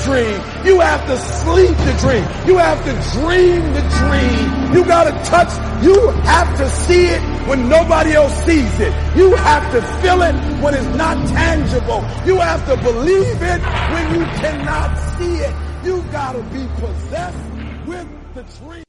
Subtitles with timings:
[0.00, 0.40] dream.
[0.64, 2.24] You have to sleep the dream.
[2.46, 4.74] You have to dream the dream.
[4.74, 5.52] You gotta touch,
[5.84, 8.92] you have to see it when nobody else sees it.
[9.16, 12.00] You have to feel it when it's not tangible.
[12.24, 13.60] You have to believe it
[13.92, 15.54] when you cannot see it.
[15.84, 17.44] You gotta be possessed
[17.86, 18.84] with the dream.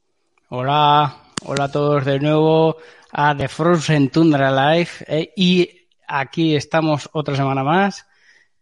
[0.48, 2.76] Hola, hola a todos de nuevo
[3.12, 5.68] a The Frozen Tundra Live eh, y
[6.06, 8.06] aquí estamos otra semana más.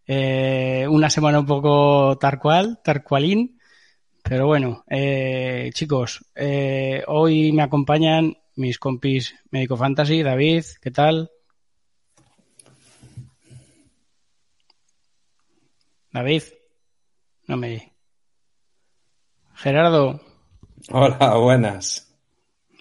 [0.06, 3.59] Eh, una semana un poco tal cual, tal cualín.
[4.23, 11.30] Pero bueno, eh, chicos, eh, hoy me acompañan mis compis Médico Fantasy, David, ¿qué tal?
[16.12, 16.43] David,
[17.46, 17.93] no me.
[19.55, 20.21] Gerardo,
[20.90, 22.09] Hola, buenas.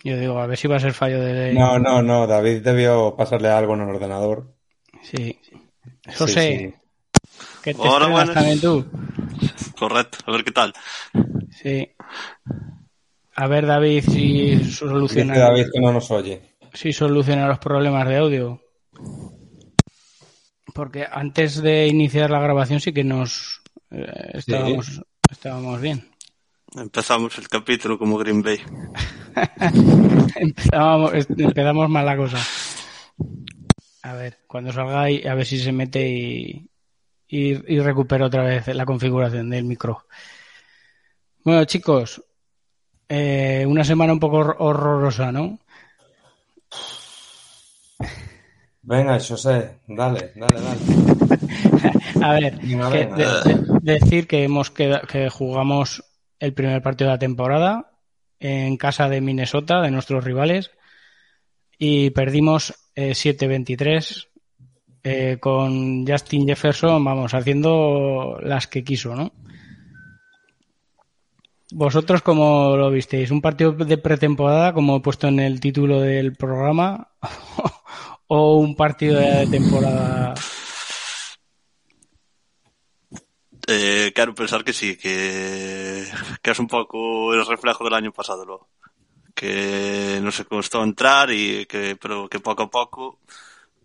[0.03, 1.53] yo digo, a ver si va a ser fallo de.
[1.53, 4.53] No, no, no, David debió pasarle algo en el ordenador.
[5.03, 5.39] Sí.
[6.17, 6.73] José, Sí,
[7.61, 8.33] que te Hola, estrenas buenas.
[8.33, 8.85] también tú.
[9.77, 10.73] Correcto, a ver qué tal.
[11.51, 11.89] Sí.
[13.35, 16.55] A ver, David, si Dice soluciona, David que no nos oye.
[16.73, 18.61] si soluciona los problemas de audio.
[20.73, 26.09] Porque antes de iniciar la grabación sí que nos eh, estábamos, estábamos bien.
[26.75, 28.59] Empezamos el capítulo como Green Bay.
[30.35, 32.37] Empezamos mal la cosa.
[34.03, 36.70] A ver, cuando salga ahí, a ver si se mete y,
[37.31, 40.05] y, y recupera otra vez la configuración del micro.
[41.43, 42.21] Bueno, chicos,
[43.09, 45.57] eh, una semana un poco hor- horrorosa, ¿no?
[48.83, 50.79] Venga, José, dale, dale, dale.
[52.23, 53.43] A ver, Venga, que venga.
[53.43, 53.65] de- de-
[53.99, 56.03] decir que hemos queda- que jugamos
[56.39, 57.91] el primer partido de la temporada
[58.39, 60.71] en casa de Minnesota, de nuestros rivales,
[61.77, 64.27] y perdimos eh, 7-23
[65.03, 69.31] eh, con Justin Jefferson, vamos, haciendo las que quiso, ¿no?
[71.73, 73.31] ¿Vosotros cómo lo visteis?
[73.31, 77.13] ¿Un partido de pretemporada, como he puesto en el título del programa?
[78.27, 80.33] ¿O un partido de temporada?
[83.67, 86.05] Eh, quero pensar que sí, que,
[86.41, 88.69] que es un pouco el reflejo del año pasado luego.
[89.33, 93.19] Que no se costó entrar y que, pero que poco a poco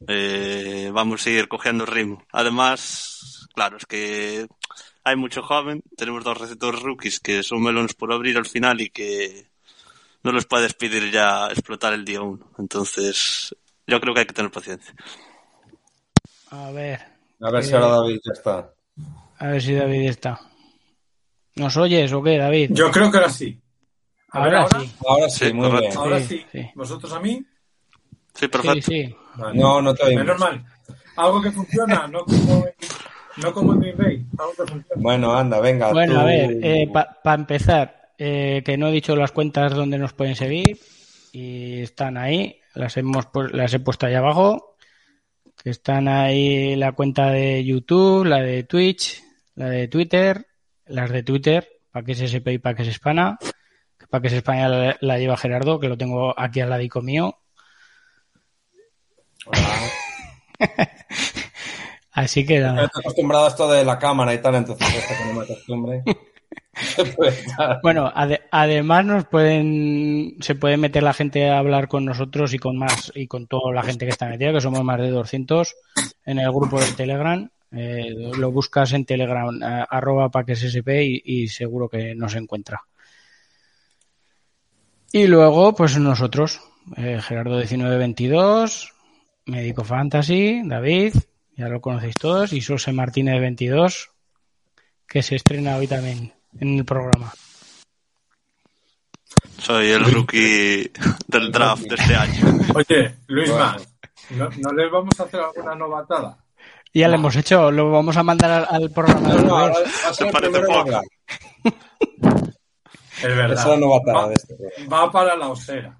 [0.09, 2.23] eh, vamos a seguir cogiendo ritmo.
[2.33, 4.47] Además, claro, es que
[5.05, 8.91] hay mucho joven, tenemos dos receptores rookies que son melones por abrir al final y
[8.91, 9.49] que
[10.23, 12.51] no les puedes pedir ya explotar el día uno.
[12.59, 13.55] Entonces,
[13.87, 14.95] yo creo que hay que tener paciencia.
[16.51, 17.01] A ver,
[17.41, 18.73] A ver si ahora David ya está.
[19.39, 20.41] A ver si David está.
[21.57, 22.71] ¿Nos oyes o qué, David?
[22.73, 23.61] Yo creo que ahora sí.
[24.31, 24.93] A ver, ahora, sí.
[25.07, 25.87] Ahora sí, Sí, muy correcto.
[25.89, 25.99] bien.
[25.99, 26.47] Ahora sí.
[26.75, 27.45] ¿Vosotros a mí?
[28.37, 28.81] Sí, Sí, perfecto.
[28.91, 29.15] sí.
[29.37, 29.59] Vale.
[29.59, 30.25] No, no te oímos.
[30.25, 30.65] Menos mal.
[31.17, 32.67] Algo que funciona, no como,
[33.39, 34.27] no como en Green Bay.
[34.39, 35.03] Algo que funciona.
[35.03, 35.93] Bueno, anda, venga.
[35.93, 40.13] Bueno, tú- a ver, para empezar, eh, que no he dicho las cuentas donde nos
[40.13, 40.79] pueden seguir
[41.33, 44.77] y están ahí, las hemos las he puesto ahí abajo,
[45.63, 49.23] que están ahí la cuenta de YouTube, la de Twitch,
[49.55, 50.47] la de Twitter,
[50.87, 53.39] las de Twitter, para que se sepa y para que se espana,
[54.11, 57.39] para que se España la, la lleva Gerardo, que lo tengo aquí al ladico mío.
[62.13, 62.85] Así que nada.
[62.85, 66.03] Estoy acostumbrado a esto de la cámara y tal, entonces hasta que no me acostumbre.
[67.83, 72.59] Bueno, ade- además nos pueden, se puede meter la gente a hablar con nosotros y
[72.59, 75.75] con más, y con toda la gente que está metida, que somos más de 200
[76.25, 77.49] en el grupo de Telegram.
[77.73, 79.49] Eh, lo buscas en Telegram,
[79.91, 82.81] arroba paquesSP y, y seguro que nos encuentra.
[85.13, 86.61] Y luego, pues nosotros,
[86.97, 88.93] eh, Gerardo 1922,
[89.47, 91.15] Médico Fantasy, David,
[91.57, 94.11] ya lo conocéis todos, y José Martínez 22,
[95.07, 97.33] que se estrena hoy también en el programa.
[99.59, 100.91] Soy el rookie
[101.29, 102.59] del draft de este año.
[102.75, 103.65] Oye, Luis Bueno.
[103.65, 103.89] Más,
[104.31, 106.39] ¿no, ¿no les vamos a hacer alguna novatada?
[106.93, 109.29] Ya lo hemos hecho, lo vamos a mandar al, al programa.
[109.35, 109.75] No, no,
[110.33, 111.01] parece poco.
[113.17, 113.59] Es verdad.
[113.59, 114.55] Es la novatada Va, de este
[114.93, 115.97] va para la osera.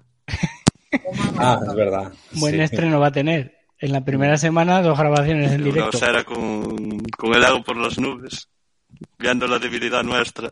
[1.37, 2.11] Ah, es verdad.
[2.33, 2.61] Buen Sí.
[2.61, 3.55] estreno va a tener.
[3.79, 5.97] En la primera semana, dos grabaciones en Una directo.
[5.97, 8.49] osera con, con el ego por las nubes,
[9.19, 10.51] viendo la debilidad nuestra.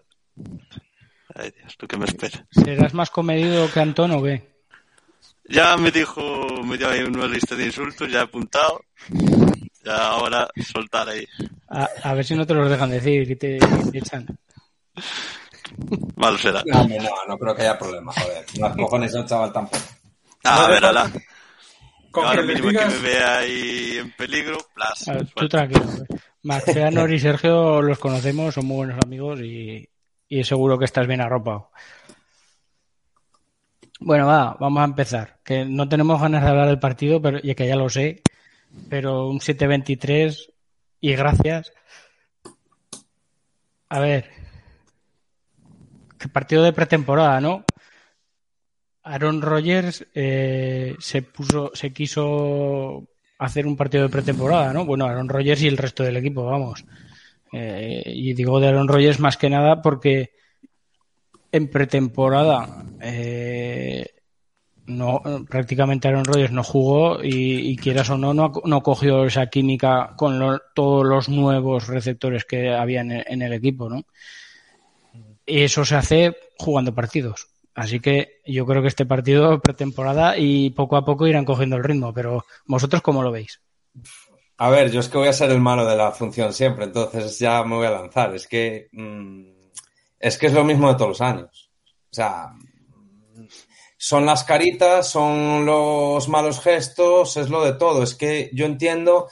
[1.34, 2.46] Ay, Dios, lo que me espera.
[2.52, 4.54] ¿Serás más comedido que Antón o qué?
[5.50, 8.82] Ya me dijo, me dio ahí una lista de insultos, ya he apuntado.
[9.84, 11.26] Ya ahora soltar ahí.
[11.70, 13.58] A, a ver si no te los dejan decir y te,
[13.92, 14.26] te echan.
[16.16, 16.64] Malo será.
[16.66, 18.46] No, no, no creo que haya problema, joder.
[18.60, 19.84] No cojones al chaval tampoco.
[20.46, 21.12] A No, ver, no, ala.
[22.12, 25.08] Con Ahora mínimo que me vea ahí en peligro, plas.
[25.08, 25.68] A ver, tú suelta.
[25.68, 26.06] tranquilo.
[26.44, 29.88] Marciano y Sergio los conocemos, son muy buenos amigos y,
[30.30, 31.72] y seguro que estás bien arropado.
[34.00, 35.40] Bueno, va, vamos a empezar.
[35.44, 38.22] Que no tenemos ganas de hablar del partido, pero y que ya lo sé,
[38.90, 40.52] pero un 7-23
[41.02, 41.72] y gracias.
[43.90, 44.30] A ver,
[46.20, 47.64] que partido de pretemporada, ¿no?
[49.06, 53.08] Aaron Rodgers eh, se puso, se quiso
[53.38, 54.84] hacer un partido de pretemporada, ¿no?
[54.84, 56.84] Bueno, Aaron Rodgers y el resto del equipo, vamos.
[57.54, 60.32] Eh, y digo de Aaron Rodgers más que nada porque
[61.52, 64.08] en pretemporada eh,
[64.88, 69.48] no prácticamente Aaron Rodgers no jugó y, y quieras o no, no, no cogió esa
[69.48, 74.04] química con todos los nuevos receptores que había en el, en el equipo, ¿no?
[75.46, 77.55] Y eso se hace jugando partidos.
[77.76, 81.84] Así que yo creo que este partido pretemporada y poco a poco irán cogiendo el
[81.84, 83.62] ritmo, pero vosotros cómo lo veis?
[84.58, 87.38] A ver, yo es que voy a ser el malo de la función siempre, entonces
[87.38, 88.34] ya me voy a lanzar.
[88.34, 89.44] Es que mm,
[90.20, 91.70] es que es lo mismo de todos los años.
[92.12, 92.54] O sea,
[93.98, 98.04] son las caritas, son los malos gestos, es lo de todo.
[98.04, 99.28] Es que yo entiendo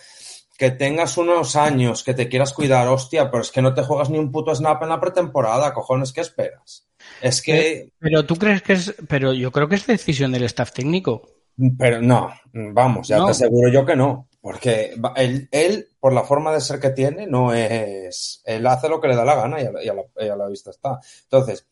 [0.57, 4.09] que tengas unos años, que te quieras cuidar, hostia, pero es que no te juegas
[4.09, 6.87] ni un puto snap en la pretemporada, cojones, ¿qué esperas?
[7.21, 10.71] Es que Pero tú crees que es, pero yo creo que es decisión del staff
[10.73, 11.29] técnico.
[11.77, 13.25] Pero no, vamos, ya No.
[13.25, 14.27] te aseguro yo que no.
[14.41, 18.41] Porque él, él, por la forma de ser que tiene, no es.
[18.45, 20.27] Él hace lo que le da la gana y a, la- y a la, y
[20.27, 20.99] a la vista está.
[21.23, 21.65] Entonces,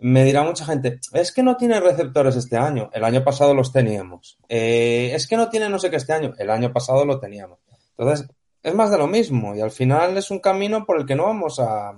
[0.00, 2.90] me dirá mucha gente, es que no tiene receptores este año.
[2.92, 4.36] El año pasado los teníamos.
[4.50, 6.34] Eh, es que no tiene no sé qué este año.
[6.38, 7.60] El año pasado lo teníamos.
[7.96, 8.28] Entonces,
[8.62, 9.56] es más de lo mismo.
[9.56, 11.92] Y al final es un camino por el que no vamos a.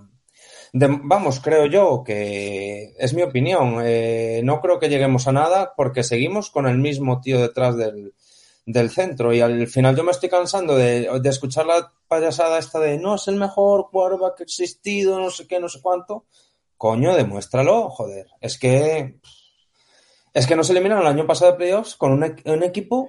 [0.73, 3.81] vamos, creo yo que es mi opinión.
[3.85, 8.15] eh, no creo que lleguemos a nada porque seguimos con el mismo tío detrás del,
[8.67, 9.33] del centro.
[9.33, 13.15] Y al final yo me estoy cansando de, de escuchar la payasada esta de no
[13.17, 16.27] es el mejor quarterback que ha existido, no sé qué, no sé cuánto.
[16.77, 18.27] Coño, demuéstralo, joder.
[18.41, 19.21] Es que.
[20.33, 23.09] Es que nos eliminaron el año pasado de playoffs con un, un equipo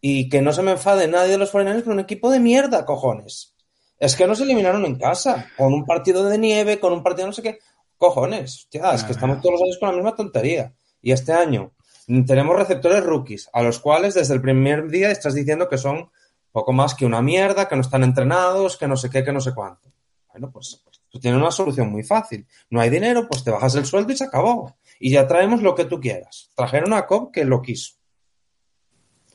[0.00, 2.84] y que no se me enfade nadie de los 49 con un equipo de mierda,
[2.84, 3.54] cojones.
[4.00, 7.34] Es que nos eliminaron en casa, con un partido de nieve, con un partido no
[7.34, 7.58] sé qué.
[7.98, 10.72] Cojones, hostia, es que estamos todos los años con la misma tontería.
[11.02, 11.72] Y este año
[12.06, 16.10] mm, tenemos receptores rookies, a los cuales desde el primer día estás diciendo que son
[16.50, 19.40] poco más que una mierda, que no están entrenados, que no sé qué, que no
[19.42, 19.92] sé cuánto.
[20.32, 22.46] Bueno, pues tú tienes una solución muy fácil.
[22.70, 24.76] No hay dinero, pues te bajas el sueldo y se acabó.
[24.98, 26.50] Y ya traemos lo que tú quieras.
[26.56, 27.99] Trajeron a Cobb que lo quiso.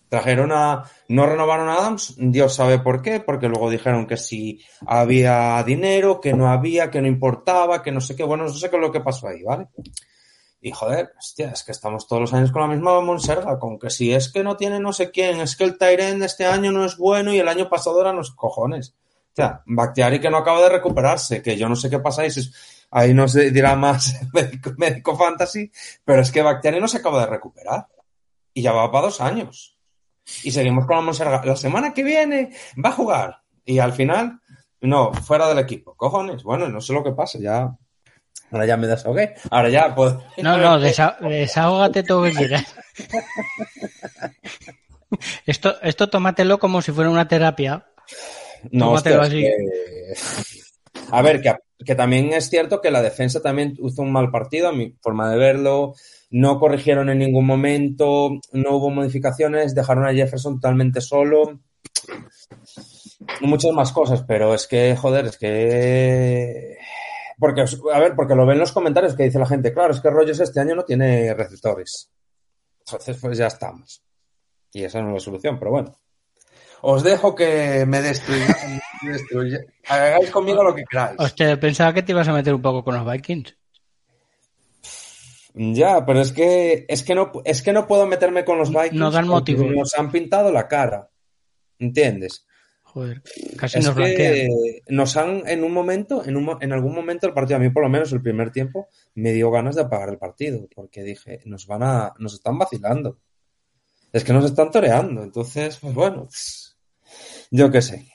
[0.10, 0.84] Trajeron a.
[1.08, 6.22] No renovaron a Adams, Dios sabe por qué, porque luego dijeron que si había dinero,
[6.22, 8.24] que no había, que no importaba, que no sé qué.
[8.24, 9.68] Bueno, no sé qué es lo que pasó ahí, ¿vale?
[10.62, 13.90] Y joder, hostia, es que estamos todos los años con la misma Monserga, con que
[13.92, 16.86] si es que no tiene no sé quién, es que el Tyren este año no
[16.86, 18.96] es bueno y el año pasado eran los cojones.
[19.34, 23.14] O sea, Bactiari que no acaba de recuperarse, que yo no sé qué es- ahí
[23.14, 25.72] nos dirá más médico, médico fantasy,
[26.04, 27.88] pero es que Bactiari no se acaba de recuperar.
[28.54, 29.75] Y ya va para dos años.
[30.44, 31.44] Y seguimos con la Monserga.
[31.46, 32.52] La semana que viene
[32.84, 33.42] va a jugar.
[33.66, 34.40] Y al final,
[34.82, 35.96] no, fuera del equipo.
[35.96, 37.76] Cojones, bueno, no sé lo que pasa, ya.
[38.52, 39.36] Ahora ya me desahogué.
[39.50, 40.24] Ahora ya puedo.
[40.38, 42.76] No, no, desa- desahógate todo que quieras.
[45.46, 47.86] Esto, esto tómatelo como si fuera una terapia.
[48.72, 49.46] No, Tómatelo hostia, así.
[49.46, 50.65] es que-
[51.16, 51.54] A ver, que,
[51.86, 55.30] que también es cierto que la defensa también hizo un mal partido, a mi forma
[55.32, 55.94] de verlo.
[56.30, 61.60] No corrigieron en ningún momento, no hubo modificaciones, dejaron a Jefferson totalmente solo.
[63.42, 66.78] Muchas más cosas, pero es que, joder, es que.
[67.38, 70.10] Porque, a ver, porque lo ven los comentarios que dice la gente, claro, es que
[70.10, 72.12] Rogers este año no tiene receptores.
[72.80, 74.04] Entonces, pues ya estamos.
[74.72, 75.98] Y esa no es la solución, pero bueno.
[76.82, 78.82] Os dejo que me destruyáis.
[79.02, 79.66] me destruyáis.
[79.88, 81.16] Hagáis conmigo lo que queráis.
[81.20, 83.56] Hostia, pensaba que te ibas a meter un poco con los Vikings.
[85.54, 88.94] Ya, pero es que, es que no, es que no puedo meterme con los Vikings.
[88.94, 89.76] No dan porque motivos.
[89.76, 91.10] Nos han pintado la cara.
[91.80, 92.46] ¿Entiendes?
[92.84, 93.22] Joder,
[93.58, 94.18] casi Es nos blanquean.
[94.18, 97.70] que nos han, en un momento, en, un, en algún momento del partido, a mí
[97.70, 101.42] por lo menos el primer tiempo, me dio ganas de apagar el partido, porque dije,
[101.46, 103.18] nos van a, nos están vacilando.
[104.14, 105.24] Es que nos están toreando.
[105.24, 106.65] Entonces, pues bueno, pues,
[107.52, 108.12] yo qué sé.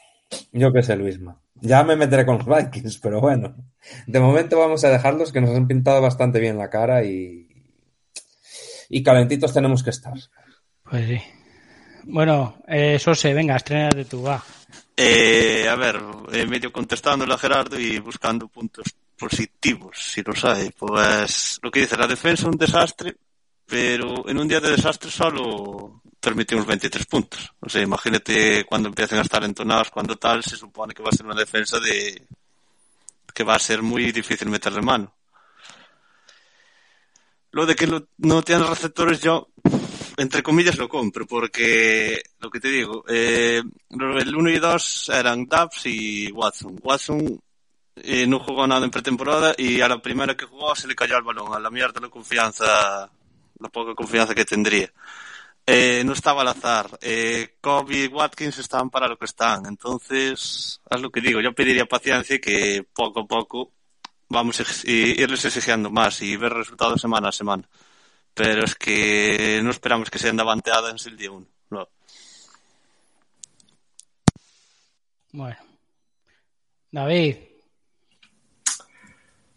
[0.52, 1.40] Yo qué sé, Luisma.
[1.54, 3.54] Ya me meteré con los Vikings, pero bueno.
[4.06, 7.49] De momento vamos a dejarlos que nos han pintado bastante bien la cara y,
[8.88, 10.14] y calentitos tenemos que estar.
[10.82, 11.20] Pues sí.
[12.04, 14.42] Bueno, eh, Sose, venga, estrenate tú, va.
[14.96, 16.00] Eh, a ver,
[16.32, 20.70] eh, medio contestándole a Gerardo y buscando puntos positivos, si los hay.
[20.70, 23.16] Pues lo que dice, la defensa un desastre,
[23.66, 27.52] pero en un día de desastre solo permitimos 23 puntos.
[27.60, 31.16] O sea, imagínate cuando empiecen a estar entonados, cuando tal, se supone que va a
[31.16, 32.26] ser una defensa de
[33.32, 35.14] que va a ser muy difícil meterle mano.
[37.52, 37.86] Lo de que
[38.18, 39.48] no tienen receptores, yo,
[40.16, 45.46] entre comillas, lo compro, porque, lo que te digo, eh, el 1 y 2 eran
[45.46, 46.78] Dubs y Watson.
[46.82, 47.40] Watson
[47.96, 51.16] eh, no jugó nada en pretemporada y a la primera que jugó se le cayó
[51.16, 53.10] el balón, a la mierda la confianza,
[53.58, 54.92] la poca confianza que tendría.
[55.72, 56.98] Eh, no estaba al azar.
[57.02, 59.66] Eh, Kobe y Watkins estaban para lo que están.
[59.66, 61.40] Entonces, es lo que digo.
[61.40, 63.72] Yo pediría paciencia y que poco a poco
[64.28, 67.68] vamos a irles exigiendo más y ver resultados semana a semana.
[68.34, 71.46] Pero es que no esperamos que sean Davante Adams el día uno.
[71.70, 71.88] No.
[75.32, 75.56] Bueno.
[76.92, 77.36] David,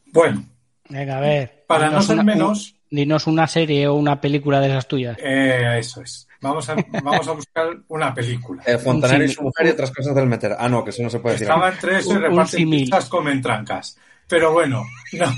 [0.06, 0.46] Bueno,
[0.88, 1.66] venga, a ver.
[1.68, 5.18] Para no ser una, menos- un- dinos una serie o una película de esas tuyas.
[5.20, 6.28] eh, eso es.
[6.42, 8.62] Vamos a, vamos a buscar una película.
[8.66, 10.56] Eh, Fontanero y su mujer y otras cosas del meter.
[10.60, 11.48] Ah, no, que eso no se puede decir.
[11.48, 13.98] Estaba entre eso y reparten pizzas comen trancas.
[14.28, 14.84] Pero bueno,
[15.14, 15.34] no.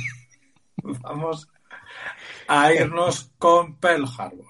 [1.01, 1.47] Vamos
[2.47, 4.45] a irnos con Pearl Harbor.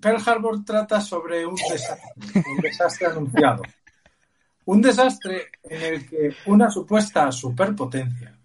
[0.00, 3.62] Pearl Harbor trata sobre un desastre, un desastre anunciado.
[4.64, 8.36] Un desastre en el que una supuesta superpotencia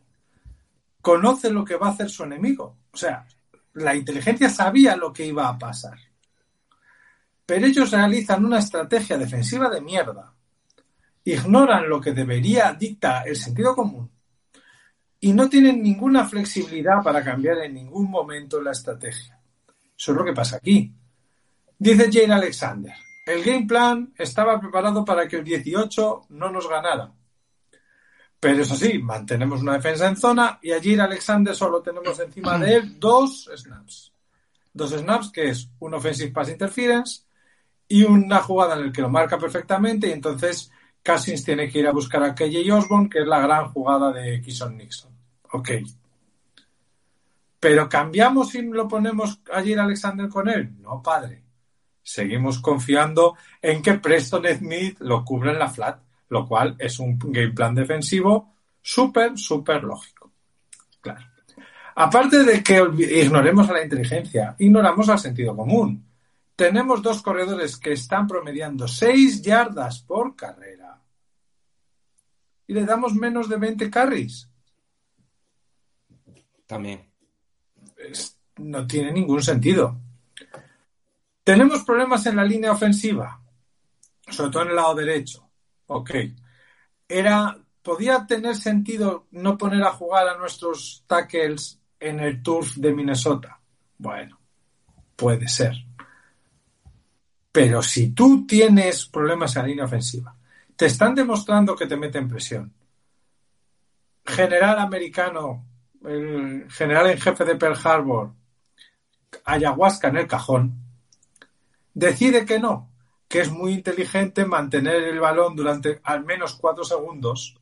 [1.05, 2.79] conoce lo que va a hacer su enemigo.
[2.91, 3.27] O sea,
[3.73, 5.99] la inteligencia sabía lo que iba a pasar.
[7.45, 10.33] Pero ellos realizan una estrategia defensiva de mierda
[11.23, 14.09] ignoran lo que debería dicta el sentido común
[15.19, 19.39] y no tienen ninguna flexibilidad para cambiar en ningún momento la estrategia.
[19.95, 20.91] Eso es lo que pasa aquí.
[21.77, 22.95] Dice Jane Alexander,
[23.27, 27.11] el game plan estaba preparado para que el 18 no nos ganara.
[28.39, 32.57] Pero eso sí, mantenemos una defensa en zona y a Jane Alexander solo tenemos encima
[32.59, 34.11] de él dos snaps.
[34.73, 37.21] Dos snaps que es un offensive pass interference
[37.87, 40.71] y una jugada en la que lo marca perfectamente y entonces
[41.05, 44.41] Cousins tiene que ir a buscar a KJ Osborne, que es la gran jugada de
[44.41, 45.11] Kison Nixon.
[45.51, 45.69] Ok.
[47.59, 50.81] Pero cambiamos y lo ponemos a Jair Alexander con él.
[50.81, 51.43] No, padre.
[52.01, 55.99] Seguimos confiando en que Preston Smith lo cubra en la flat,
[56.35, 60.31] lo cual es un game plan defensivo súper, súper lógico.
[61.01, 61.25] Claro.
[61.95, 62.83] Aparte de que
[63.23, 66.05] ignoremos a la inteligencia, ignoramos al sentido común.
[66.55, 71.01] Tenemos dos corredores que están promediando 6 yardas por carrera.
[72.67, 74.49] Y le damos menos de 20 carries.
[76.65, 77.09] También.
[77.97, 79.97] Es- no tiene ningún sentido.
[81.43, 83.39] Tenemos problemas en la línea ofensiva,
[84.29, 85.44] sobre todo en el lado derecho.
[85.87, 86.11] Ok.
[87.07, 92.93] Era, ¿Podía tener sentido no poner a jugar a nuestros tackles en el turf de
[92.93, 93.59] Minnesota?
[93.97, 94.39] Bueno,
[95.15, 95.73] puede ser.
[97.51, 100.35] Pero si tú tienes problemas en la línea ofensiva,
[100.75, 102.73] te están demostrando que te meten presión.
[104.25, 105.63] General americano,
[106.03, 108.33] el general en jefe de Pearl Harbor,
[109.45, 110.75] ayahuasca en el cajón,
[111.93, 112.89] decide que no,
[113.27, 117.57] que es muy inteligente mantener el balón durante al menos cuatro segundos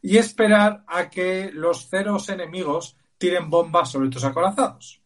[0.00, 5.02] y esperar a que los ceros enemigos tiren bombas sobre tus acorazados.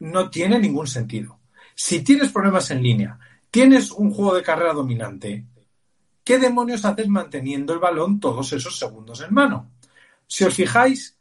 [0.00, 1.38] No tiene ningún sentido.
[1.74, 3.18] Si tienes problemas en línea,
[3.50, 5.46] tienes un juego de carrera dominante,
[6.24, 9.70] ¿qué demonios haces manteniendo el balón todos esos segundos en mano?
[10.26, 11.16] Si os fijáis,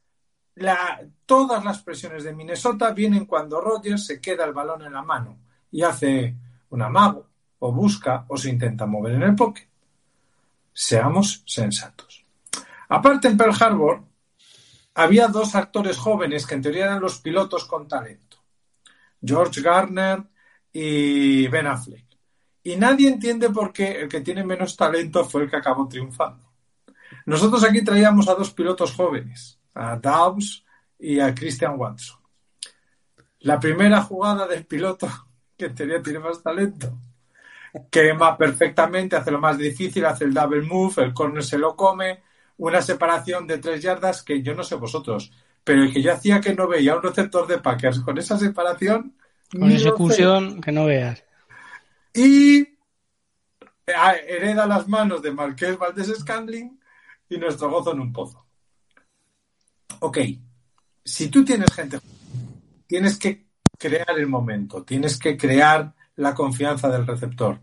[1.28, 5.38] todas las presiones de Minnesota vienen cuando Rogers se queda el balón en la mano
[5.72, 6.36] y hace
[6.70, 7.28] un amago,
[7.60, 9.68] o busca, o se intenta mover en el pocket.
[10.74, 12.26] Seamos sensatos.
[12.90, 14.04] Aparte, en Pearl Harbor
[14.96, 18.38] había dos actores jóvenes que en teoría eran los pilotos con talento.
[19.24, 20.24] George Garner
[20.74, 22.06] y Ben Affleck.
[22.64, 26.52] Y nadie entiende por qué el que tiene menos talento fue el que acabó triunfando.
[27.26, 30.64] Nosotros aquí traíamos a dos pilotos jóvenes, a Dawes
[31.00, 32.20] y a Christian Watson.
[33.40, 35.10] La primera jugada del piloto,
[35.62, 36.98] que en teoría tiene más talento,
[37.92, 42.24] quema perfectamente, hace lo más difícil, hace el double move, el corner se lo come,
[42.58, 45.32] una separación de tres yardas que yo no sé vosotros,
[45.64, 49.16] pero el que yo hacía que no veía un receptor de Packers con esa separación.
[49.52, 51.24] Con ejecución que no veas.
[52.16, 52.68] Y
[53.96, 56.80] ah, hereda las manos de Marqués Valdés Scandling
[57.30, 58.48] y nuestro gozo en un pozo.
[60.00, 60.18] Ok,
[61.06, 62.00] si tú tienes gente,
[62.88, 63.51] tienes que
[63.82, 67.60] crear el momento, tienes que crear la confianza del receptor,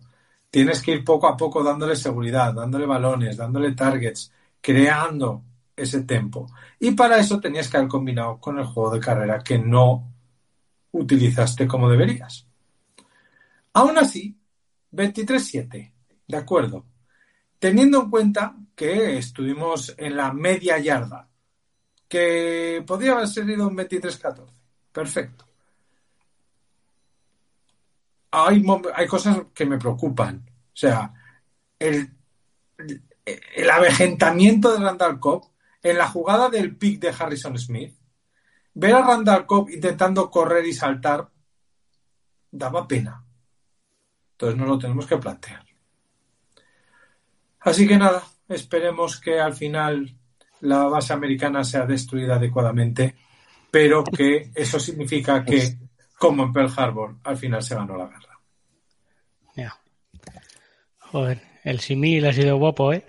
[0.50, 5.44] tienes que ir poco a poco dándole seguridad, dándole balones, dándole targets, creando
[5.76, 6.50] ese tempo.
[6.80, 10.12] Y para eso tenías que haber combinado con el juego de carrera que no
[10.90, 12.44] utilizaste como deberías.
[13.74, 14.36] Aún así,
[14.90, 15.92] 23-7,
[16.26, 16.84] de acuerdo.
[17.60, 21.28] Teniendo en cuenta que estuvimos en la media yarda,
[22.08, 24.46] que podría haber sido un 23-14.
[24.90, 25.47] Perfecto.
[28.30, 28.62] Hay,
[29.06, 30.44] cosas que me preocupan.
[30.48, 31.12] O sea,
[31.78, 32.12] el,
[33.26, 35.50] el avejentamiento de Randall Cobb
[35.82, 37.96] en la jugada del pick de Harrison Smith,
[38.74, 41.28] ver a Randall Cobb intentando correr y saltar
[42.50, 43.24] daba pena.
[44.32, 45.64] Entonces no lo tenemos que plantear.
[47.60, 50.16] Así que nada, esperemos que al final
[50.60, 53.16] la base americana sea destruida adecuadamente,
[53.70, 55.76] pero que eso significa que,
[56.18, 58.38] como en Pearl Harbor, al final se ganó la guerra.
[59.56, 59.78] Ya.
[60.98, 63.04] Joder, el simil ha sido guapo, ¿eh?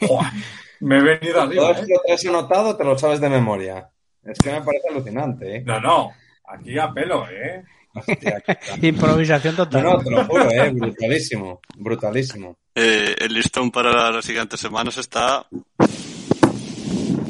[0.00, 0.32] Joder,
[0.80, 1.62] me he venido arriba.
[1.62, 1.80] Todo ¿eh?
[1.80, 3.90] esto te has anotado, te lo sabes de memoria.
[4.22, 5.62] Es que me parece alucinante, ¿eh?
[5.66, 6.12] No, no,
[6.46, 7.62] aquí a pelo, ¿eh?
[7.94, 8.42] Hostia,
[8.82, 9.82] Improvisación No, total.
[9.84, 10.70] no, te lo juro, ¿eh?
[10.70, 12.56] Brutalísimo, brutalísimo.
[12.74, 15.46] Eh, el listón para las siguientes semanas está.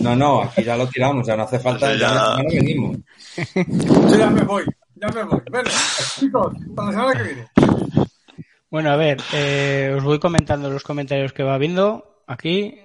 [0.05, 2.49] No, no, aquí ya lo tiramos, ya no hace falta, Pues ya, ya- ya no
[2.51, 2.97] venimos.
[4.11, 4.65] Yo ya me voy,
[4.97, 5.41] ya me voy.
[5.51, 5.71] Bueno,
[6.19, 7.49] chicos, para la semana que viene.
[8.71, 12.79] Bueno, a ver, eh, os voy comentando los comentarios que va viendo aquí.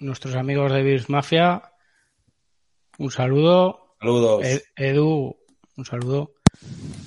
[0.00, 1.62] Nuestros amigos de Beers Mafia,
[2.98, 3.96] un saludo.
[4.00, 4.44] Saludos.
[4.44, 5.36] Ed- Edu,
[5.76, 6.32] un saludo.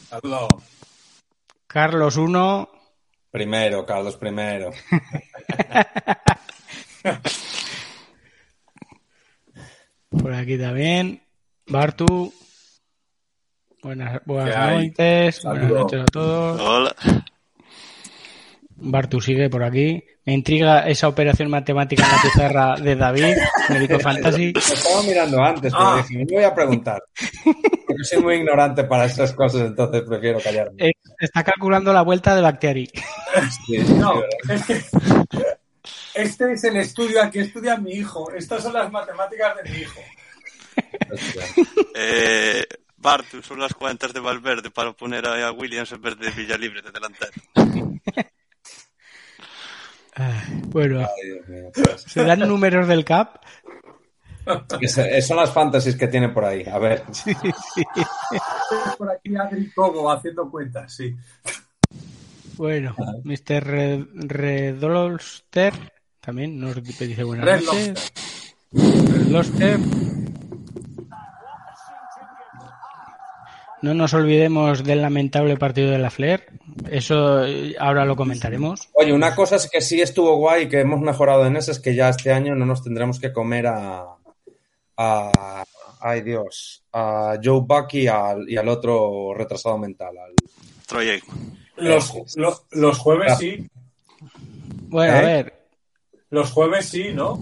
[0.09, 0.55] Saludos.
[1.67, 2.69] Carlos 1,
[3.31, 4.71] Primero, Carlos, primero.
[10.21, 11.21] por aquí también.
[11.67, 12.33] Bartu,
[13.81, 16.61] buenas, buenas noches, buenas noches a todos.
[16.61, 16.95] Hola.
[18.77, 20.03] Bartu sigue por aquí.
[20.25, 23.35] Me intriga esa operación matemática en la pizarra de David,
[23.69, 24.51] médico fantasy.
[24.53, 25.97] Lo estaba mirando antes, pero Ah.
[26.07, 27.03] dije, me voy a preguntar.
[27.43, 30.87] Porque soy muy ignorante para esas cosas, entonces prefiero callarme.
[30.87, 32.89] Eh, Está calculando la vuelta de Bactiari.
[33.67, 34.81] Sí, No, sí, es que
[36.15, 38.31] este es el estudio al que estudia mi hijo.
[38.31, 39.99] Estas son las matemáticas de mi hijo.
[41.93, 42.65] Eh,
[42.97, 46.91] Bartu, son las cuentas de Valverde para poner a Williams en vez de Villalibre de
[46.91, 47.31] delantero.
[50.67, 51.71] Bueno, Ay, Dios mío.
[51.73, 52.01] pues.
[52.07, 53.35] se dan números del CAP.
[54.87, 56.63] Se- Son las fantasies que tiene por ahí.
[56.71, 57.03] A ver.
[58.97, 61.15] Por aquí Adri Cobo haciendo cuentas, sí.
[62.55, 63.63] Bueno, Mr.
[63.63, 65.73] Red- Redolster
[66.21, 68.13] también nos dice buenas Red noches.
[68.71, 69.79] Red Lobster.
[73.85, 76.47] No nos olvidemos del lamentable partido de la Flair.
[76.89, 78.89] Eso eh, ahora lo comentaremos.
[78.93, 81.93] Oye, una cosa es que sí estuvo guay que hemos mejorado en eso es que
[81.93, 84.07] ya este año no nos tendremos que comer a.
[84.97, 85.63] a
[85.99, 86.83] ay Dios.
[86.93, 90.17] A Joe Bucky y al, y al otro retrasado mental.
[90.17, 90.33] Al,
[90.87, 91.21] Troy.
[91.77, 93.69] Los, los, los jueves sí.
[94.87, 95.25] Bueno, a ¿Eh?
[95.25, 95.67] ver,
[96.31, 97.39] Los jueves sí, ¿no?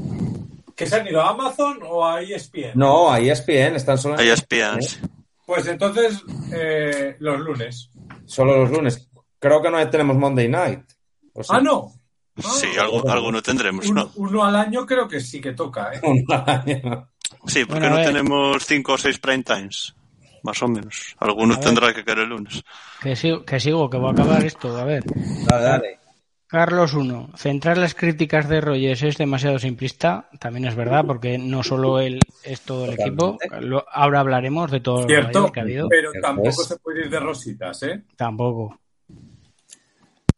[0.76, 2.72] ¿Que se han ido a Amazon o a ESPN?
[2.76, 4.82] No, ahí ESPN, están solo, Ahí ESPN.
[5.46, 7.90] Pues entonces, eh, los lunes.
[8.26, 9.10] solo los lunes.
[9.40, 10.82] Creo que no tenemos Monday Night.
[11.34, 11.50] ¿O sí?
[11.54, 11.92] Ah, no.
[12.38, 14.12] Ah, Sí, algo, alguno tendremos, uno, ¿no?
[14.16, 16.02] uno al año creo que sí que toca, ¿eh?
[17.46, 18.06] Sí, porque Bueno, a no ver.
[18.08, 19.94] tenemos cinco o seis prime times.
[20.44, 21.16] Más o menos.
[21.20, 21.66] Alguno A ver.
[21.66, 22.64] tendrá que caer el lunes.
[23.02, 24.76] que sigo, que sigo, que voy a acabar esto.
[24.78, 25.04] A ver,
[25.46, 26.00] Dale, dale.
[26.58, 27.32] Carlos 1.
[27.36, 30.30] Centrar las críticas de Rogers es demasiado simplista.
[30.40, 33.40] También es verdad, porque no solo él es todo el equipo.
[33.60, 35.90] Lo- ahora hablaremos de Cierto, fallos que ha habido.
[35.90, 38.04] pero tampoco se puede ir de rositas, ¿eh?
[38.16, 38.80] Tampoco.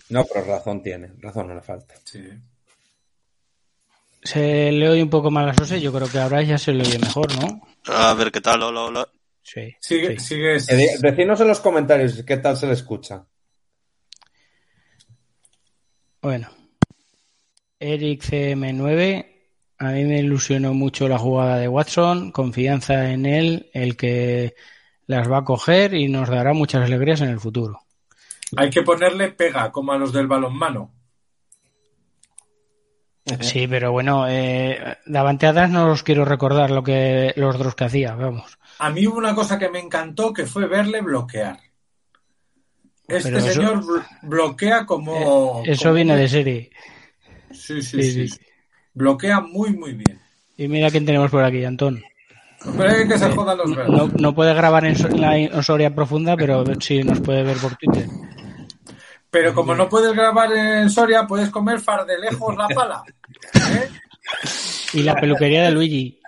[0.07, 1.11] No, pero razón tiene.
[1.19, 1.95] Razón no le falta.
[2.05, 2.23] Sí.
[4.23, 5.81] Se le oye un poco mal a Sose.
[5.81, 7.61] Yo creo que ahora ya se le oye mejor, ¿no?
[7.93, 9.09] A ver qué tal, hola, hola.
[9.43, 9.75] Sí.
[9.81, 10.27] Sigue, sí.
[10.27, 10.69] sigues.
[10.71, 13.25] Eh, Decidnos en los comentarios qué tal se le escucha.
[16.25, 16.49] Bueno.
[17.79, 19.27] Eric CM9.
[19.77, 22.31] A mí me ilusionó mucho la jugada de Watson.
[22.31, 24.55] Confianza en él, el que
[25.05, 27.79] las va a coger y nos dará muchas alegrías en el futuro.
[28.57, 30.91] Hay que ponerle pega, como a los del balonmano.
[33.41, 38.13] Sí, pero bueno, eh, Davante no os quiero recordar lo que los otros que hacía,
[38.13, 38.59] vamos.
[38.77, 41.64] A mí hubo una cosa que me encantó que fue verle bloquear.
[43.07, 45.61] Este Pero eso- señor bl- bloquea como.
[45.65, 46.71] Eh, Eso como- viene de serie.
[47.51, 48.39] Sí, sí, Sí, sí, sí.
[48.93, 50.19] Bloquea muy, muy bien.
[50.57, 52.01] Y mira quién tenemos por aquí, Antón.
[52.77, 53.91] Pero hay que se jodan los verdes.
[53.95, 57.57] No, no puede grabar en, so- la en Soria profunda, pero sí nos puede ver
[57.57, 58.07] por Twitter.
[59.29, 63.03] Pero como no puedes grabar en Soria, puedes comer far de lejos la pala.
[63.53, 63.89] ¿Eh?
[64.93, 66.19] Y la peluquería de Luigi.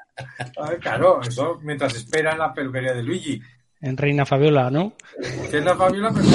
[0.58, 3.42] A ver, claro, eso mientras espera en la peluquería de Luigi.
[3.82, 4.94] En Reina Fabiola, ¿no?
[5.62, 6.28] La Fabiola, pero...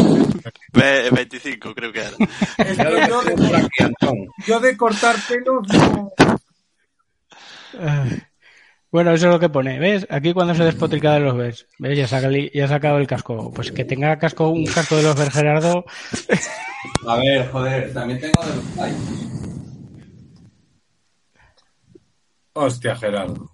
[0.72, 2.10] Ve- 25 creo que era.
[2.58, 3.34] Es que yo de,
[4.46, 6.12] yo cortar pelos no...
[8.90, 10.06] Bueno, eso es lo que pone, ¿ves?
[10.10, 11.96] Aquí cuando se despotrica de los ves, ¿ves?
[11.96, 13.50] Ya, saca ya ha sacado el casco.
[13.52, 15.84] Pues que tenga casco, un casco de los ver Gerardo,
[17.08, 18.94] A ver, joder, también tengo de los Ay,
[22.54, 23.50] Hostia, Gerardo.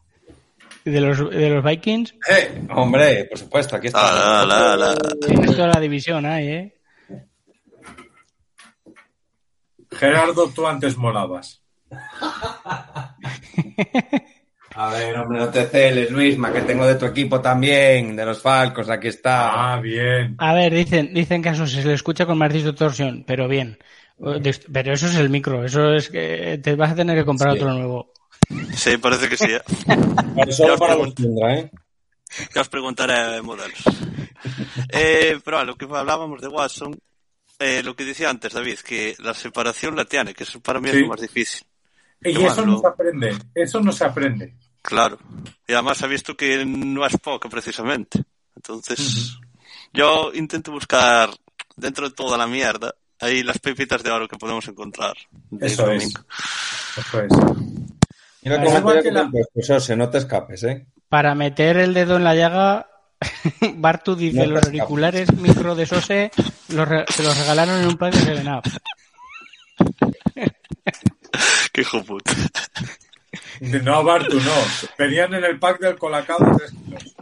[0.90, 4.42] De los, de los Vikings, Eh, hombre, por supuesto, aquí está.
[4.42, 4.96] Ala.
[5.27, 6.74] tienes toda la división ahí, ¿eh?
[9.90, 11.62] Gerardo, tú antes molabas.
[14.74, 18.40] A ver, hombre, no te celes, Luisma, que tengo de tu equipo también, de los
[18.40, 19.72] Falcos, aquí está.
[19.74, 20.37] Ah, bien.
[20.38, 23.77] A ver, dicen, dicen que a eso se le escucha con más distorsión, pero bien.
[24.72, 27.59] Pero eso es el micro, eso es que te vas a tener que comprar Sí.
[27.59, 28.12] otro nuevo.
[28.75, 29.47] Sí, parece que sí.
[29.51, 29.63] ¿eh?
[30.35, 31.71] Pero solo Ya para os los Tundra, ¿eh?
[32.55, 33.79] Ya os preguntaré modelos.
[34.91, 36.99] Eh, pero a lo que hablábamos de Watson,
[37.59, 40.89] eh, lo que decía antes David, que la separación la tiene, que eso para mí
[40.89, 41.01] es Sí.
[41.03, 41.67] lo más difícil.
[42.23, 43.37] Y eso no se aprende.
[43.55, 44.55] Eso no se aprende.
[44.83, 45.19] Claro.
[45.67, 48.23] Y además ha visto que no es poco precisamente.
[48.57, 49.37] Entonces,
[49.93, 51.31] yo intento buscar
[51.77, 55.17] dentro de toda la mierda ahí las pepitas de oro que podemos encontrar.
[55.51, 56.13] de Eso es.
[56.97, 57.31] Eso es.
[58.42, 60.87] Mira Es cómo igual te que la- pues Ose, no te escapes, ¿eh?
[61.09, 62.87] Para meter el dedo en la llaga,
[63.77, 64.81] Bartu dice, No los escapes.
[64.81, 66.31] auriculares micro de Sose
[66.68, 68.62] los re- se los regalaron en un plan de Seven Up.
[71.72, 72.33] Qué hijo puta.
[73.61, 74.53] No, Bartu, no.
[74.98, 77.16] Venían en el pack del Colacao de 3 kilos.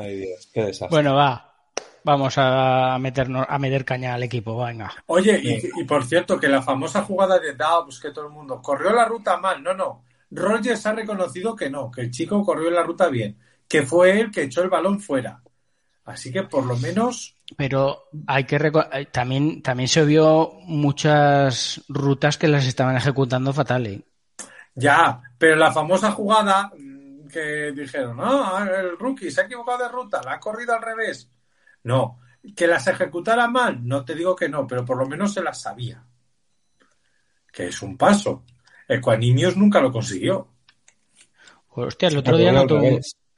[0.00, 0.88] Ay, Dios, qué desastre.
[0.90, 1.54] Bueno, va.
[2.06, 4.94] Vamos a meternos a meter caña al equipo, venga.
[5.06, 8.62] Oye, y, y por cierto, que la famosa jugada de Dobbs, que todo el mundo
[8.62, 9.60] corrió la ruta mal.
[9.60, 10.04] No, no.
[10.30, 14.30] Rogers ha reconocido que no, que el chico corrió la ruta bien, que fue él
[14.30, 15.42] que echó el balón fuera.
[16.04, 18.54] Así que por lo menos Pero hay que
[18.92, 23.84] eh, también también se vio muchas rutas que las estaban ejecutando fatal.
[23.84, 24.00] ¿eh?
[24.76, 29.88] Ya, pero la famosa jugada mm, que dijeron, no, el rookie se ha equivocado de
[29.88, 31.28] ruta, la ha corrido al revés.
[31.86, 32.18] No,
[32.56, 35.60] que las ejecutara mal, no te digo que no, pero por lo menos se las
[35.60, 36.02] sabía.
[37.52, 38.42] Que es un paso.
[38.88, 40.48] Equanimius nunca lo consiguió.
[41.72, 42.80] Pues, hostia, el otro día al notó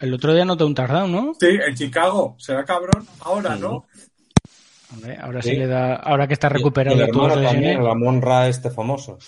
[0.01, 1.35] el otro día notó un touchdown, ¿no?
[1.39, 3.87] Sí, en Chicago será cabrón, ahora no.
[4.93, 5.51] Hombre, ahora sí.
[5.51, 5.57] Sí.
[5.57, 7.85] le da, ahora que está Y recuperado el hermano también, lesiones.
[7.85, 9.19] la Monra este famoso.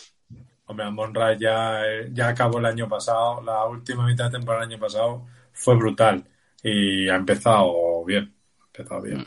[0.65, 4.81] Hombre, Monra ya, ya acabó el año pasado, la última mitad de temporada del año
[4.81, 6.25] pasado fue brutal
[6.63, 8.35] y ha empezado bien.
[8.73, 9.27] Empezado bien.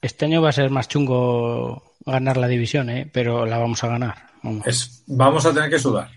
[0.00, 3.08] Este año va a ser más chungo ganar la división, ¿eh?
[3.12, 4.14] pero la vamos a ganar.
[4.42, 4.66] Vamos.
[4.66, 6.10] Es, vamos a tener que sudar.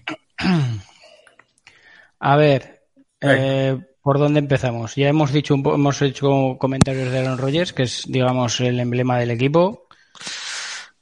[2.19, 2.81] A ver,
[3.21, 4.95] eh, ¿por dónde empezamos?
[4.95, 9.31] Ya hemos dicho hemos hecho comentarios de Aaron Rodgers, que es, digamos, el emblema del
[9.31, 9.85] equipo,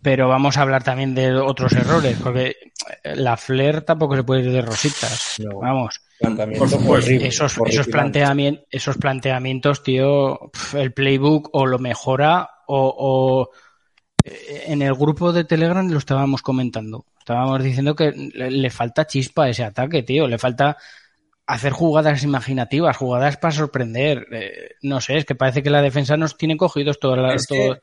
[0.03, 2.55] pero vamos a hablar también de otros errores, porque
[3.15, 5.35] la Flair tampoco se puede ir de rositas.
[5.39, 5.59] No.
[5.59, 6.91] Vamos, Por supuesto.
[6.91, 13.49] horrible, esos, esos, planteamientos, esos planteamientos, tío, el playbook o lo mejora o, o,
[14.23, 17.05] eh, en el grupo de Telegram lo estábamos comentando.
[17.17, 20.27] Estábamos diciendo que le, le falta chispa a ese ataque, tío.
[20.27, 20.75] Le falta
[21.47, 24.27] hacer jugadas imaginativas, jugadas para sorprender.
[24.33, 27.35] Eh, no sé, es que parece que la defensa nos tiene cogidos todas las...
[27.41, 27.79] Es que-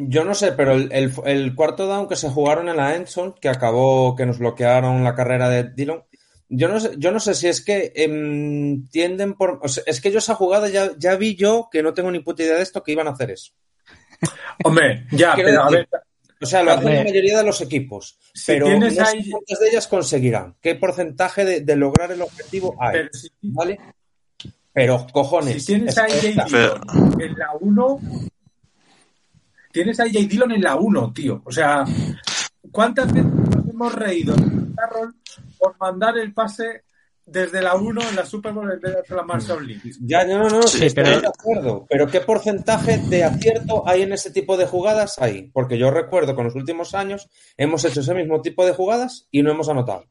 [0.00, 3.34] Yo no sé, pero el, el- el cuarto down que se jugaron en la Enson,
[3.40, 6.04] que acabó, que nos bloquearon la carrera de Dillon,
[6.48, 9.58] yo no sé, yo no sé si es que em, tienden por...
[9.62, 12.20] o sea, es que yo esa jugada ya, ya vi yo que no tengo ni
[12.20, 13.52] puta idea de esto que iban a hacer eso.
[14.64, 15.88] Hombre, ya, Quiero pero a ver,
[16.40, 19.58] O sea, lo hacen la mayoría de los equipos, Si pero no sé ahí- cuántas
[19.58, 20.54] de ellas conseguirán.
[20.62, 22.92] ¿Qué porcentaje de, de lograr el objetivo hay?
[22.92, 23.78] pero si, ¿Vale?
[24.72, 25.64] Pero, cojones.
[25.64, 26.46] si tienes es ahí esta-
[27.18, 28.00] en la 1,
[29.72, 31.42] tienes ahí Jay Dillon en la 1, tío.
[31.44, 31.84] O sea,
[32.70, 34.34] ¿cuántas veces nos hemos reído
[34.76, 35.14] Carroll
[35.58, 36.82] por mandar el pase
[37.24, 39.98] desde la 1 en la Super Bowl en vez de la Marshall Lynch?
[40.00, 41.86] Ya, no, no, no, Sí, estoy pero- de acuerdo.
[41.88, 45.18] Pero ¿qué porcentaje de acierto hay en ese tipo de jugadas?
[45.18, 45.50] Hay.
[45.52, 49.28] Porque yo recuerdo que en los últimos años hemos hecho ese mismo tipo de jugadas
[49.30, 50.04] y no hemos anotado.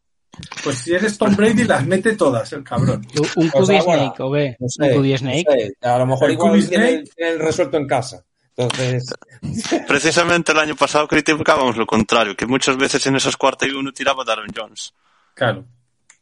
[0.64, 3.02] Pues si eres Tom Brady, las mete todas, el cabrón.
[3.38, 4.56] Un Pues QB ahora, Snake, ¿o qué?
[4.60, 5.46] No sé, un QB no Snake.
[5.50, 5.74] sé.
[5.82, 7.10] A lo mejor El igual tiene, Snake.
[7.16, 8.24] tiene el resuelto en casa.
[8.58, 9.14] Entonces,
[9.88, 13.92] Precisamente el año pasado criticábamos lo contrario, que muchas veces en esas cuartas y uno
[13.94, 14.94] tiraba a Darren Jones.
[15.36, 15.66] Claro.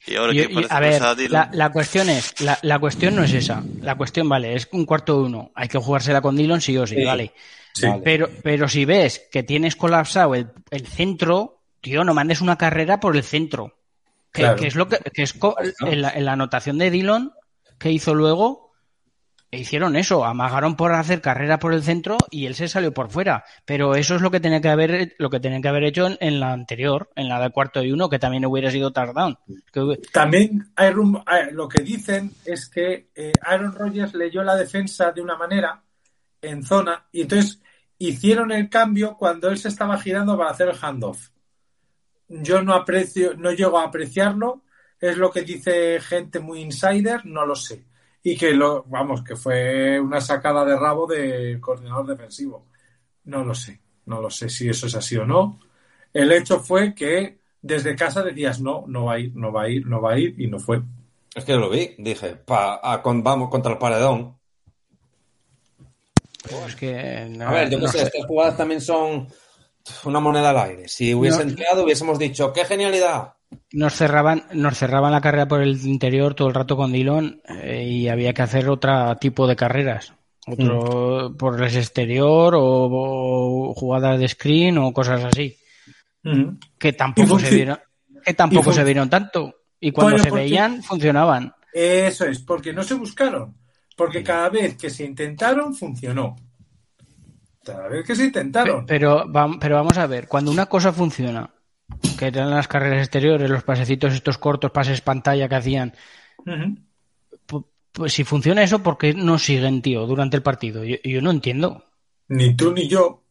[0.06, 2.78] Y ahora Y- que y, parece a que ver, la, la cuestión es, la, la
[2.78, 3.64] cuestión no es esa.
[3.82, 5.52] La cuestión, vale, es un cuarto de uno.
[5.56, 7.06] Hay que jugársela con Dillon sí o sí, Sí.
[7.06, 7.34] vale.
[7.74, 7.88] Sí.
[8.04, 13.00] Pero, pero si ves que tienes colapsado el, el centro, tío, no mandes una carrera
[13.00, 13.78] por el centro.
[14.32, 14.58] Que, Claro.
[14.58, 17.34] que es lo que, que es co- en, la, en la anotación de Dillon,
[17.80, 18.65] que hizo luego,
[19.56, 23.10] e hicieron eso, amagaron por hacer carrera por el centro y él se salió por
[23.10, 23.44] fuera.
[23.66, 26.40] Pero eso es lo que tenía que haber, lo que tenía que haber hecho en,
[26.40, 30.92] la anterior, en la de cuarto y uno, que también hubiera sido hub- También hay
[30.92, 35.38] rum- hay- lo que dicen es que eh, Aaron Rodgers leyó la defensa de una
[35.38, 35.82] manera
[36.42, 37.62] en zona y entonces
[37.98, 41.30] hicieron el cambio cuando él se estaba girando para hacer el handoff.
[42.28, 44.64] Yo no aprecio, no llego a apreciarlo,
[45.00, 47.86] es lo que dice gente muy insider, no lo sé.
[48.28, 52.66] Y que lo, vamos, que fue una sacada de rabo del coordinador defensivo.
[53.26, 55.60] No lo sé, no lo sé si eso es así o no.
[56.12, 59.70] El hecho fue que desde casa decías no, no va a ir, no va a
[59.70, 60.82] ir, no va a ir y no fue.
[61.36, 64.36] Es que yo lo vi, dije, pa, a- con- vamos contra el paredón.
[66.68, 68.04] es que, no- A ver, yo no qué sé, sé.
[68.06, 69.28] estas jugadas también son
[70.06, 70.88] una moneda al aire.
[70.88, 71.52] Si hubiese No.
[71.52, 73.34] entrado, hubiésemos dicho, ¡qué genialidad!
[73.72, 77.84] Nos cerraban, nos cerraban la carrera por el interior todo el rato con Dillon eh,
[77.84, 80.14] y había que hacer otro tipo de carreras.
[80.48, 81.38] Otro Mm.
[81.38, 85.58] por el exterior o, o jugadas de screen o cosas así.
[86.80, 87.80] Que tampoco se vieron,
[88.24, 89.56] que tampoco se vieron tanto.
[89.80, 91.54] Y cuando Bueno, se veían, funcionaban.
[91.74, 93.56] Eso es, porque no se buscaron.
[93.96, 96.36] Porque cada vez que se intentaron, funcionó.
[97.64, 98.86] Cada vez que se intentaron.
[98.86, 99.26] Pero,
[99.60, 101.50] pero vamos a ver, cuando una cosa funciona,
[102.18, 105.94] que eran las carreras exteriores, los pasecitos estos cortos, pases pantalla que hacían,
[107.92, 110.84] pues si funciona eso, ¿por qué no siguen, tío, durante el partido?
[110.84, 111.84] Yo, yo no entiendo.
[112.28, 113.24] Ni tú ni yo.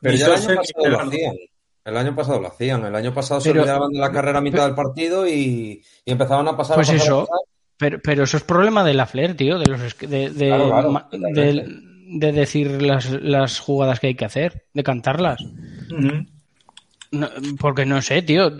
[0.00, 1.34] Pero ni ya el año pasado lo hacían.
[1.84, 2.84] El año pasado lo hacían.
[2.86, 6.10] El año pasado se Pero- olvidaban de la carrera a mitad del partido y, y
[6.12, 6.74] empezaban a pasar.
[6.74, 7.38] a Pues a eso, pasar.
[7.76, 11.08] pero, pero eso es problema de la Flair, tío, de los de, de, Claro, claro,
[11.10, 11.66] de-
[12.12, 15.40] de decir las, las jugadas que hay que hacer, de cantarlas.
[15.42, 16.26] Ujú.
[17.12, 18.52] No, porque no sé, tío.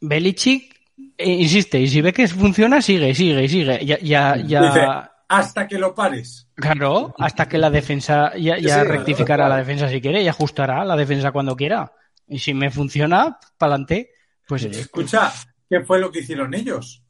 [0.00, 0.74] Belichick
[1.18, 3.84] eh, insiste, y si ve que funciona, sigue, sigue, sigue.
[3.84, 4.86] Ya, ya, ya, Dice,
[5.28, 6.48] hasta que lo pares.
[6.54, 9.50] claro, hasta que la defensa ya, ya Sí, rectificará claro.
[9.50, 11.92] la defensa si quiere y ajustará la defensa cuando quiera.
[12.26, 14.10] Y si me funciona, para adelante,
[14.46, 15.32] pues Escucha,
[15.68, 17.02] ¿qué fue lo que hicieron ellos?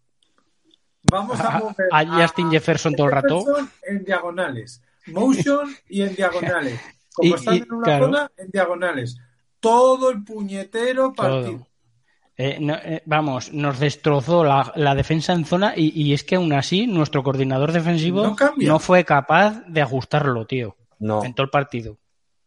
[1.02, 3.44] Vamos a A- mover a Justin Jefferson todo el rato.
[3.86, 4.82] En diagonales.
[5.08, 6.80] Motion y en diagonales.
[7.14, 8.04] Como Y- están y- en una claro.
[8.06, 9.16] zona, en diagonales.
[9.64, 11.42] Todo el puñetero partido.
[11.58, 11.66] todo.
[12.36, 16.34] Eh, no, eh, vamos, nos destrozó la, la defensa en zona y, y es que
[16.34, 21.24] aún así nuestro coordinador defensivo No fue capaz de ajustarlo, tío, No.
[21.24, 21.96] en todo el partido.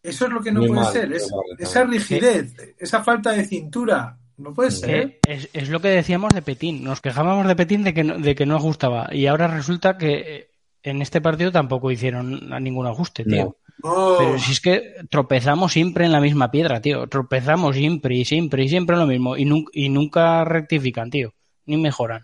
[0.04, 1.14] Eso es lo que no Muy puede mal, ser.
[1.14, 4.18] Es- mal, esa rigidez, esa falta de cintura.
[4.38, 4.90] No puede ser.
[4.90, 6.84] Eh, es, es lo que decíamos de Petín.
[6.84, 9.10] Nos quejábamos de Petín de que no, de que no ajustaba.
[9.12, 10.50] Y ahora resulta que
[10.84, 13.56] en este partido tampoco hicieron ningún ajuste, tío.
[13.84, 17.08] Oh, Pero si es que tropezamos siempre en la misma piedra, tío.
[17.08, 19.38] Tropezamos siempre y siempre y siempre en lo mismo.
[19.38, 21.34] Y, nun- y nunca rectifican, tío.
[21.66, 22.24] Ni mejoran.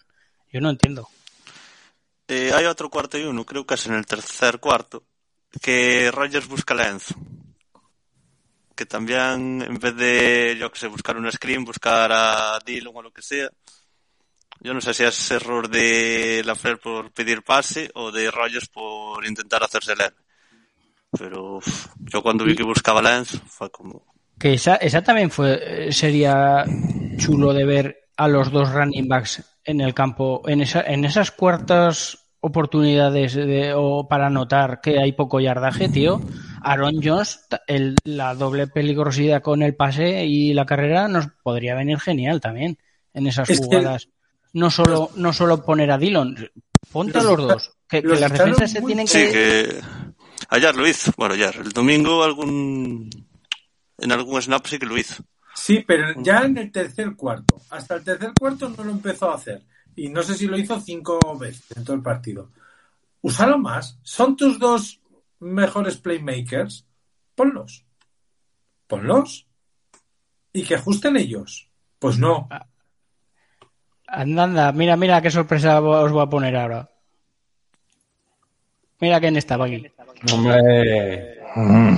[0.51, 1.07] Yo no entiendo.
[2.27, 5.03] Eh, hay otro cuarto y uno, creo que es en el tercer cuarto,
[5.61, 7.15] que Rogers busca a Enzo.
[8.75, 13.01] Que también, en vez de, yo que sé, buscar un screen, buscar a Dillon o
[13.03, 13.49] lo que sea.
[14.61, 19.23] Yo no sé si es error de Lafleur por pedir pase o de Rogers por
[19.27, 20.15] intentar hacerse leer.
[21.17, 24.05] Pero uf, yo cuando vi que buscaba a Enzo fue como...
[24.39, 26.65] Que esa, esa también fue, eh, sería
[27.17, 31.31] chulo de ver a los dos running backs en el campo, en, esa, en esas
[31.31, 36.19] cuartas oportunidades de, o para notar que hay poco yardaje, tío.
[36.61, 41.99] Aaron Jones, el- la doble peligrosidad con el pase y la carrera nos podría venir
[41.99, 42.77] genial también
[43.13, 44.09] en esas Es que- jugadas.
[44.51, 46.35] No solo, no solo poner a Dillon,
[46.91, 47.71] ponte a Los los está- dos.
[47.87, 49.79] Que, que los las defensas se tienen Sí, que...
[50.49, 51.11] ayer lo hizo.
[51.17, 51.55] Bueno, ayer.
[51.57, 53.09] El domingo algún...
[53.97, 55.23] En algún snap sí que lo hizo.
[55.55, 57.61] Sí, pero ya en el tercer cuarto.
[57.69, 59.61] Hasta el tercer cuarto no lo empezó a hacer.
[59.95, 62.49] Y no sé si lo hizo cinco veces en todo el partido.
[63.21, 63.97] Úsalo más.
[64.03, 64.99] Son tus dos
[65.39, 66.85] mejores playmakers.
[67.35, 67.85] Ponlos.
[68.87, 69.47] Ponlos.
[70.51, 71.69] Y que ajusten ellos.
[71.99, 72.49] Pues no.
[74.07, 76.89] Anda, anda, mira, mira qué sorpresa os voy a poner ahora.
[78.99, 79.85] Mira quién estaba aquí.
[80.31, 81.37] Hombre.
[81.55, 81.95] Mm.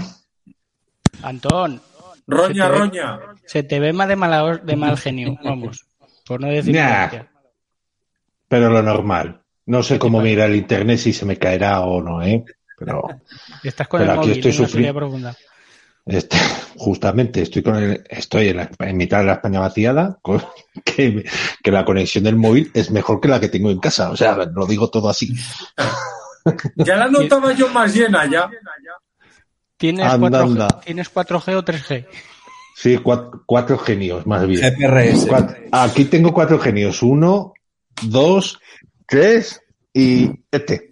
[1.24, 1.82] Antón,
[2.28, 3.20] Roña, Se te ve- roña.
[3.46, 5.86] se te ve más de, mala, de mal genio, vamos.
[6.26, 7.10] Por no decir Nah.
[8.48, 9.42] Pero lo normal.
[9.68, 12.44] No sé cómo me irá el internet, si se me caerá o no, ¿eh?
[12.78, 13.08] Pero
[13.64, 15.32] Estás con Pero el aquí móvil, estoy una sufriendo.
[16.06, 16.38] este,
[16.78, 20.44] justamente estoy con el, estoy en, la, en mitad de la España vaciada, con-
[20.84, 21.26] que,
[21.64, 24.10] que la conexión del móvil es mejor que la que tengo en casa.
[24.12, 25.34] O sea, lo digo todo así.
[26.76, 28.50] Ya la notaba yo más llena ya.
[29.78, 30.68] ¿Tienes, Anda, 4G, anda.
[30.86, 32.06] ¿Tienes 4G o 3G?
[32.76, 34.62] Sí, cuatro, cuatro genios, más bien.
[34.62, 35.28] GPRS.
[35.72, 37.02] Aquí tengo cuatro genios.
[37.04, 37.54] Uno,
[38.04, 38.60] dos,
[39.08, 39.62] tres
[39.94, 40.92] y este.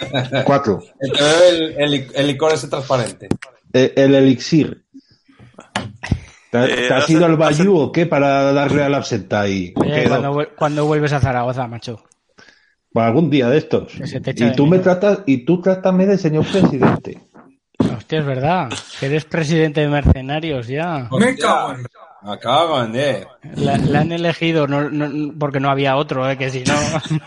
[0.44, 0.82] Cuatro.
[1.00, 3.28] El, el, el- el licor ese transparente.
[3.72, 4.84] Eh, El, elixir.
[6.50, 9.72] ¿Te, Eh, te has ido al Bayou o qué para darle a la absenta y
[9.76, 12.04] Oye, cuando, cuando vuelves a Zaragoza, macho.
[12.92, 13.94] Para algún día de estos.
[13.94, 17.20] Y de tú me tratas, y tú trátame de señor presidente.
[17.78, 18.68] Hostia, es verdad.
[19.00, 21.08] Que eres presidente de mercenarios ya.
[21.18, 21.34] Me
[22.38, 23.26] cago en diez.
[23.56, 26.36] La, la han elegido no, no- porque no había otro, ¿eh?
[26.38, 26.74] que si no.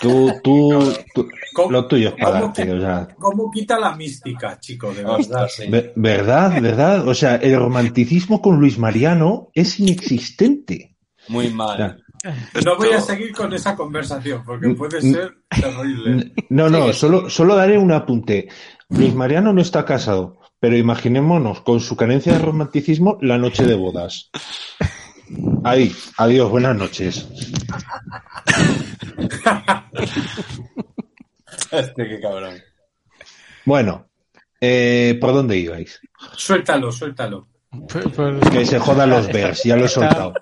[0.00, 3.08] Tú, tú, tú- ¿Cómo- lo tuyo es cómo pagarte, que- o sea.
[3.18, 4.92] ¿Cómo quita la mística, chico?
[4.92, 5.48] De verdad.
[5.48, 5.64] Sí.
[5.96, 6.60] ¿Verdad?
[6.60, 7.08] ¿Verdad?
[7.08, 10.96] O sea, el romanticismo con Luis Mariano es inexistente.
[11.28, 12.04] Muy O mal.
[12.64, 16.32] No voy a seguir con esa conversación porque puede ser terrible.
[16.48, 18.48] no, no, solo, solo daré un apunte.
[18.88, 23.74] Luis Mariano no está casado, pero imaginémonos con su carencia de romanticismo la noche de
[23.74, 24.30] bodas.
[25.64, 27.28] Ahí, adiós, buenas noches.
[31.70, 32.54] Este, qué cabrón.
[33.64, 34.08] Bueno,
[34.60, 36.00] eh, ¿por dónde ibais?
[36.36, 37.48] Suéltalo, suéltalo.
[37.88, 40.32] Pues- pues- Que se jodan los Bears, ya lo he soltado.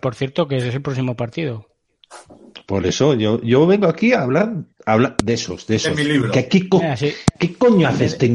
[0.00, 1.66] Por cierto, que ese es el próximo partido.
[2.66, 4.52] Por eso yo, yo vengo aquí a hablar,
[4.86, 5.96] a hablar de esos, de esos.
[5.96, 6.30] mi libro.
[6.32, 7.12] ¿Qué, qué, co- Ah, sí.
[7.38, 8.16] qué coño haces?
[8.20, 8.26] Eh,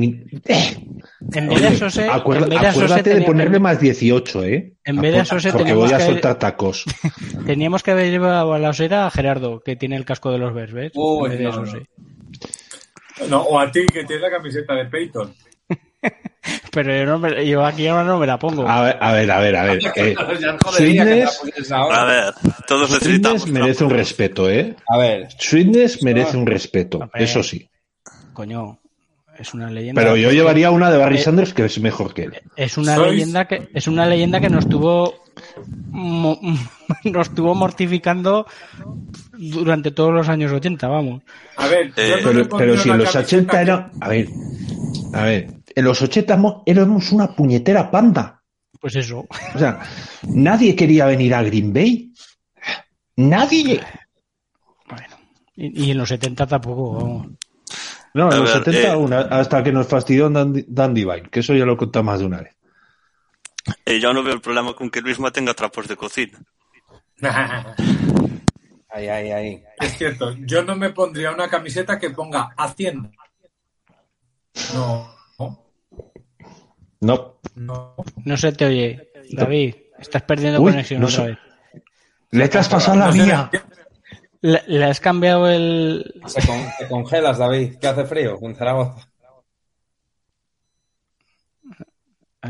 [1.34, 4.44] En vez de oye, Sose, acuerda- en vez de Sose acuérdate de ponerle más 18,
[4.44, 4.74] ¿eh?
[4.84, 6.86] En vez de Porque teníamos voy a que- soltar tacos.
[7.46, 10.54] teníamos que haber llevado a la osera a Gerardo, que tiene el casco de los
[10.54, 10.92] Bears, ¿ves?
[10.96, 13.28] Uy, En vez de no.
[13.30, 15.34] No, o a ti que tienes la camiseta de Peyton.
[16.72, 18.68] Pero yo, no me- yo aquí ahora no me la pongo.
[18.68, 19.56] A ver, a ver, a ver.
[19.58, 19.80] A ver.
[19.96, 20.16] Eh,
[20.72, 22.02] Sweetness, ahora.
[22.02, 22.34] A ver,
[22.68, 23.42] todos necesitamos.
[23.42, 24.76] Sweetness merece un respeto, ¿eh?
[24.88, 27.70] A ver, Sweetness merece un respeto, eso sí.
[28.34, 28.80] Coño,
[29.38, 30.02] es una leyenda.
[30.02, 32.42] Pero yo llevaría una de Barry Eh, Sanders que es mejor que él.
[32.56, 35.16] Es una Sois- leyenda que es una leyenda que nos tuvo
[35.90, 36.40] mo-
[37.04, 38.46] nos estuvo mortificando
[39.38, 41.24] durante todos los años 80, vamos.
[41.58, 43.92] A ver, Eh, Pero, pero si en los camiseta 80 que- era.
[44.00, 44.28] A ver,
[45.14, 45.48] a ver.
[45.76, 48.42] En los 80 mo- éramos una puñetera panda.
[48.80, 49.26] Pues eso.
[49.56, 49.80] O sea,
[50.24, 52.12] nadie quería venir a Green Bay.
[53.18, 53.82] Nadie.
[54.90, 55.16] Bueno.
[55.56, 57.28] Y, y en los 70 tampoco, vamos.
[58.14, 58.96] No, A en los ver, 70 eh.
[58.96, 62.20] una- hasta que nos fastidió Dan, Dan Divine, que eso ya lo he contado más
[62.20, 62.56] de una vez.
[63.86, 66.40] Eh, yo no veo el problema con que Luisma tenga trapos de cocina.
[68.90, 69.64] ahí, ahí, ahí.
[69.80, 73.10] es cierto, yo no me pondría una camiseta que ponga Hacienda.
[74.74, 75.08] No,
[77.02, 78.38] no, No.
[78.38, 79.76] se te oye, David.
[80.00, 81.28] Estás perdiendo Uy, conexión no otra sé.
[81.30, 81.38] vez.
[82.32, 83.50] Le te has pasado la mía.
[84.42, 86.14] Le, le has cambiado el.
[86.26, 87.76] Se con- te congelas, David.
[87.80, 89.08] ¿Qué hace frío en Zaragoza?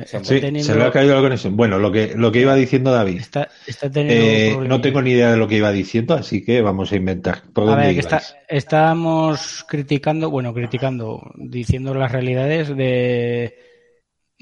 [0.04, 1.58] está Sí, teniendo- se le ha caído la conexión.
[1.58, 3.20] Bueno, lo que, lo que iba diciendo David.
[3.20, 6.62] Está, está teniendo Eh, no tengo ni idea de lo que iba diciendo, así que
[6.62, 7.42] vamos a inventar.
[7.54, 13.54] ¿Por A dónde ver, que está, estábamos criticando, bueno, criticando, diciendo las realidades de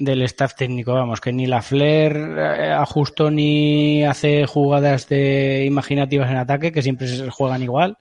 [0.00, 6.28] del staff técnico, vamos, que ni la Flair eh, ajustó ni hace jugadas de imaginativas
[6.30, 7.96] en ataque, que siempre se juegan igual,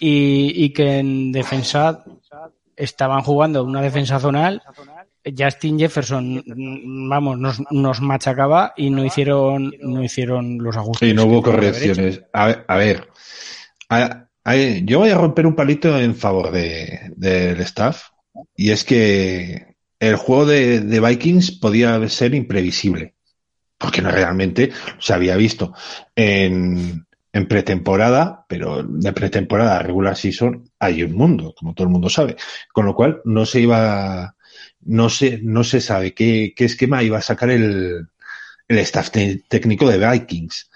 [0.00, 2.04] y, y que en defensa
[2.76, 4.62] estaban jugando una defensa zonal.
[5.38, 11.08] Justin Jefferson, mm, vamos, nos, nos machacaba y no hicieron, no hicieron los ajustes.
[11.08, 12.22] Sí, no hubo correcciones.
[12.32, 13.08] A ver, a ver.
[13.88, 18.08] A- a- yo voy a romper un palito en favor de, del staff.
[18.56, 23.14] Y es que el juego de, de Vikings podía ser imprevisible.
[23.78, 25.74] Porque no realmente se había visto
[26.14, 31.92] en, en pretemporada, pero de pretemporada a regular season hay un mundo, como todo el
[31.92, 32.36] mundo sabe.
[32.72, 34.36] Con lo cual no se iba,
[34.82, 38.06] no se, no se sabe qué, qué esquema iba a sacar el,
[38.68, 40.70] el staff técnico de Vikings.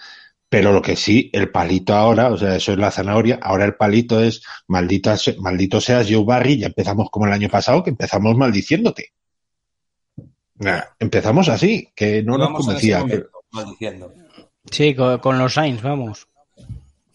[0.51, 3.75] Pero lo que sí, el palito ahora, o sea, eso es la zanahoria, ahora el
[3.75, 7.91] palito es maldita, se- maldito seas Joe Barry, ya empezamos como el año pasado, que
[7.91, 9.13] empezamos maldiciéndote.
[10.61, 13.01] Nah, empezamos así, que no nos convencía.
[13.01, 13.31] momento.
[14.71, 16.27] Sí, con, con los Saints, vamos.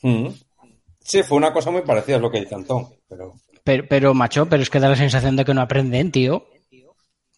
[0.01, 0.27] Mm.
[0.99, 4.47] Sí, fue una cosa muy parecida a lo que dice Antón, pero Pero, pero, macho,
[4.47, 6.45] pero es que da la sensación de que no aprenden, tío.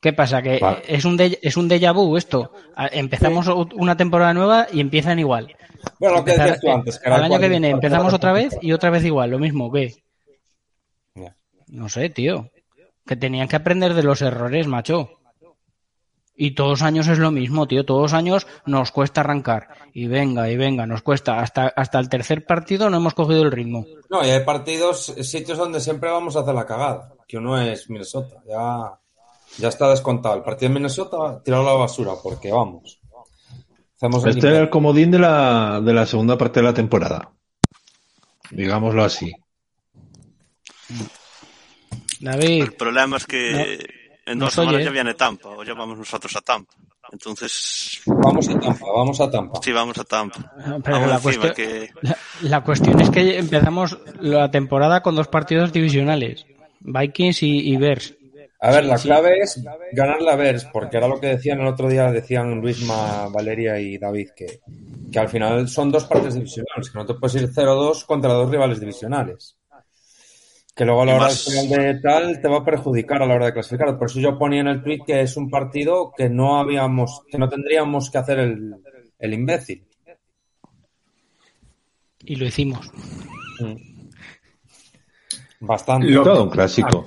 [0.05, 0.39] ¿Qué pasa?
[0.39, 2.51] Que es un de- es un déjà vu esto.
[2.91, 5.55] Empezamos una temporada nueva y empiezan igual.
[5.99, 8.55] bueno, lo que decías tú antes, era al el año que viene empezamos otra vez
[8.61, 9.73] y otra vez igual, lo mismo.
[11.15, 11.35] Ya.
[11.69, 12.51] No sé, tío.
[13.03, 15.09] Que tenían que aprender de los errores, macho.
[16.35, 17.83] Y todos los años es lo mismo, tío.
[17.83, 19.69] Todos los años nos cuesta arrancar.
[19.91, 21.39] Y venga, y venga, nos cuesta.
[21.39, 23.87] Hasta, hasta el tercer partido no hemos cogido el ritmo.
[24.11, 27.89] No, y hay partidos, sitios donde siempre vamos a hacer la cagada, que uno es
[27.89, 28.99] Minnesota, ya,
[29.57, 30.35] ya está descontado.
[30.35, 32.99] El partido de Minnesota, tirado a la basura, porque vamos.
[33.95, 37.31] Hacemos Este era el comodín de la, de la segunda parte de la temporada.
[38.51, 39.31] digámoslo así.
[42.19, 43.87] David, El problema es que
[44.25, 46.73] en dos semanas ya viene Tampa, o ya vamos nosotros a Tampa.
[47.11, 49.59] Entonces, Vamos a Tampa, vamos a Tampa.
[49.61, 50.51] sí, vamos a Tampa.
[50.83, 51.89] pero Aún la encima cuestión, que...
[52.01, 56.45] la, la cuestión es que empezamos la temporada con dos partidos divisionales,
[56.79, 58.15] Vikings y, y Bears.
[58.61, 59.07] A ver, la Sí.
[59.07, 63.27] clave es ganar la Bears, porque era lo que decían el otro día, decían Luisma,
[63.27, 64.61] Valeria y David, que,
[65.11, 68.49] que al final son dos partes divisionales, que no te puedes ir 0-2 contra dos
[68.49, 69.57] rivales divisionales.
[70.73, 73.45] Que luego a la hora final de tal te va a perjudicar a la hora
[73.45, 73.97] de clasificar.
[73.97, 77.37] Por eso yo ponía en el tweet que es un partido que no habíamos, que
[77.37, 78.75] no tendríamos que hacer el,
[79.19, 79.85] el imbécil.
[82.25, 82.91] Y lo hicimos.
[85.59, 86.07] Bastante.
[86.07, 87.05] Lo Todo un clásico.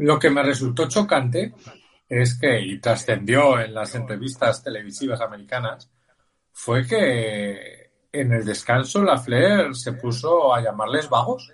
[0.00, 1.52] Lo que me resultó chocante
[2.08, 5.90] es que, y trascendió en las entrevistas televisivas americanas,
[6.52, 11.52] fue que en el descanso la Flair se puso a llamarles vagos,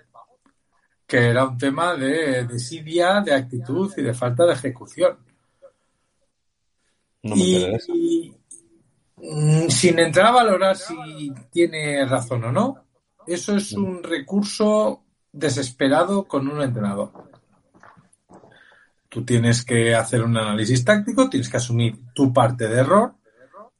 [1.05, 5.17] que era un tema de desidia, de actitud y de falta de ejecución.
[7.23, 7.93] No me y, enteré de eso.
[7.93, 8.37] y,
[9.17, 12.85] mm, sin entrar a valorar si tiene razón o no,
[13.27, 17.26] eso es un recurso desesperado con un entrenador.
[19.09, 23.13] Tú tienes que hacer un análisis táctico, tienes que asumir tu parte de error,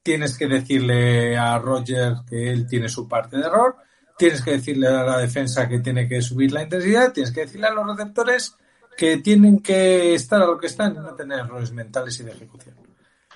[0.01, 3.75] tienes que decirle a Roger que él tiene su parte de error,
[4.17, 7.67] tienes que decirle a la defensa que tiene que subir la intensidad, tienes que decirle
[7.67, 8.55] a los receptores
[8.97, 12.31] que tienen que estar a lo que están y no tener errores mentales y de
[12.31, 12.75] ejecución.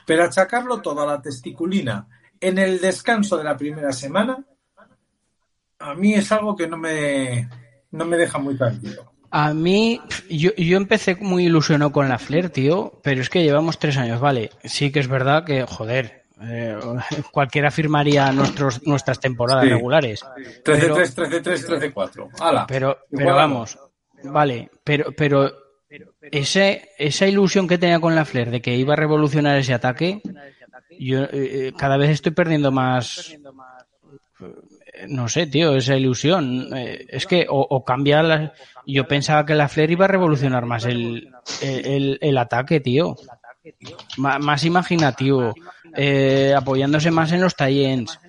[0.06, 2.08] Pero achacarlo todo a la testiculina
[2.40, 4.44] en el descanso de la primera semana,
[5.78, 7.48] a mí es algo que no me,
[7.92, 9.11] no me deja muy tranquilo.
[9.32, 13.80] A mí, yo, yo empecé muy ilusionado con la Flair, tío, pero es que llevamos
[13.80, 14.52] tres años, vale.
[14.64, 16.78] Sí que es verdad que, joder, eh,
[17.32, 19.70] cualquiera firmaría nuestros, nuestras temporadas Sí.
[19.70, 20.26] regulares.
[20.66, 22.30] Pero- 13-3, 13-3, 13-4.
[22.40, 22.66] ¡Hala!
[22.68, 23.78] Pero, pero vamos,
[24.26, 25.50] vale, pero, pero
[26.32, 30.22] ese, esa ilusión que tenía con la Flair de que iba a revolucionar ese ataque,
[31.00, 33.32] yo eh, cada vez estoy perdiendo más,
[34.42, 34.46] eh,
[35.10, 36.70] no sé, tío, esa ilusión.
[36.76, 38.54] Eh, es que o, o cambia la,
[38.86, 41.30] yo pensaba que la Flair iba a revolucionar más el,
[41.62, 43.16] el, el ataque, tío.
[44.18, 45.54] Más imaginativo,
[45.96, 48.20] eh, apoyándose más en los tie-ins.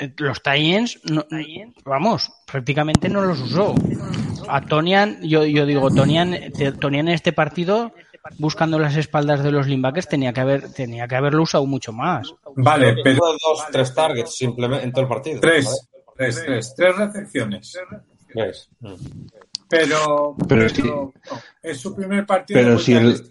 [0.00, 1.24] Eh, Los tie-ins, no-
[1.84, 3.74] vamos, prácticamente no los usó.
[4.48, 6.36] A Tonian, yo, yo digo, Tonian,
[6.80, 7.92] Tonian en este partido,
[8.38, 12.32] buscando las espaldas de los linebackers, tenía que haber, tenía que haberlo usado mucho más.
[12.56, 15.40] Vale, pero dos, tres targets simplemente en todo el partido.
[15.40, 15.87] tres,
[16.18, 17.78] tres, tres, tres recepciones.
[18.32, 18.68] Tres.
[19.70, 21.12] Pero, Pero no,
[21.62, 22.60] es su primer partido.
[22.60, 23.30] Pero si el,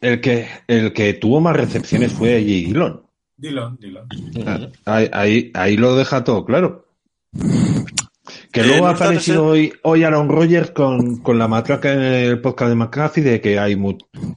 [0.00, 3.02] el que el que tuvo más recepciones fue Jay Dillon.
[3.36, 4.08] Dillon, Dillon.
[4.84, 6.86] Ahí, ahí, ahí lo deja todo claro.
[8.54, 12.40] Que Eh, luego ha aparecido hoy, hoy Aaron Rodgers con, con la matraca en el
[12.40, 13.74] podcast de McAfee de que hay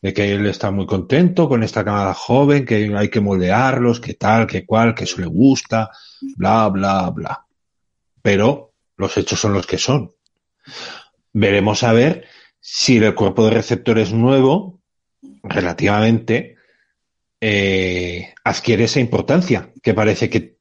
[0.01, 4.15] de que él está muy contento con esta camada joven, que hay que moldearlos, que
[4.15, 5.91] tal, que cual, que eso le gusta,
[6.35, 7.45] bla, bla, bla.
[8.23, 10.11] Pero los hechos son los que son.
[11.33, 12.25] Veremos a ver
[12.59, 14.81] si el cuerpo de receptores nuevo,
[15.43, 16.55] relativamente,
[17.39, 20.57] eh, adquiere esa importancia que parece que,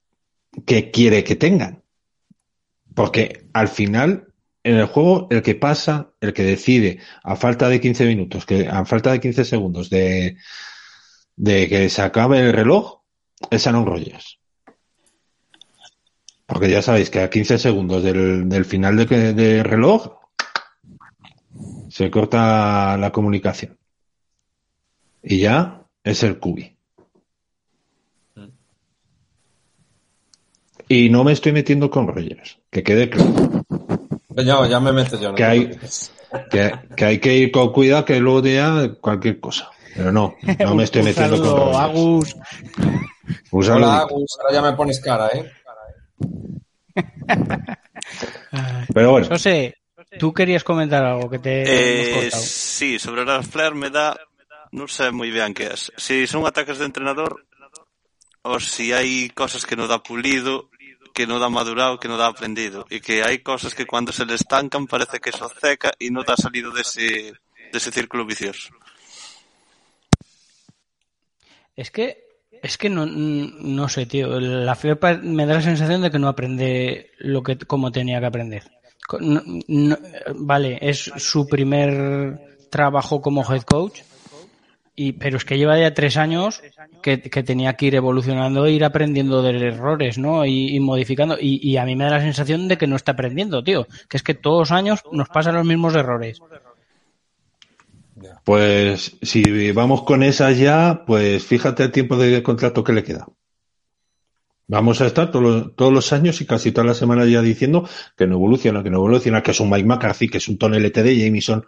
[0.66, 1.85] que quiere que tengan.
[2.96, 4.32] Porque al final,
[4.64, 8.66] en el juego, el que pasa, el que decide, a falta de 15 minutos, que
[8.68, 10.38] a falta de 15 segundos de,
[11.36, 13.02] de que se acabe el reloj,
[13.50, 14.38] es Aaron Rodgers.
[16.46, 20.16] Porque ya sabéis que a 15 segundos del, del final de del reloj
[21.90, 23.76] se corta la comunicación.
[25.22, 26.75] Y ya es el cubi.
[30.88, 33.64] Y no me estoy metiendo con Rogers, que quede claro.
[34.36, 35.30] Ya, ya me meto yo.
[35.30, 35.78] no Que hay-.
[36.50, 39.70] Que, que hay que ir con cuidado que luego diga cualquier cosa.
[39.94, 41.78] Pero no, no me estoy metiendo con Rogers.
[41.78, 42.36] Agus.
[43.50, 43.70] Un.
[43.70, 45.50] Hola, Agus, ahora ya me pones cara, ¿eh?
[48.94, 49.76] Pero bueno, José,
[50.18, 54.16] tú querías comentar algo que te Eh, sí, sobre la Flair me da,
[54.72, 55.92] no sé muy bien qué es.
[55.96, 57.46] Si son ataques de entrenador
[58.42, 60.70] o si hay cosas que no da pulido,
[61.16, 64.26] que no da madurado, que no da aprendido y que hay cosas que cuando se
[64.26, 67.00] le estancan parece que eso seca y no te ha salido de ese,
[67.72, 68.68] de ese círculo vicioso.
[71.74, 72.22] Es que,
[72.62, 74.38] es que no, no sé, tío.
[74.40, 78.20] La Flair pa- me da la sensación de que no aprende lo que como tenía
[78.20, 78.64] que aprender.
[80.34, 84.00] Vale, es su primer trabajo como head coach,
[84.98, 86.62] Y, pero es que lleva ya tres años
[87.02, 90.46] que, que tenía que ir evolucionando e ir aprendiendo de errores, ¿no?
[90.46, 91.36] Y, y modificando.
[91.38, 93.86] Y, y a mí me da la sensación de que no está aprendiendo, tío.
[94.08, 96.40] Que es que todos los años nos pasan los mismos errores.
[98.42, 103.26] Pues si vamos con esas ya, pues fíjate el tiempo de contrato que le queda.
[104.68, 107.88] Vamos a estar todos los, todos los años y casi todas las semanas ya diciendo
[108.16, 110.74] que no evoluciona, que no evoluciona, que es un Mike McCarthy, que es un Ton
[110.74, 111.66] LT de Jameson.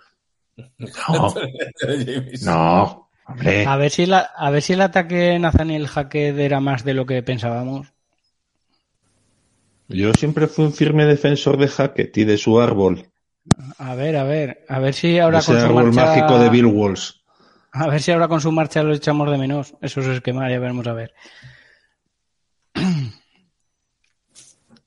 [1.07, 1.35] No,
[2.43, 3.65] no, hombre.
[3.67, 6.95] A ver si, la, a ver si el ataque de Nathaniel Hackett era más de
[6.95, 7.93] lo que pensábamos.
[9.89, 13.11] Yo siempre fui un firme defensor de Hackett y de su árbol.
[13.79, 16.05] A ver, a ver, a ver si ahora Ese con su árbol marcha...
[16.15, 17.13] mágico de Bill Walsh.
[17.73, 19.75] A ver si ahora con su marcha lo echamos de menos.
[19.81, 21.15] Esos esquemas, ya veremos a ver.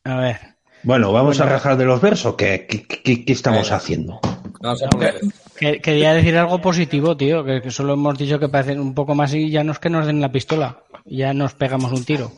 [0.03, 0.39] A ver.
[0.83, 2.35] Bueno, vamos a rajar de los versos.
[2.35, 4.19] ¿Qué, qué, qué- qué estamos haciendo?
[4.59, 5.21] Vamos a poner.
[5.61, 9.13] Que- quería decir algo positivo, tío, que, que solo hemos dicho que parecen un poco
[9.15, 12.31] más y ya no es que nos den la pistola, ya nos pegamos un tiro.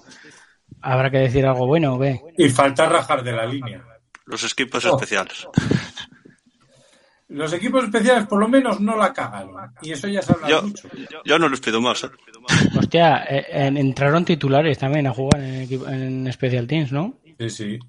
[0.82, 2.20] Habrá que decir algo bueno, ¿o qué?
[2.38, 3.82] Y falta rajar de la línea.
[4.26, 4.96] Los equipos Oh.
[4.96, 5.48] especiales.
[7.30, 9.56] Los equipos especiales por lo menos no la cagaron.
[9.82, 10.88] Y eso ya se habla Yo, mucho.
[11.26, 12.04] yo no les pido más.
[12.04, 12.08] ¿eh?
[12.78, 17.20] Hostia, eh, en- entraron titulares también a jugar en, equipo- en Special Teams, ¿no?
[17.40, 17.80] Sí, sí.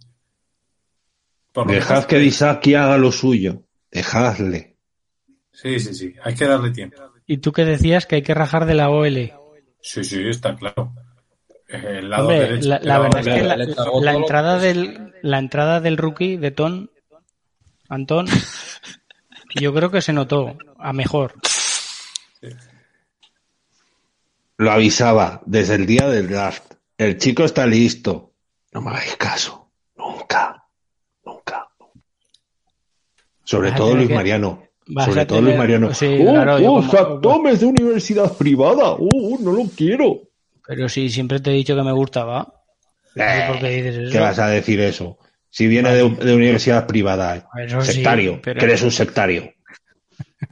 [1.53, 3.62] Por Dejad que Disaki haga lo suyo.
[3.91, 4.74] Dejadle.
[5.55, 6.15] Sí, sí, sí.
[6.23, 7.01] Hay que darle tiempo.
[7.27, 9.33] Y tú que decías que hay que rajar de la OL.
[9.81, 10.93] Sí, sí, está claro.
[11.69, 12.69] El lado Hombre, derecho.
[12.83, 16.91] la, verdad es que la, entrada del la entrada del rookie de Ton,
[17.89, 18.27] Antón,
[19.57, 21.35] yo creo que se notó a mejor.
[24.57, 26.75] Lo avisaba desde el día del draft.
[26.97, 28.35] El chico está listo.
[28.73, 29.71] No me hagáis caso.
[29.97, 30.65] Nunca.
[31.25, 31.69] Nunca.
[33.43, 34.64] Sobre todo Luis que- Mariano.
[34.87, 35.95] Vas Sobre todo tener- Luis Mariano.
[35.95, 38.91] sí, oh, claro, oh, como- de universidad privada.
[38.93, 40.20] Oh, oh, no lo quiero.
[40.66, 42.45] Pero sí, siempre te he dicho que me gustaba.
[43.14, 44.12] Por qué dices eso.
[44.12, 45.18] ¿Qué vas a decir eso?
[45.51, 47.37] Si viene de, de universidad privada.
[47.37, 47.43] eh.
[47.82, 48.41] Sí, sectario.
[48.43, 49.53] pero- Que eres un sectario.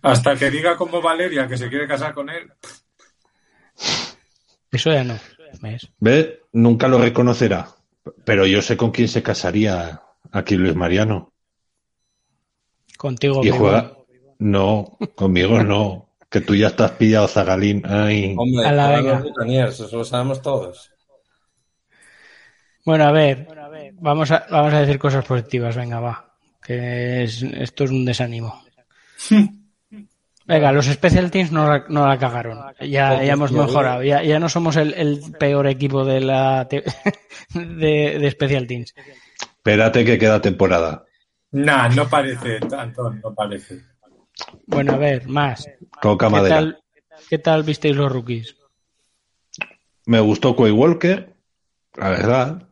[0.03, 2.51] Hasta que diga como Valeria que se quiere casar con él.
[4.71, 5.19] Eso ya no.
[5.61, 5.89] ¿Ves?
[6.01, 6.29] ¿Ves?
[6.53, 7.69] Nunca lo reconocerá.
[8.25, 11.33] Pero yo sé con quién se casaría aquí Luis Mariano.
[12.97, 13.41] Contigo.
[13.45, 13.93] Y juega.
[14.43, 16.09] No, conmigo no.
[16.29, 17.83] Que tú ya estás pillado, Zagalín.
[17.87, 18.35] Ay.
[18.37, 19.21] Hombre, A la venga.
[19.21, 20.91] los eso lo sabemos todos.
[22.85, 23.47] Bueno, a ver.
[24.01, 25.77] Vamos a, vamos a decir cosas positivas.
[25.77, 26.35] Venga, va.
[26.61, 28.63] Que es- esto es un desánimo.
[30.47, 32.59] Venga, los Special Teams no, la- no la cagaron.
[32.81, 34.03] Ya, ya hemos mejorado.
[34.03, 36.83] Ya, ya no somos el, el peor equipo de la te-
[37.55, 38.93] de, de Special Teams.
[39.41, 41.05] Espérate que queda temporada.
[41.53, 43.83] Nah, no parece, Antón, no parece.
[44.67, 45.69] Bueno, a ver, más.
[46.01, 46.57] ¿Qué madera.
[46.57, 46.83] tal,
[47.29, 48.57] ¿Qué tal visteis los rookies?
[50.07, 51.33] Me gustó Quay Walker,
[51.95, 52.69] la verdad.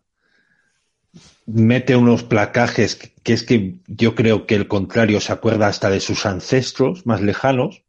[1.46, 5.90] Mete unos placajes que, que es que yo creo que el contrario se acuerda hasta
[5.90, 7.82] de sus ancestros más lejanos.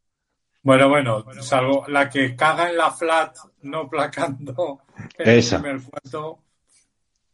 [0.63, 4.81] Bueno, bueno, salvo la que caga en la flat no placando
[5.17, 5.57] en Esa.
[5.57, 6.39] el primer cuarto.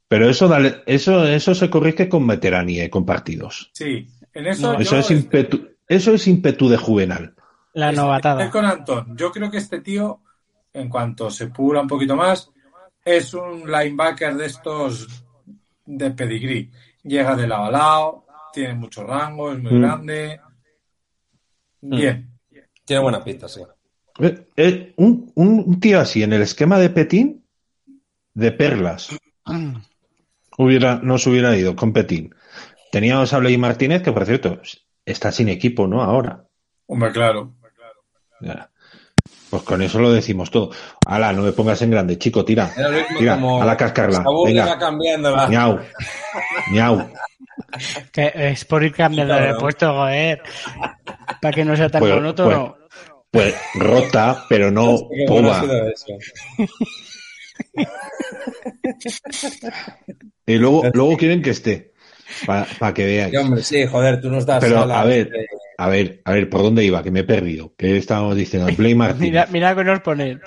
[0.08, 3.70] Pero eso, dale- eso, eso se corrige con veteranía y con partidos.
[3.74, 7.36] Sí, en eso No, yo Eso es ímpetu, eso es ímpetu de juvenal.
[7.74, 8.50] La Estoy novatada.
[8.50, 9.16] con Antón.
[9.18, 10.22] Yo creo que este tío,
[10.74, 12.50] en cuanto se pura un poquito más,
[13.06, 15.08] es un linebacker de estos
[15.86, 16.72] de pedigrí.
[17.04, 19.82] Llega de lado a lado, tiene mucho rango, es muy Mm.
[19.82, 20.42] grande.
[21.82, 22.32] Bien.
[22.84, 23.62] Tiene buena pinta, sí.
[24.20, 27.46] Eh, eh, un, un- un tío así en el esquema de Petín,
[28.34, 29.10] de perlas,
[30.58, 32.34] hubiera, no se hubiera ido con Petín.
[32.92, 34.60] Teníamos a Blake Martínez, que por cierto
[35.08, 36.02] está sin equipo, ¿no?
[36.04, 36.44] Ahora.
[36.86, 37.54] Hombre, claro.
[38.42, 38.70] Ya.
[39.50, 40.72] Pues con eso lo decimos todo.
[41.06, 42.70] Ala, no me pongas en grande, chico, tira.
[43.18, 44.24] Tira, a la cascarla.
[44.46, 44.78] Venga.
[44.78, 45.48] cambiándola.
[46.72, 47.10] Ñau.
[48.12, 49.58] Que es por ir cambiando de Claro.
[49.60, 50.42] puesto, joder.
[51.42, 52.78] Para que no sea tan Pues- monótono.
[53.32, 56.06] Pues rota, pero no eso.
[60.46, 61.94] Y luego, luego quieren que esté.
[62.46, 63.32] Para que veáis.
[63.32, 65.48] Sí, hombre, sí, joder, tú nos das Pero, alas a ver, de-
[65.78, 67.04] A ver, a ver, ¿por dónde iba?
[67.04, 67.74] Que me he perdido.
[67.78, 68.68] ¿Qué estábamos diciendo?
[68.76, 69.22] Blake Martínez.
[69.30, 70.42] Mira, mira que nos ponen.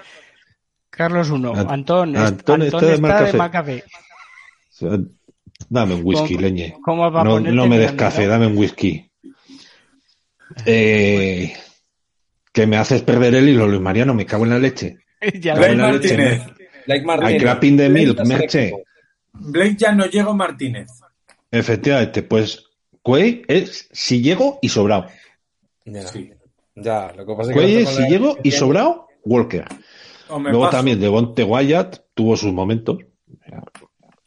[0.91, 1.53] Carlos 1.
[1.55, 5.05] Ant- Antón, Antón Antón está de está de.
[5.68, 6.74] Dame un whisky, ¿Cómo- leñe.
[6.83, 9.11] cómo va a No, no me des café, dame un whisky.
[10.66, 11.53] Eh,
[12.53, 14.99] que me haces perder el hilo, Luis Mariano, me cago en la leche.
[15.41, 16.43] ya Blake la leche, Martínez.
[16.87, 17.33] Blake Martínez.
[17.35, 18.24] Hay clapping de milk, a.
[19.33, 20.91] Blake ya no llegó Martínez.
[21.51, 22.64] Efectivamente, pues
[23.03, 25.07] Cuey es si llego y sobrado.
[25.84, 26.32] Ya, Sí.
[26.74, 29.64] ya, lo que pasa es que Cuey es si llego y sobrado Walker.
[30.28, 30.76] Luego paso.
[30.76, 32.98] también Devonte Wyatt tuvo sus momentos.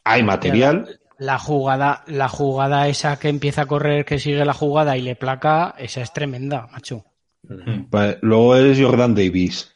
[0.04, 1.00] Hay material.
[1.16, 5.14] La jugada, la jugada esa que empieza a correr, que sigue la jugada y le
[5.16, 7.04] placa, esa es tremenda, macho.
[7.42, 9.72] Vale, Luego es Jordan Davis,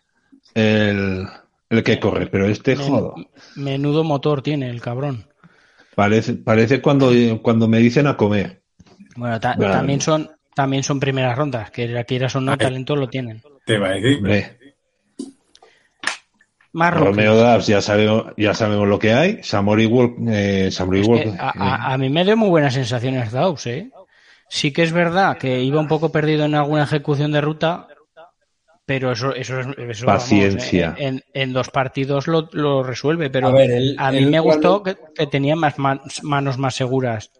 [0.55, 1.27] el,
[1.71, 3.15] el que corre, pero este jodo.
[3.57, 5.28] Menudo motor tiene el cabrón.
[5.99, 7.11] Parece, parece cuando,
[7.43, 8.63] cuando me dicen a comer.
[9.17, 9.73] Bueno, ta- Vale.
[9.73, 13.43] también son también son primeras rondas, que la quieras o no, talento lo tienen.
[13.67, 14.19] Te va a decir.
[14.19, 14.59] Hombre,
[16.71, 16.95] Más.
[16.95, 19.43] Romeo Dabs ya sabemos, ya sabemos lo que hay.
[19.43, 23.91] Samori Walk, eh, Samori eh, a- a mí me dio muy buenas sensaciones Daus, ¿eh?
[24.49, 27.89] Sí que es verdad que iba un poco perdido en alguna ejecución de ruta,
[28.89, 30.95] pero eso, eso es eso, vamos, Paciencia.
[30.97, 34.97] en, en dos partidos lo, lo resuelve, pero A ver, a mí me gustó que,
[35.31, 37.31] tenía más man- manos más seguras.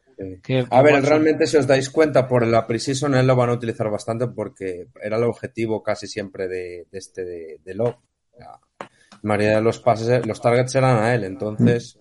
[0.43, 3.55] que- A ver, realmente si os dais cuenta, por la Precision él lo van a
[3.55, 7.97] utilizar bastante porque era el objetivo casi siempre de, de este de, de Love.
[8.39, 8.61] La
[9.23, 11.99] mayoría de los pases, los targets eran a él, entonces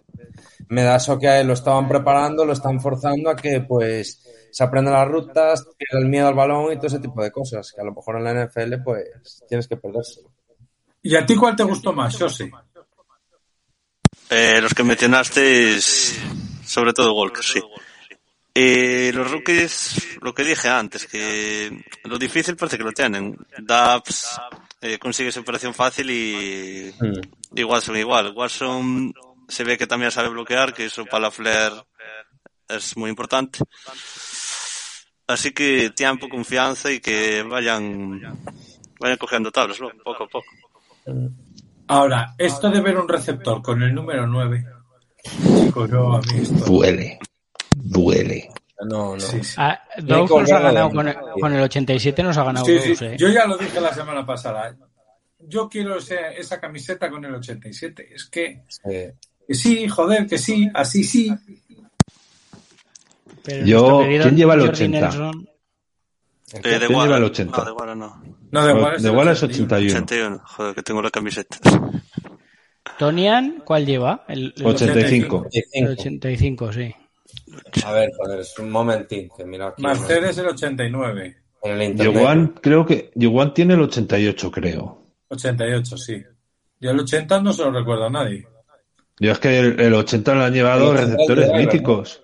[0.68, 4.27] me da eso que a él lo estaban preparando, lo están forzando a que pues
[4.52, 7.72] se aprenda las rutas, pierda el miedo al balón y todo ese tipo de cosas,
[7.72, 10.32] que a lo mejor en la NFL pues tienes que perdérselo.
[11.02, 12.52] ¿Y a ti cuál te gustó más, José?
[14.30, 17.62] Eh, los que mencionaste, sobre todo Walker, sí.
[18.54, 23.38] Eh, los rookies, lo que dije antes, que lo difícil parece que lo tienen.
[23.60, 24.42] Dubs
[24.82, 26.92] eh, consigue separación fácil y,
[27.54, 28.34] y Watson igual.
[28.36, 29.14] Watson
[29.48, 31.72] se ve que también sabe bloquear, que eso para la Flair
[32.68, 33.60] es muy importante.
[35.28, 38.22] Así que tiempo, confianza y que vayan,
[39.00, 39.90] vayan cogiendo tablas, ¿no?
[40.04, 40.46] Poco a poco.
[41.88, 44.66] Ahora, esto de ver un receptor con el número 9,
[45.66, 46.66] chico, yo a mí esto...
[46.66, 47.20] duele.
[47.76, 48.50] Duele.
[48.90, 49.20] No, no.
[49.20, 49.56] Sí, sí.
[49.58, 53.06] Ah, nos ha ganado con el, con el 87, nos ha ganado Sí, Daus, sí,
[53.06, 53.16] ¿eh?
[53.18, 54.76] Yo ya lo dije la semana pasada.
[55.40, 58.10] Yo quiero ese- esa camiseta con el 87.
[58.14, 58.62] Es que,
[59.48, 61.34] que sí, joder, que sí, así sí.
[63.48, 65.10] Pero Yo- ¿quién lleva el Jordi 80?
[65.10, 65.50] Nelson-
[66.54, 67.58] Eh, de ¿Quién lleva el 80?
[67.58, 68.22] No, de Guara no.
[68.52, 68.72] No, de
[69.10, 69.94] igual es 81.
[70.04, 70.42] 81.
[70.46, 71.58] Joder, que tengo la camiseta.
[72.98, 74.26] Tonian, ¿cuál lleva?
[74.28, 75.48] El, el 85.
[75.74, 76.94] el 85, sí.
[77.86, 81.38] A ver, joder, es un momentín que mira aquí Mercedes el 89.
[81.64, 82.14] en el internet.
[82.16, 85.04] Yoguan, creo que Yoguan tiene el 88, creo.
[85.30, 86.24] 88, sí.
[86.80, 88.48] Yo el 80 no se lo recuerdo a nadie.
[89.20, 92.22] Yo es que el, el 80 lo han llevado El 80 receptores míticos.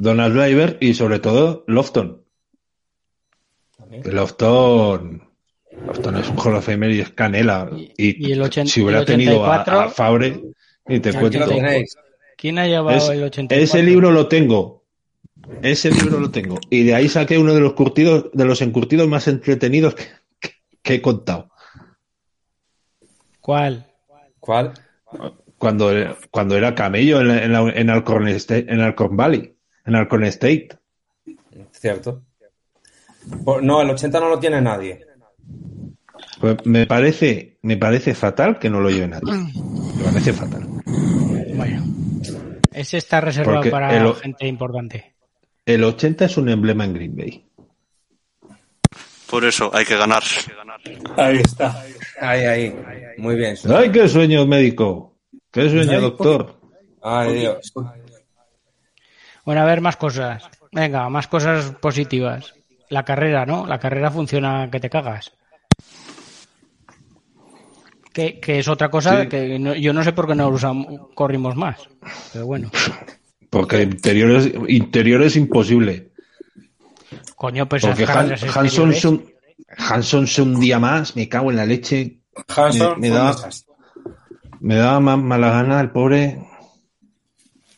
[0.00, 2.22] Donald Driver y sobre todo Lofton.
[4.02, 5.28] Que Lofton,
[5.86, 7.68] Lofton es un Hall of Famer y es canela.
[7.76, 10.40] Y- Y, y el ochen- si hubiera el tenido a, 84, a Fabre,
[10.88, 11.38] y te cuento.
[12.36, 13.62] ¿Quién ha llevado Es- el 84?
[13.64, 14.84] ese libro lo tengo.
[15.62, 16.58] Ese libro lo tengo.
[16.70, 20.04] Y de ahí saqué uno de los curtidos, de los encurtidos más entretenidos que,
[20.38, 21.50] que- que he contado.
[23.40, 23.86] ¿Cuál?
[24.38, 24.72] ¿Cuál?
[25.58, 25.90] Cuando,
[26.30, 29.54] cuando era camello en, la- en, la- en Alcorn State- en Alcorn Valley,
[29.86, 30.68] en Alcorn State.
[31.72, 32.22] Cierto.
[33.62, 35.06] No, el 80 no lo tiene nadie.
[36.40, 39.32] Pues me parece, me parece fatal que no lo lleve nadie.
[39.32, 40.66] Me parece fatal.
[41.54, 41.84] Bueno.
[42.72, 45.14] Ese está reservado Porque para el- gente importante.
[45.66, 47.46] El 80 es un emblema en Green Bay.
[49.28, 50.22] Por eso hay que ganar.
[51.16, 51.84] Ahí está.
[52.20, 52.74] Ahí, ahí.
[53.18, 53.56] Muy bien.
[53.72, 55.14] ¡Ay, qué sueño médico!
[55.52, 56.58] ¡Qué sueño, doctor!
[57.02, 57.72] Ay, Dios.
[59.44, 60.44] Bueno, a ver, más cosas.
[60.72, 62.54] Venga, más cosas positivas.
[62.88, 63.66] La carrera, ¿no?
[63.66, 65.32] La carrera funciona que te cagas.
[68.12, 69.28] Que, que es otra cosa Sí.
[69.28, 71.78] que no- yo no sé por qué no usamos, corrimos más.
[72.32, 72.70] Pero bueno.
[73.48, 76.08] Porque interior es, interior es imposible.
[77.36, 79.24] Coño, pues Porque Han- Hanson, se un,
[79.78, 82.18] Hanson se un día más, me cago en la leche.
[82.48, 83.34] Hanson Me- da-.
[84.60, 86.38] Me daba más mala gana el pobre.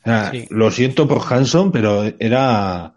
[0.03, 0.47] O sea, Sí.
[0.51, 2.95] Lo siento por Hanson, pero era.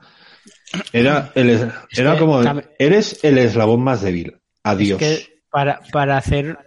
[0.92, 2.42] Era, el, era que como.
[2.80, 4.38] Eres el eslabón más débil.
[4.64, 5.02] Adiós.
[5.02, 6.58] Es que para, para hacer.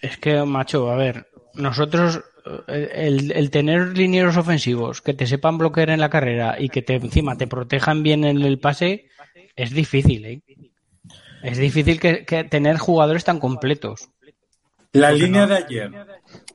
[0.00, 1.26] Es que, macho, a ver.
[1.54, 2.20] Nosotros.
[2.68, 6.82] eh, El, el tener linieros ofensivos que te sepan bloquear en la carrera y que
[6.82, 9.06] te, encima te protejan bien en el pase
[9.56, 10.42] es difícil, ¿eh?
[11.42, 14.08] Es difícil que, que tener jugadores tan completos.
[14.92, 15.90] La línea de ayer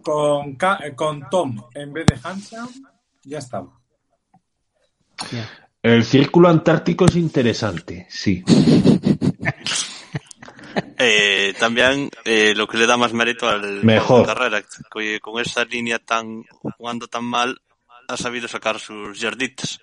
[0.01, 2.69] con, Ca- con Tom en vez de Hanson
[3.23, 3.79] ya estaba.
[5.81, 8.43] El círculo antártico es interesante, sí.
[11.01, 14.25] Eh, también eh, lo que le da más mérito al Mejor.
[14.25, 14.61] carrera,
[14.93, 16.43] que con esa línea tan
[16.77, 17.57] jugando tan mal
[18.07, 19.79] ha sabido sacar sus yarditas.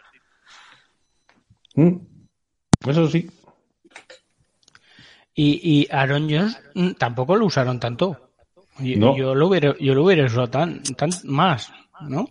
[1.74, 1.96] Mm.
[2.86, 3.30] Eso sí.
[5.34, 8.32] Y, y Aaron Jones mm, tampoco lo usaron tanto.
[8.78, 9.16] Yo, No.
[9.16, 11.72] yo lo hubiera, yo lo hubiera usado tan, tan más,
[12.02, 12.28] ¿no?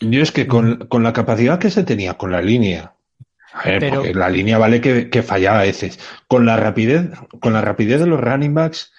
[0.00, 2.94] Yo es que con, con la capacidad que se tenía con la línea,
[3.52, 7.10] a ver, Pero- porque la línea vale que, que fallaba a veces, con la rapidez,
[7.40, 8.92] con la rapidez de los running backs,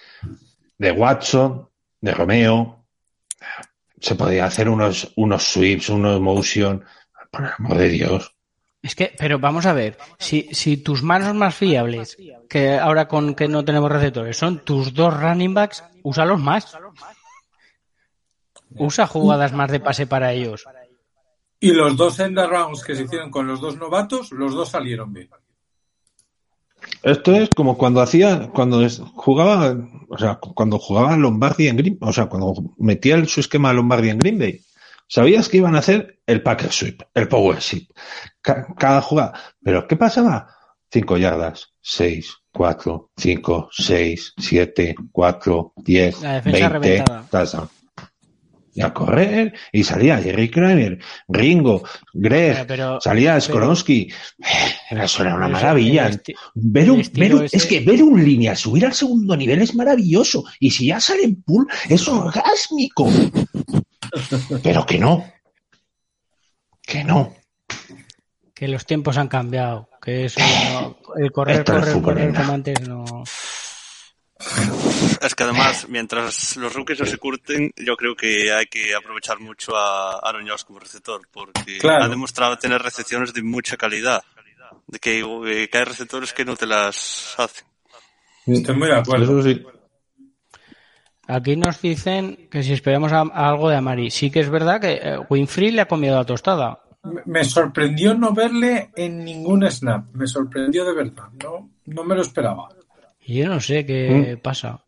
[0.77, 1.69] de Watson,
[2.01, 2.85] de Romeo,
[3.99, 6.83] se podía hacer unos, unos sweeps, unos motion,
[7.31, 8.35] por el amor de Dios.
[8.81, 12.17] Es que, pero vamos a ver, si, si tus manos más fiables,
[12.49, 16.75] que ahora con que no tenemos receptores, son tus dos running backs, úsalos más.
[18.77, 20.65] Usa jugadas más de pase para ellos.
[21.61, 25.13] Y los dos end rounds que se hicieron con los dos novatos, los dos salieron
[25.13, 25.29] bien.
[27.03, 29.75] Esto es como cuando hacía, cuando jugaba,
[30.09, 34.09] o sea, cuando jugaba Lombardi en Green, o sea, cuando metía el- su esquema Lombardi
[34.09, 34.61] en Green Bay.
[35.07, 37.89] Sabías que iban a hacer el Packer Sweep, el Power Sweep,
[38.41, 39.33] ca- cada jugada.
[39.63, 40.47] Pero ¿qué pasaba?
[40.91, 47.27] Cinco yardas, seis, cuatro, cinco, seis, siete, cuatro, diez, La defensa veinte, reventada.
[47.29, 47.69] touchdown.
[48.73, 54.11] Y a correr, y salía Jerry Kramer, Ringo, Greg, pero- salía Skolonsky.
[54.89, 56.09] Eso era una maravilla.
[56.55, 59.61] Ver un, estilo ver un- ese- Es que ver un línea subir al segundo nivel
[59.61, 60.45] es maravilloso.
[60.59, 63.09] Y si ya sale en pool, es orgásmico.
[64.63, 65.25] Pero que no.
[66.81, 67.33] Que no.
[68.53, 72.79] que los tiempos han cambiado, que eso no- el correr, Esto es correr, como antes
[72.87, 73.03] no.
[75.21, 79.39] Es que además, mientras los rookies no se curten, yo creo que hay que aprovechar
[79.39, 82.05] mucho a Aaron Jones como receptor, porque Claro.
[82.05, 84.23] ha demostrado tener recepciones de mucha calidad.
[84.87, 87.65] De que, eh, que hay receptores que no te las hacen.
[88.47, 89.39] Estoy muy de acuerdo.
[89.39, 89.63] Eso sí.
[91.27, 94.09] Aquí nos dicen que si esperamos a, a algo de Amari.
[94.11, 96.79] Sí que es verdad que eh, Winfrey le ha comido la tostada.
[97.03, 100.07] Me- Me sorprendió no verle en ningún snap.
[100.13, 101.29] Me sorprendió de verdad.
[101.43, 102.67] No, no me lo esperaba.
[103.25, 104.83] Y yo no sé qué pasa.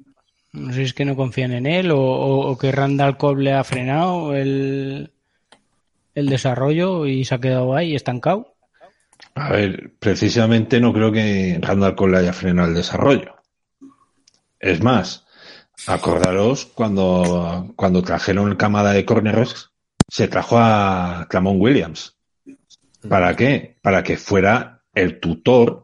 [0.53, 3.37] No sé si es que no confían en él o, o- o que Randall Cobb
[3.39, 5.11] le ha frenado el,
[6.15, 8.53] el desarrollo y se ha quedado ahí estancado.
[9.35, 13.35] A ver, precisamente no creo que Randall Cole haya frenado el desarrollo.
[14.59, 15.25] Es más,
[15.87, 19.71] acordaros cuando, cuando trajeron el camada de corners,
[20.07, 22.15] se trajo a Clamon Williams.
[23.09, 23.77] ¿Para qué?
[23.81, 25.82] Para que fuera el tutor,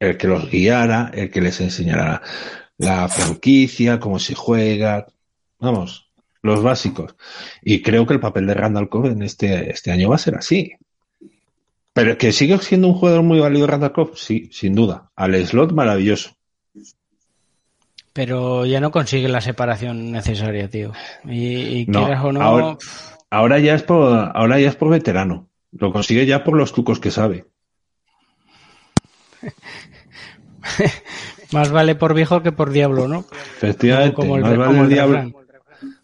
[0.00, 2.22] el que los guiara, el que les enseñara
[2.78, 5.06] la franquicia, cómo se juega,
[5.58, 6.08] vamos,
[6.42, 7.16] los básicos.
[7.62, 10.36] Y creo que el papel de Randall Cobb en este, este año va a ser
[10.36, 10.72] así.
[11.92, 15.10] Pero que sigue siendo un jugador muy válido Randall Cobb, sí, sin duda.
[15.16, 16.30] Al slot maravilloso.
[18.12, 20.92] Pero ya no consigue la separación necesaria, tío.
[21.24, 22.76] Y, y No, quieras o no, ahora-
[23.30, 25.48] Ahora ya es por, ahora ya es por veterano.
[25.72, 27.44] Lo consigue ya por los trucos que sabe.
[31.52, 33.24] más vale por viejo que por diablo, ¿no?
[33.56, 35.44] Efectivamente, Como el- más vale como el el diablo,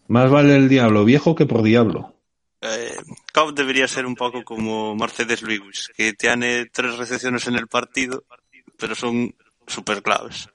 [0.07, 2.13] más vale el diablo viejo que por diablo.
[2.61, 2.95] Eh,
[3.33, 8.23] Cobb debería ser un poco como Mercedes Lewis, que tiene tres recepciones en el partido,
[8.77, 9.35] pero son
[9.67, 10.49] súper claves.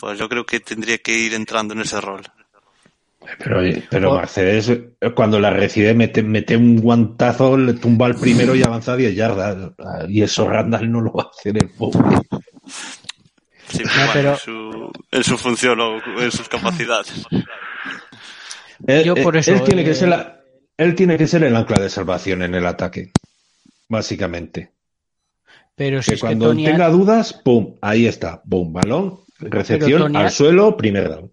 [0.00, 2.22] Pues yo creo que tendría que ir entrando en ese rol.
[3.38, 3.60] Pero,
[3.90, 8.54] pero O- Mercedes, eh, cuando la recibe, mete, mete un guantazo, le tumba al primero
[8.54, 9.72] y avanza 10 yardas.
[10.08, 12.00] Y eso Randall no lo va a hacer el pobre.
[13.68, 17.24] Sí, No, pero- en, su, en su función o en sus capacidades.
[18.86, 20.40] Él, Yo por él- eso, él tiene eh, que ser la-
[20.76, 23.10] él tiene que ser el ancla de salvación en el ataque.
[23.88, 24.72] Básicamente.
[25.76, 30.02] Pero si que es que cuando Tony, tenga dudas, pum, ahí está, pum, balón, recepción
[30.02, 31.30] Tony- al suelo, primer down.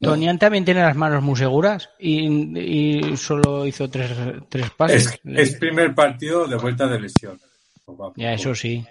[0.00, 2.26] Tonian también tiene las manos muy seguras y,
[2.58, 4.10] y solo hizo tres,
[4.48, 5.20] tres pases.
[5.24, 7.38] Es, es primer partido de vuelta de lesión.
[8.16, 8.84] Ya, eso sí.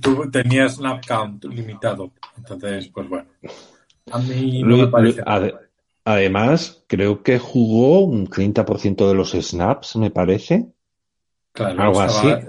[0.00, 2.10] Tú tenías snap count limitado.
[2.36, 3.26] Entonces, pues bueno.
[4.10, 5.22] A mí no me parece.
[5.24, 5.54] ade-
[6.04, 10.66] además, creo que jugó un 30% de los snaps, me parece.
[11.52, 12.46] Claro, algo estaba- así.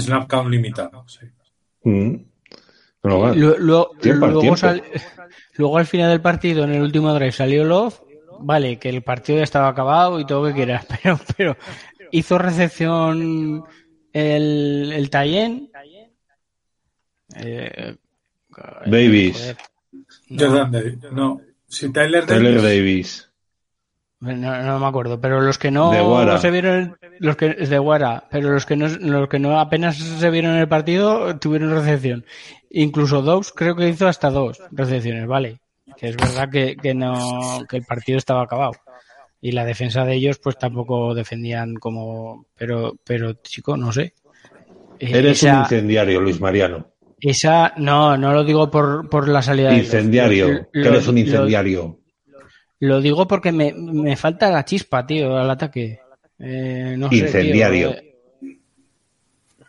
[0.00, 1.26] Snap count limitado, sí.
[1.84, 2.16] Mm.
[3.00, 4.56] Pero bueno, Lu- lu- tiempo al luego, tiempo.
[4.56, 4.82] sal-
[5.56, 8.00] luego al final del partido, en el último drive, salió Love.
[8.40, 11.56] Vale, que el partido ya estaba acabado y todo lo que quieras, pero, pero
[12.12, 13.64] hizo recepción
[14.12, 15.70] el, el Tayen.
[17.36, 17.96] Eh,
[18.86, 19.54] Davis.
[20.30, 20.68] no.
[21.12, 21.40] No.
[21.66, 23.28] Si Tyler Tyler Davis.
[24.22, 24.38] Davis.
[24.40, 26.38] no, no me acuerdo, pero los que no De Guara.
[26.38, 29.96] se vieron, los que es de Guara, pero los que no, los que no apenas
[29.98, 32.24] se vieron en el partido tuvieron recepción.
[32.70, 35.58] Incluso dos, creo que hizo hasta dos recepciones, vale.
[35.96, 38.72] Que es verdad que, que no, que el partido estaba acabado.
[39.40, 44.12] Y la defensa de ellos, pues tampoco defendían como, pero, pero chico, no sé.
[44.98, 46.88] Eh, Eres un incendiario, Luis Mariano.
[47.20, 51.98] Esa, no, no lo digo por, por la salida de Incendiario, que eres un incendiario.
[52.80, 55.98] Lo digo porque me, me falta la chispa, tío, al ataque.
[56.38, 57.90] Eh, no sé, tío, Incendiario.
[57.90, 58.07] eh,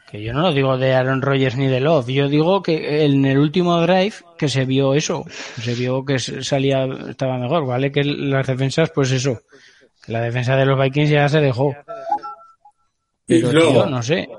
[0.10, 2.08] que yo no lo digo de Aaron Rodgers ni de Love.
[2.10, 5.24] Yo digo que en el último drive que se vio eso.
[5.62, 7.92] Se vio que salía, estaba mejor, ¿vale?
[7.92, 9.42] Que las defensas, pues eso.
[10.04, 11.76] Que la defensa de los Vikings ya se dejó.
[13.28, 14.30] Y Pero, luego, tío, no sé.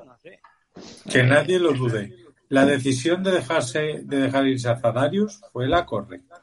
[1.08, 2.16] que nadie lo dude,
[2.48, 6.42] la decisión de dejarse de dejar irse a Zadarius fue la correcta.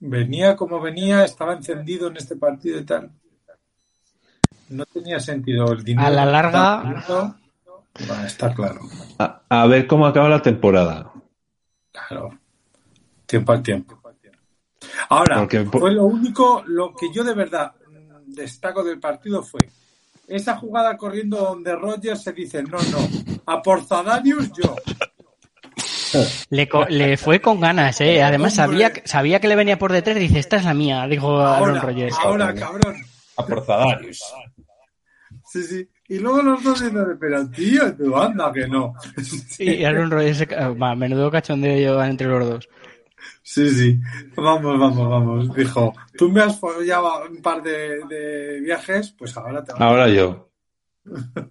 [0.00, 3.10] Venía como venía, estaba encendido en este partido y tal.
[4.70, 6.08] No tenía sentido el dinero.
[6.08, 6.82] A la larga-
[8.00, 8.80] No, va, está claro.
[9.18, 11.12] A, a ver cómo acaba la temporada.
[11.92, 12.38] Claro.
[13.26, 14.00] Tiempo al tiempo.
[15.08, 19.60] Ahora, Porque- fue lo único, lo que yo de verdad mm, destaco del partido fue
[20.28, 22.98] esa jugada corriendo donde Rogers se dice, no, no,
[23.46, 24.74] a por Zadarius yo.
[26.50, 28.22] Le, co- le fue con ganas, ¿eh?
[28.22, 30.16] Además sabía, que- sabía que le venía por detrás.
[30.16, 32.16] Dice, esta es la mía, dijo Aaron Ahora, Rodgers.
[32.22, 32.96] ahora, cabrón.
[33.36, 34.22] A por Zadarius.
[35.46, 35.88] Sí, sí.
[36.08, 38.94] Y luego los dos diciendo, pero tío, tú anda que no.
[39.58, 42.68] Y Aaron Rodgers, se ca- va, menudo cachondeo llevan entre los dos.
[43.42, 44.00] Sí, sí.
[44.36, 45.54] Vamos, vamos, vamos.
[45.54, 50.08] Dijo, tú me has follado un par de, de viajes, pues ahora te va Ahora
[50.08, 50.50] yo.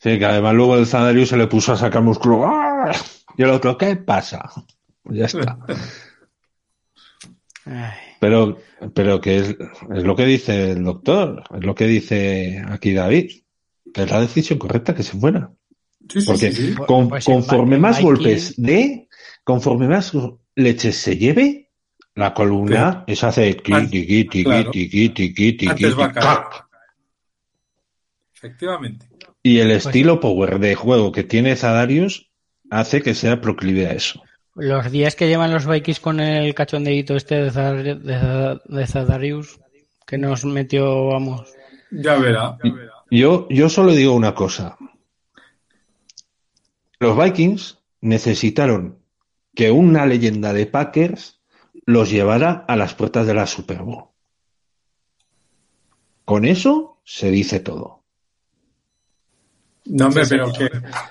[0.00, 2.44] Sí, que además luego el Zadarius se le puso a sacar músculo.
[2.46, 2.92] ¡Ah!
[3.36, 4.48] Y el otro, ¿qué pasa?
[5.06, 5.58] Ya está.
[8.20, 8.58] Pero,
[8.94, 9.48] pero que es,
[9.94, 13.30] es lo que dice el doctor, es lo que dice aquí David,
[13.92, 15.50] que es la decisión correcta que se fuera.
[16.08, 16.74] Sí, Porque sí, sí.
[16.86, 19.08] con- Pues en conforme más golpes de,
[19.44, 20.12] conforme más
[20.54, 21.70] leches se lleve,
[22.14, 24.44] la columna eso hace tiqui, tiqui,
[25.10, 25.68] tiqui, tiqui.
[28.34, 29.08] Efectivamente.
[29.42, 32.30] Y el Pues estilo power de juego que tiene Zadarius
[32.70, 34.22] hace que sea proclive a eso.
[34.54, 39.60] Los días que llevan los Vikings con el cachondeito este de, de Zadarius,
[40.06, 41.48] que nos metió, vamos.
[41.90, 42.58] Ya verá.
[42.64, 42.92] ya verá.
[43.10, 44.76] Yo, yo solo digo una cosa.
[47.00, 48.98] Los Vikings necesitaron
[49.54, 51.40] que una leyenda de Packers
[51.86, 54.04] los llevara a las puertas de la Super Bowl.
[56.24, 58.02] Con eso se dice todo.
[59.86, 60.64] No, hombre, pero que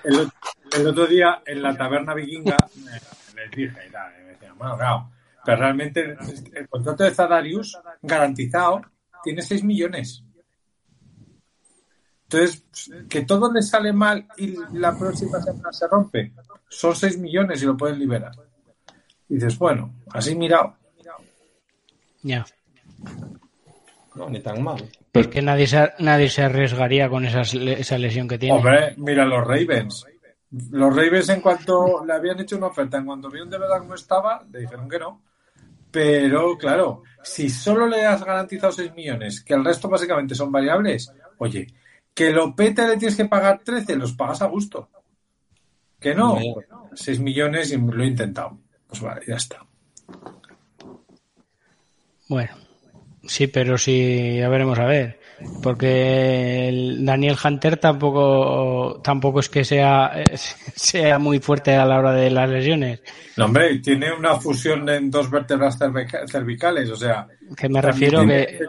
[0.04, 0.30] el,
[0.74, 2.92] el otro día en la taberna vikinga me-
[3.42, 5.10] les dije y tal, y me decían, bueno, claro,
[5.44, 6.18] pero realmente el,
[6.54, 8.82] el contrato de Zadarius garantizado
[9.24, 10.24] tiene 6 millones.
[12.30, 12.64] Entonces,
[13.10, 16.34] que todo le sale mal y la próxima semana se rompe,
[16.70, 18.32] son 6 millones y lo pueden liberar.
[19.30, 20.76] Y dices, bueno, así mirado.
[22.24, 22.46] Ya.
[24.16, 24.84] No, ni tan mal.
[25.12, 28.56] Pero- Que nadie se, nadie se arriesgaría con esas esa lesión que tiene.
[28.58, 30.06] Hombre, mira los Ravens.
[30.72, 33.96] Los Ravens en cuanto le habían hecho una oferta, en cuanto vieron de verdad cómo
[33.96, 35.22] estaba, le dijeron que no.
[35.92, 41.12] Pero claro, si solo le has garantizado 6 millones, que el resto básicamente son variables,
[41.38, 41.68] oye,
[42.18, 44.90] que lo pete le tienes que pagar 13, los pagas a gusto.
[46.00, 46.66] Que no, Hombre.
[46.96, 48.58] 6 millones y lo he intentado.
[48.88, 49.64] Pues vale, ya está.
[52.28, 52.56] Bueno,
[53.24, 55.20] sí, pero sí, ya veremos a ver.
[55.62, 60.24] Porque el Daniel Hunter tampoco, tampoco es que sea, eh,
[60.76, 63.02] sea muy fuerte a la hora de las lesiones.
[63.36, 67.28] No, hombre, tiene una fusión en dos vértebras cervica- cervicales, o sea.
[67.56, 68.60] Que me refiero que.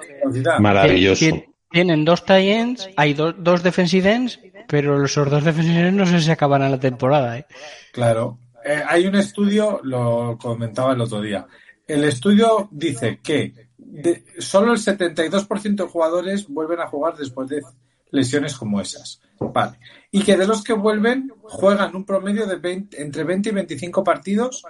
[0.61, 1.24] Maravilloso.
[1.71, 6.21] Tienen dos tie-ends, hay do- dos defensive ends, pero esos dos defensive ends no sé
[6.21, 7.39] si acabarán la temporada.
[7.39, 7.47] ¿eh?
[7.93, 8.39] Claro.
[8.64, 11.47] Eh, hay un estudio, lo comentaba el otro día.
[11.87, 17.62] El estudio dice que de- solo el 72% de jugadores vuelven a jugar después de
[18.11, 19.21] lesiones como esas.
[19.39, 19.79] Vale.
[20.11, 24.03] Y que de los que vuelven juegan un promedio de 20 entre 20 y 25
[24.03, 24.62] partidos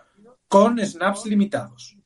[0.48, 1.96] con snaps limitados.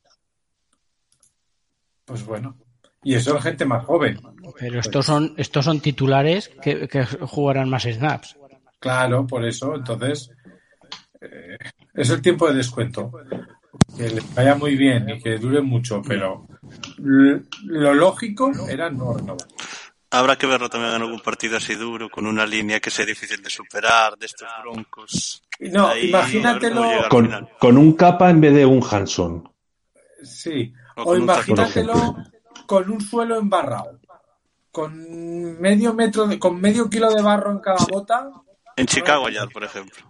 [2.04, 2.56] Pues bueno.
[3.04, 4.20] Y eso es gente más joven.
[4.58, 8.36] Pero estos son, estos son titulares que, que jugarán más snaps.
[8.78, 9.74] Claro, por eso.
[9.74, 10.30] Entonces,
[11.20, 11.56] eh,
[11.94, 13.12] es el tiempo de descuento.
[13.96, 16.46] Que les vaya muy bien y que dure mucho, pero
[16.98, 19.46] lo lógico era no renovar.
[20.10, 23.42] Habrá que verlo también en algún partido así duro, con una línea que sea difícil
[23.42, 25.42] de superar, de estos broncos.
[25.58, 27.08] No, Ahí, imagínatelo.
[27.58, 29.50] Con, un capa en vez de un Hanson.
[30.22, 30.72] Sí.
[30.96, 32.16] O O imagínatelo
[32.66, 34.00] con un suelo embarrado.
[34.70, 38.30] Con medio metro, de- con medio kilo de barro en cada bota.
[38.76, 40.02] En Chicago ya, por ejemplo.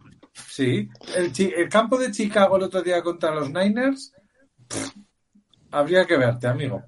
[0.49, 0.89] Sí.
[1.17, 4.13] El, Chi- el campo de Chicago el otro día contra los Niners.
[4.69, 4.91] pff,
[5.73, 6.83] habría que verte, amigo.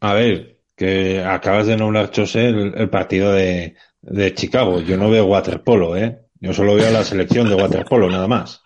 [0.00, 4.80] A ver, que acabas de nombrar, José, el, el partido de, de Chicago.
[4.80, 6.20] Yo no veo waterpolo, ¿eh?
[6.40, 8.62] Yo solo veo la selección de waterpolo, nada más.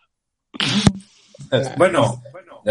[1.76, 2.22] Bueno,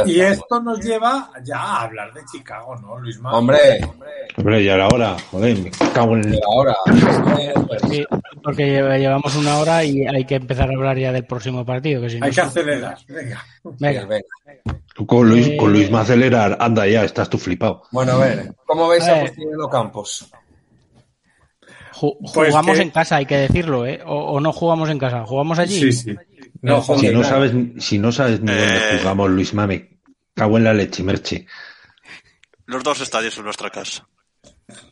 [0.05, 3.33] y esto nos lleva ya a hablar de Chicago, ¿no, Luis Mar?
[3.33, 3.57] Hombre,
[4.37, 5.15] Hombre, ya era hora.
[5.31, 6.39] Joder, me cago en el...
[6.45, 6.75] ahora.
[7.89, 8.05] Sí,
[8.43, 12.01] porque lle- llevamos una hora y hay que empezar a hablar ya del próximo partido.
[12.01, 12.97] Que si no Hay que acelerar.
[13.07, 13.43] Venga.
[13.63, 14.05] Venga.
[14.05, 14.25] Venga.
[14.93, 17.83] Tú con Luis, Eh, con Luis más acelerar, anda ya, estás tú flipado.
[17.91, 19.25] Bueno, a ver, ¿cómo veis A a ver.
[19.27, 20.27] Postigliano Campos?
[21.93, 24.01] Ju- Pues jugamos que- en casa, hay que decirlo, ¿eh?
[24.05, 25.79] O, o no jugamos en casa, jugamos allí.
[25.79, 26.15] Sí, sí.
[26.61, 27.29] No, Si no nada.
[27.29, 28.97] sabes, si no sabes ni dónde Eh.
[28.99, 29.99] jugamos, Luis Mame,
[30.33, 31.45] cago en la leche, merche.
[32.65, 34.07] Los dos estadios en nuestra casa.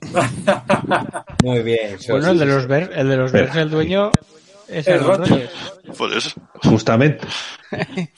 [1.43, 1.97] Muy bien.
[2.07, 2.67] Bueno, el de los.
[2.67, 3.31] Bears, el de los.
[3.31, 4.11] Bears, el dueño
[4.67, 6.35] es El el Rodgers.
[6.63, 7.27] Justamente.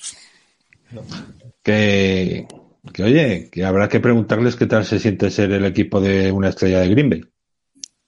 [1.63, 2.47] que,
[2.93, 6.49] que oye, que habrá que preguntarles qué tal se siente ser el equipo de una
[6.49, 7.21] estrella de Green Bay.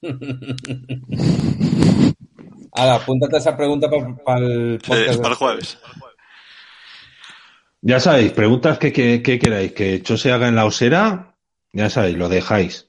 [2.80, 4.02] Ahora, apúntate esa pregunta para
[4.40, 5.16] el podcast.
[5.20, 5.78] para el jueves.
[7.82, 11.34] Ya sabéis, preguntas que, que, que queráis, que Cho se haga en la osera,
[11.72, 12.86] ya sabéis, lo dejáis.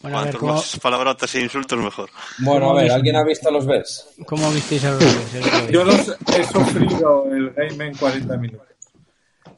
[0.00, 2.10] Bueno, ver, Cuantos ¿cómo, más palabrotas e insultos, mejor.
[2.38, 2.90] Bueno, a ¿Cómo ver?
[2.92, 4.06] ¿alguien ha visto los Bears?
[4.26, 5.02] cómo visteis a los?
[5.70, 8.68] Yo los he sufrido el game en 40 minutos.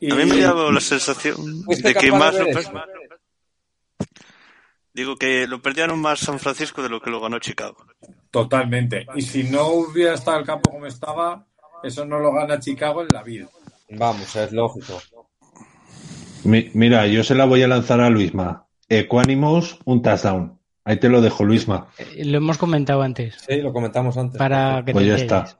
[0.00, 2.62] Y A mí me dio la sensación ¿Fuiste de que más de lo ver per-
[2.62, 2.72] eso?
[4.96, 7.76] Digo que lo perdieron más San Francisco de lo que lo ganó Chicago.
[8.30, 9.06] Totalmente.
[9.14, 11.44] Y si no hubiera estado el campo como estaba,
[11.84, 13.46] eso no lo gana Chicago en la vida.
[13.90, 14.98] Vamos, es lógico.
[16.44, 18.66] Mi- mira, yo se la voy a lanzar a Luisma.
[18.88, 20.58] Equanimous, un touchdown.
[20.82, 21.88] Ahí te lo dejo, Luisma.
[21.98, 24.38] Eh, Lo hemos comentado antes, Sí, lo comentamos antes.
[24.38, 25.50] para que Pues te ya enteres.
[25.50, 25.58] está.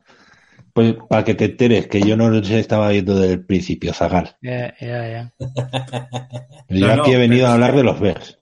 [0.73, 4.37] Pues para que te enteres, que yo no los estaba viendo desde el principio, Zagal.
[4.41, 5.35] Ya, ya, ya.
[6.69, 8.36] Yo No, no, aquí he venido a hablar que- de los Bears.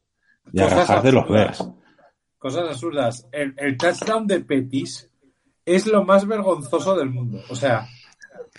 [0.54, 1.58] Y Cosas de los absurdas.
[1.58, 1.74] Bears.
[2.38, 3.26] Cosas absurdas.
[3.32, 5.10] El, el touchdown de Petis
[5.64, 7.42] es lo más vergonzoso del mundo.
[7.50, 7.88] O sea,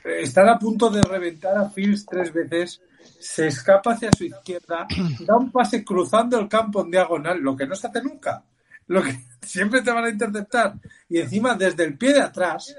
[0.04, 2.82] estar a punto de reventar a Fields tres veces,
[3.18, 4.86] se escapa hacia su izquierda,
[5.22, 8.44] da un pase cruzando el campo en diagonal, lo que no se hace nunca.
[8.88, 10.74] Lo que siempre te van a interceptar.
[11.08, 12.76] Y encima desde el pie de atrás.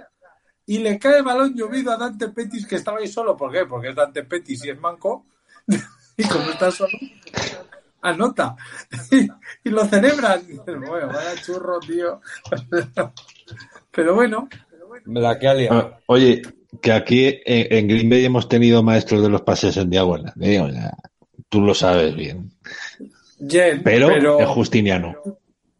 [0.67, 3.35] Y le cae el balón llovido a Dante Petis que estaba ahí solo.
[3.35, 3.65] ¿Por qué?
[3.65, 5.25] Porque es Dante Petis y es manco.
[6.19, 6.99] y como está solo,
[8.11, 8.57] anota.
[9.65, 10.41] y lo celebran.
[10.49, 12.21] Y dices, Bueno, vaya churro, tío.
[13.91, 14.49] Pero bueno,
[15.07, 15.69] La que.
[15.71, 16.43] Ah, Oye,
[16.81, 20.33] que aquí en, en Green Bay hemos tenido maestros de los pases en diagonal.
[20.41, 20.61] ¿eh?
[20.61, 20.93] O sea,
[21.49, 22.51] tú lo sabes bien.
[23.49, 25.15] Jen, Pero, pero, es Justiniano.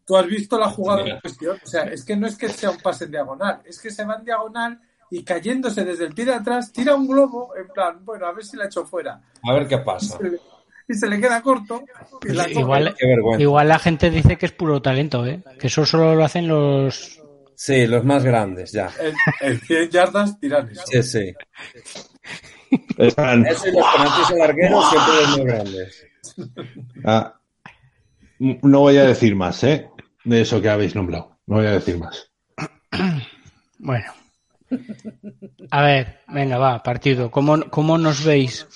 [0.05, 1.57] tú has visto la jugada en cuestión.
[1.63, 4.05] O sea, es que no es que sea un pase en diagonal, es que se
[4.05, 8.03] va en diagonal y cayéndose desde el pie de atrás, tira un globo en plan,
[8.03, 9.21] bueno, a ver si la echo fuera.
[9.43, 10.17] A ver qué pasa.
[10.87, 11.83] Y se le queda corto.
[12.27, 12.49] Y la.
[12.49, 13.41] Igual, Qué vergüenza.
[13.41, 15.43] igual la gente dice que es puro talento, ¿eh?
[15.59, 17.21] Que eso solo lo hacen los...
[17.55, 18.89] Sí, los más grandes, ya.
[18.99, 19.13] En,
[19.51, 20.83] en 100 yardas tiran eso.
[20.85, 21.33] Sí, sí.
[22.97, 26.07] Están- Eso y los penaltis en larguero siempre los más grandes.
[27.05, 27.33] ah,
[28.39, 29.89] no voy a decir más, ¿eh?
[30.23, 31.37] De eso que habéis nombrado.
[31.47, 32.29] No voy a decir más.
[33.79, 34.11] Bueno.
[35.71, 37.31] A ver, venga, va, partido.
[37.31, 38.67] ¿Cómo, cómo nos veis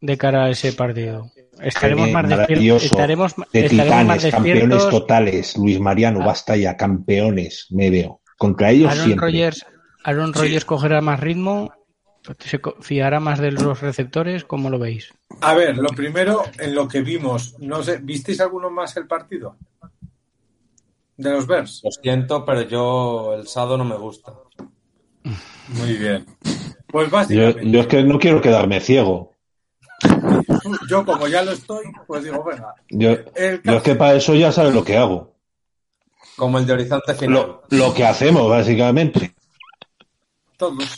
[0.00, 1.30] de cara a ese partido?
[1.62, 2.84] Estaremos más despiertos.
[2.84, 4.90] Estaremos, De estaremos más titanes, campeones despiertos.
[4.90, 5.56] totales.
[5.56, 8.20] Luis Mariano, basta ya, campeones, me veo.
[8.38, 9.26] Contra ellos Aaron siempre.
[9.26, 9.66] Rodgers,
[10.04, 11.72] Aaron Rodgers cogerá más ritmo.
[12.38, 14.44] ¿Se fiará más de los receptores?
[14.44, 15.12] ¿Cómo lo veis?
[15.40, 19.56] A ver, lo primero, en lo que vimos, no sé, ¿visteis alguno más el partido?
[21.16, 21.80] De los Bears.
[21.84, 24.32] Lo siento, pero yo el Sado no me gusta.
[25.68, 26.24] Muy bien.
[26.88, 29.31] Pues Yo, básicamente, yo es que no quiero quedarme ciego.
[30.88, 32.74] Yo como ya lo estoy, pues digo, venga.
[32.90, 35.34] Yo, es que para eso ya sabes lo que hago.
[36.36, 37.34] Como el de Horizonte Final.
[37.34, 39.34] Lo, lo que hacemos, básicamente.
[40.56, 40.96] Todos.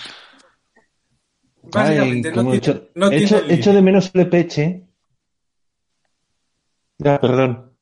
[0.77, 3.57] Ay, Básicamente, no tiene, echo, no tiene echo- línea.
[3.57, 4.83] echo de menos el peche.
[6.99, 7.73] Ya, perdón.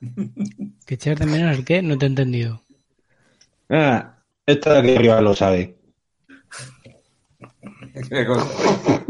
[0.86, 1.82] ¿Que echas de menos el qué?
[1.82, 2.62] No te he entendido.
[3.68, 4.16] Ah,
[4.46, 5.76] esta de aquí arriba lo sabe.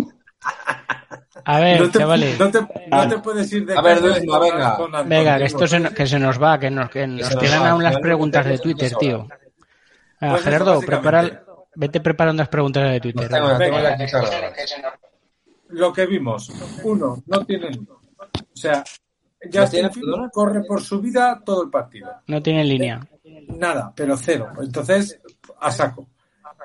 [1.45, 2.38] A ver, no te, chavales.
[2.38, 2.61] no te-
[2.91, 4.78] no te puedes ir de A ver, Duisma, venga.
[5.05, 7.66] Venga, que esto se, que se nos va, que nos, que nos se nos quedan
[7.66, 9.28] aún las preguntas de Twitter, dos tío.
[10.20, 13.28] Ah, Pues Gerardo, prepara, vete preparando las preguntas de Twitter.
[13.28, 13.97] Tengo, tengo ya.
[15.68, 16.51] Lo que vimos,
[16.82, 17.88] uno, no tienen.
[18.18, 18.82] O sea,
[19.43, 22.11] ¿No Justin tiene, corre por su vida todo el partido.
[22.26, 23.01] No tiene línea.
[23.49, 24.49] Nada, pero cero.
[24.61, 25.18] Entonces,
[25.61, 26.09] a saco.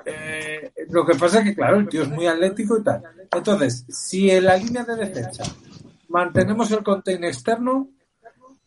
[0.08, 3.02] Eh, lo que pasa es que, claro, el tío es muy atlético y tal.
[3.32, 5.42] Entonces, si en la línea de defensa
[6.08, 7.88] mantenemos el contain externo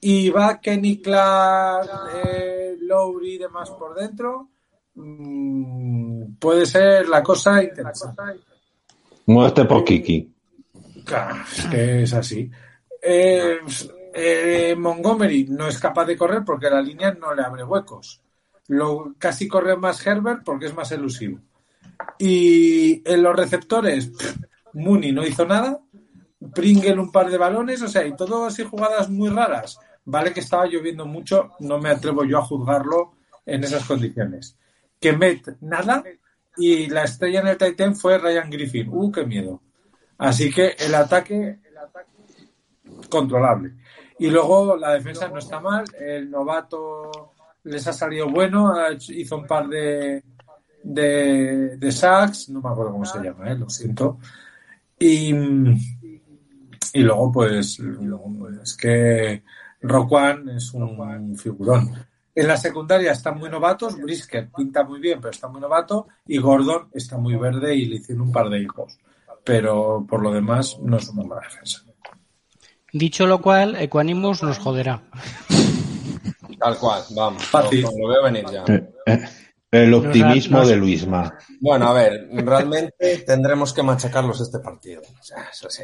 [0.02, 4.50] y va Kenny Clark, eh, Lowry y demás por dentro,
[4.96, 8.22] mm, puede ser la cosa interesante.
[9.26, 10.34] Muerte por Kiki.
[11.06, 12.52] Claro, es que es así.
[13.02, 13.60] Eh,
[14.14, 18.22] eh, Montgomery no es capaz de correr porque la línea no le abre huecos.
[18.70, 21.40] Lo, casi corre más Herbert porque es más elusivo.
[22.20, 24.12] Y en los receptores,
[24.74, 25.82] Mooney no hizo nada.
[26.54, 29.80] Pringle un par de balones, o sea, y todo así jugadas muy raras.
[30.06, 33.14] Vale que estaba lloviendo mucho, no me atrevo yo a juzgarlo
[33.46, 34.56] en esas condiciones.
[35.00, 36.04] Que Met, nada.
[36.56, 38.90] Y la estrella en el Titan fue Ryan Griffin.
[38.92, 39.62] Uh, qué miedo.
[40.18, 41.60] Así que el ataque
[43.10, 43.74] controlable.
[44.20, 45.86] Y luego la defensa no está mal.
[46.00, 47.34] El novato
[47.64, 48.74] les ha salido bueno.
[49.10, 50.24] hizo un par de,
[50.84, 52.50] de, de sacks.
[52.50, 53.56] No me acuerdo cómo se llama, ¿eh?
[53.56, 54.20] lo siento.
[55.00, 55.34] Y,
[56.94, 57.80] y luego, pues,
[58.38, 59.44] pues, es que
[59.82, 61.92] Roquan es un figurón.
[62.36, 63.98] En la secundaria están muy novatos.
[63.98, 66.08] Brisker pinta muy bien, pero está muy novato.
[66.28, 68.98] Y Gordon está muy verde y le hicieron un par de hijos.
[69.44, 71.84] Pero por lo demás, no es una mala defensa.
[72.92, 75.04] Dicho lo cual, Equanimus nos joderá.
[76.60, 77.44] Tal cual, vamos.
[77.46, 77.82] Fácil.
[77.82, 78.64] Lo, lo veo venir ya.
[78.68, 79.20] Eh, eh,
[79.72, 81.38] El optimismo de Luisma.
[81.60, 85.02] Bueno, a ver, realmente tendremos que machacarlos este partido.
[85.20, 85.84] O sea, eso sí.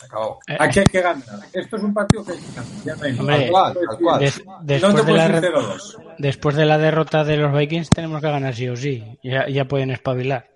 [0.00, 0.38] Acabó.
[0.60, 1.24] Aquí hay que ganar.
[1.52, 3.20] Esto es un partido que hay que ganar.
[3.20, 4.20] Hombre, Tal cual, tal cual.
[4.20, 6.14] Des- no después, te de la, puedes ir re- 0-2.
[6.18, 9.18] después de la derrota de los Vikings tenemos que ganar sí o sí.
[9.24, 10.48] Ya, ya pueden espabilar.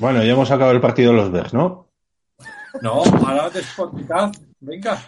[0.00, 1.86] Bueno, ya hemos acabado el partido de los Bears, ¿no?
[2.82, 4.32] No, ahora despoticad.
[4.58, 5.00] Venga.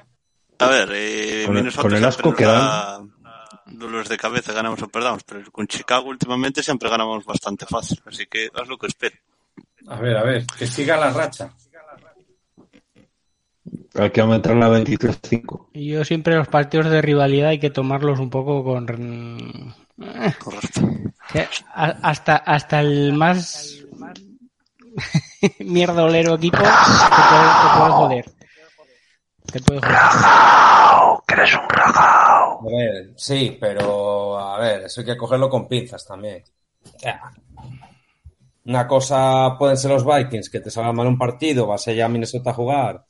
[0.64, 3.00] A ver, eh, Con el- Minnesota con el asco que da
[3.66, 8.26] dolores de cabeza, ganamos o perdamos, pero con Chicago últimamente siempre ganamos bastante fácil, así
[8.26, 9.16] que haz lo que espero.
[9.88, 11.52] A ver, a ver, que siga la racha.
[13.94, 15.68] Hay que aumentar la 23-5.
[15.74, 19.74] Y yo siempre los partidos de rivalidad hay que tomarlos un poco con...
[20.00, 20.80] eh, Correcto.
[21.74, 23.78] hasta, hasta el más
[25.60, 28.32] mierdolero equipo te puede, te puede joder.
[29.52, 29.96] Te puede joder.
[29.96, 31.18] A
[32.64, 36.42] ver, sí, pero a ver, eso hay que cogerlo con pinzas también.
[38.64, 42.08] Una cosa pueden ser los Vikings, que te salga mal un partido, vas allá a
[42.08, 43.04] Minnesota a jugar.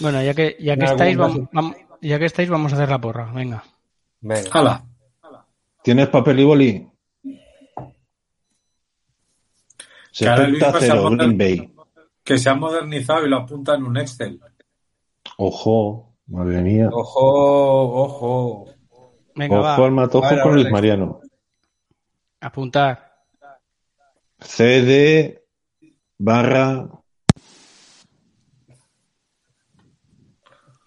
[0.00, 3.00] Bueno, ya que, ya que estáis, vamos, vam- ya que estáis, vamos a hacer la
[3.00, 3.30] porra.
[3.32, 3.62] Venga.
[4.20, 4.50] Venga.
[4.52, 4.84] Hala.
[5.82, 6.90] ¿Tienes papel y?
[10.16, 11.74] Que Luis 70-0, pasa a montar- Green Bay.
[12.24, 14.40] Que se ha modernizado y lo apunta en un Excel.
[15.36, 16.88] Ojo, madre mía.
[16.92, 18.66] Ojo, ojo.
[19.34, 19.86] Venga, Ojo va.
[19.86, 21.20] al matojo a con Luis Mariano.
[22.40, 23.12] Apuntar.
[24.40, 25.42] CD
[26.18, 26.88] barra.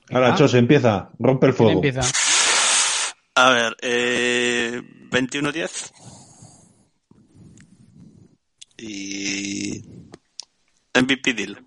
[0.10, 0.36] Ahora, Venga.
[0.36, 1.12] Chos, empieza.
[1.20, 1.84] Rompe el ¿Quién fuego.
[1.84, 2.02] empieza?
[3.36, 4.82] A ver, eh,
[5.12, 5.92] 21-10.
[8.78, 9.82] Y.
[10.94, 11.66] MVP deal.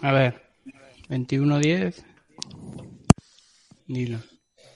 [0.00, 0.42] A ver.
[1.08, 2.04] 21-10.
[3.86, 4.18] Dilo.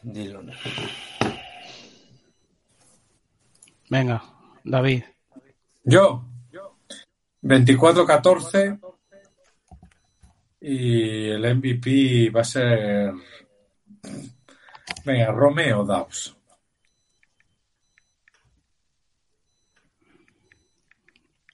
[0.02, 0.42] Dilo.
[3.90, 4.22] Venga,
[4.64, 5.04] David.
[5.84, 6.24] Yo,
[7.42, 8.80] 24-14.
[10.60, 13.12] Y el MVP va a ser.
[15.04, 16.36] Venga, Romeo Daus.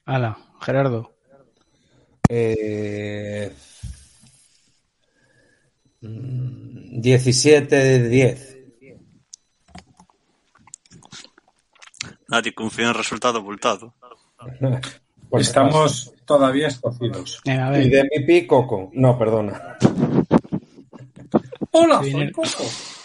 [0.05, 1.15] Ala, Gerardo.
[2.29, 3.51] Eh,
[6.01, 8.57] mm, 17 de 10.
[12.27, 13.93] Nadie confía en el resultado abultado.
[15.29, 17.39] Pues Estamos todavía escocidos.
[17.45, 18.89] A Y de MVP, Coco.
[18.93, 19.77] No, perdona.
[21.69, 22.63] ¡Hola, soy viene- Coco!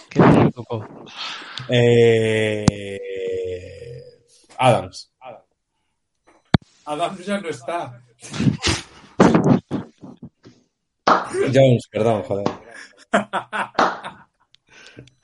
[0.09, 0.87] ¿Qué viene coco?
[1.69, 2.65] Eh,
[4.57, 5.13] Adams.
[6.87, 8.03] Adam ya no está.
[11.07, 12.45] Jones, perdón, joder.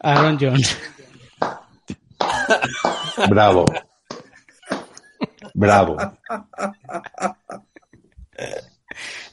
[0.00, 0.78] Aaron Jones.
[3.28, 3.64] Bravo.
[5.54, 5.96] Bravo.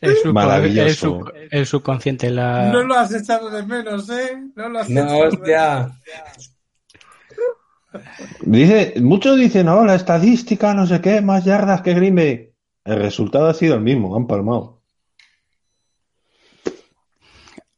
[0.01, 0.85] El, Maravilloso.
[0.87, 2.29] el sub- el subconsciente.
[2.29, 2.69] La...
[2.71, 4.37] No lo has echado de menos, ¿eh?
[4.55, 5.91] No lo has No, echado de hostia.
[8.41, 12.53] Dice, muchos dicen, no, la estadística, no sé qué, más yardas que Green Bay.
[12.85, 14.76] El resultado ha sido el mismo, han palmado.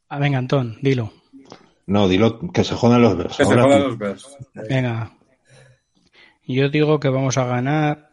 [0.09, 1.11] Ah, venga, Antón, dilo.
[1.85, 3.37] No, dilo que se jodan los versos.
[3.37, 4.27] Que se jodan los Bears.
[4.69, 5.11] Venga.
[6.45, 8.09] Yo digo que vamos a ganar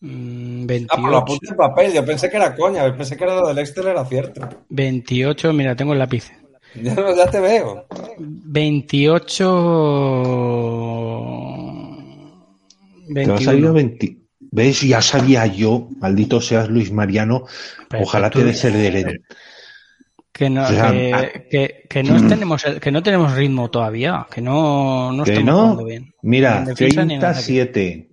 [0.00, 1.16] mm, Ah, pues lo 28.
[1.18, 1.92] apunté en papel.
[1.92, 2.96] Yo pensé que era coña.
[2.96, 4.48] Pensé que era lo del Excel, era cierto.
[4.68, 6.30] 28, mira, tengo el lápiz.
[6.74, 6.94] Ya,
[7.28, 7.84] te veo.
[8.18, 9.44] 28.
[13.12, 13.72] Te va a salir 21.
[13.72, 14.16] 20.
[14.52, 14.80] ¿Ves?
[14.82, 17.44] Ya sabía yo, maldito seas Luis Mariano,
[17.88, 19.10] Pero ojalá tú- te des heredero.
[20.40, 25.22] Que no, que, que- que no tenemos que no tenemos ritmo todavía, que no, no
[25.22, 26.14] Que estamos no, jugando bien.
[26.22, 27.42] Mira, en defensa ni en ataque.
[27.44, 28.08] 37.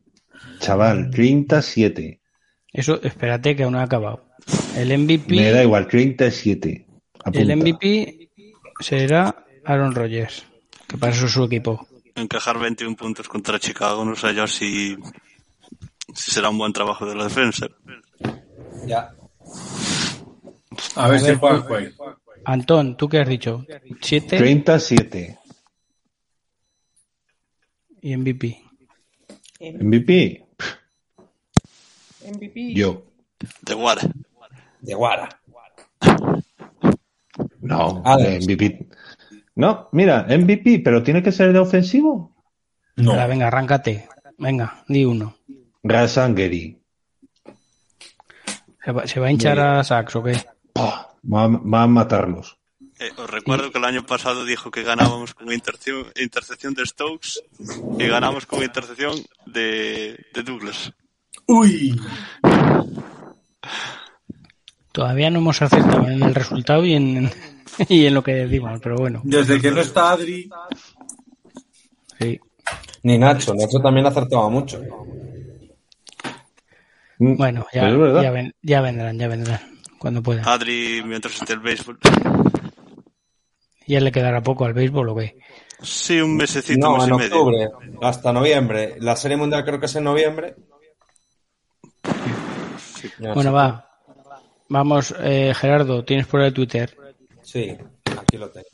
[0.59, 2.19] Chaval, 37.
[2.73, 4.25] Eso, espérate que aún no ha acabado.
[4.75, 6.85] El MVP, Me da igual, 37.
[7.23, 7.39] Apunta.
[7.39, 8.29] el MVP
[8.81, 10.45] será Aaron Rodgers,
[10.85, 11.87] que para eso es su equipo.
[12.13, 14.97] Encajar 21 puntos contra Chicago, no sé yo si,
[16.13, 17.67] si será un buen trabajo de la defensa.
[18.85, 19.11] Ya.
[20.95, 22.17] A ver si ver, juega el juego.
[22.45, 23.65] Antón, ¿tú qué has dicho?
[24.01, 25.39] 7 37.
[28.01, 28.63] y MVP.
[29.59, 30.47] MVP.
[32.73, 33.03] Yo.
[33.61, 34.01] De Guara.
[34.81, 35.29] De Guara.
[37.59, 38.45] No, Alex.
[38.45, 38.87] MVP.
[39.55, 42.35] No, mira, MVP, pero tiene que ser de ofensivo.
[42.95, 43.11] No.
[43.11, 44.07] Ahora, venga, arráncate.
[44.37, 45.35] Venga, di uno.
[45.83, 46.79] Rasangeri.
[48.83, 50.37] ¿Se va, se va a hinchar a Sax o qué?
[50.77, 52.57] Pah, Va, a- va a matarlos.
[52.99, 57.41] Eh, os recuerdo que el año pasado dijo que ganábamos con intercepción, intercepción de Stokes
[57.99, 60.91] y ganamos con intercepción de, de Douglas.
[61.47, 61.99] Uy,
[64.91, 67.29] Todavía no hemos acertado en el resultado y en,
[67.89, 69.21] y en lo que decimos, pero bueno.
[69.23, 70.49] desde que no está Adri,
[72.19, 72.39] Sí.
[73.03, 73.53] Ni Nacho.
[73.53, 74.81] Nacho también acertaba mucho.
[77.19, 77.65] Bueno,
[78.31, 79.59] ven- ya vendrán, ya vendrán.
[79.99, 80.48] Cuando puedan.
[80.48, 81.98] Adri, mientras esté el béisbol.
[83.88, 85.38] ¿Ya le quedará poco al béisbol o qué?
[85.82, 87.36] Sí, un mesecito, No, mes en y medio.
[87.36, 87.69] octubre.
[88.02, 88.95] Hasta noviembre.
[88.99, 90.56] La Serie Mundial creo que es en noviembre.
[93.34, 93.84] Bueno, va.
[94.69, 96.95] Vamos, eh, Gerardo, tienes por el Twitter.
[97.41, 97.76] Sí,
[98.19, 98.65] aquí lo tengo.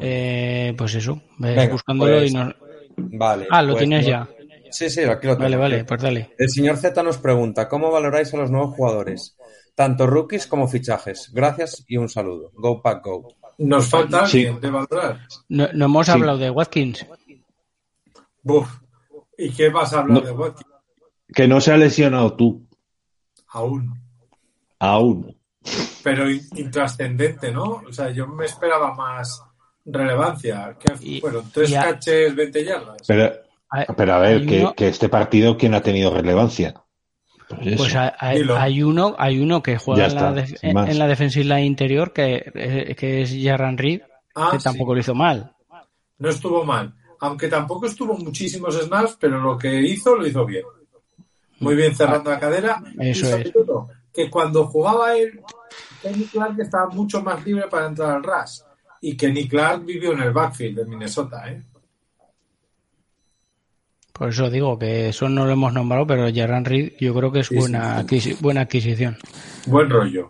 [0.00, 2.54] Eh, pues eso, ves Venga, buscándolo pues, y nos...
[2.96, 3.46] Vale.
[3.50, 4.28] Ah, lo pues, tienes no- ya.
[4.70, 5.44] Sí, sí, aquí lo tengo.
[5.44, 6.34] Vale, vale, pues dale.
[6.38, 9.36] El señor Z nos pregunta, ¿cómo valoráis a los nuevos jugadores?
[9.74, 11.30] Tanto rookies como fichajes.
[11.32, 12.50] Gracias y un saludo.
[12.54, 13.28] Go Pack Go.
[13.58, 14.38] nos falta Sí.
[14.46, 15.20] alguien de valorar.
[15.48, 16.12] No, no hemos Sí.
[16.12, 17.06] hablado de Watkins.
[18.42, 18.68] Buf.
[19.36, 20.26] ¿Y qué vas a hablar No.
[20.26, 20.70] de Watkins?
[21.34, 22.66] Que no se ha lesionado tú.
[23.48, 24.00] Aún.
[24.78, 25.36] Aún.
[26.02, 27.82] Pero in- intrascendente, ¿no?
[27.88, 29.42] O sea, yo me esperaba más
[29.84, 30.76] relevancia.
[30.78, 31.50] ¿Qué Y- fueron?
[31.52, 32.96] ¿Tres y a- caches, 20 yardas?
[33.06, 33.32] Pero,
[33.70, 36.74] Hay- pero a ver, que, uno- que este partido, ¿quién ha tenido relevancia?
[37.48, 37.76] Pues.
[37.76, 38.10] Pues hay,
[38.48, 40.88] hay- uno, hay uno que juega en la, está, más.
[40.90, 44.02] en la defensive line interior que, eh, que es Jarran Reed,
[44.34, 44.64] Ah, que sí.
[44.64, 45.52] tampoco lo hizo mal.
[46.18, 46.94] No estuvo mal.
[47.20, 50.64] Aunque tampoco estuvo muchísimos snaps, pero lo que hizo, lo hizo bien.
[51.60, 52.80] Muy bien cerrando la cadera.
[53.00, 53.52] Eso y sobre es.
[53.52, 55.40] todo, que cuando jugaba él,
[56.02, 58.60] Kenny Clark estaba mucho más libre para entrar al rush.
[59.00, 61.62] Y Kenny Clark vivió en el backfield de Minnesota, ¿eh?
[64.18, 67.40] Por eso digo que eso no lo hemos nombrado, pero Jarran Reed yo creo que
[67.40, 69.16] es buena, adquisi- buena adquisición.
[69.66, 70.28] Buen rollo.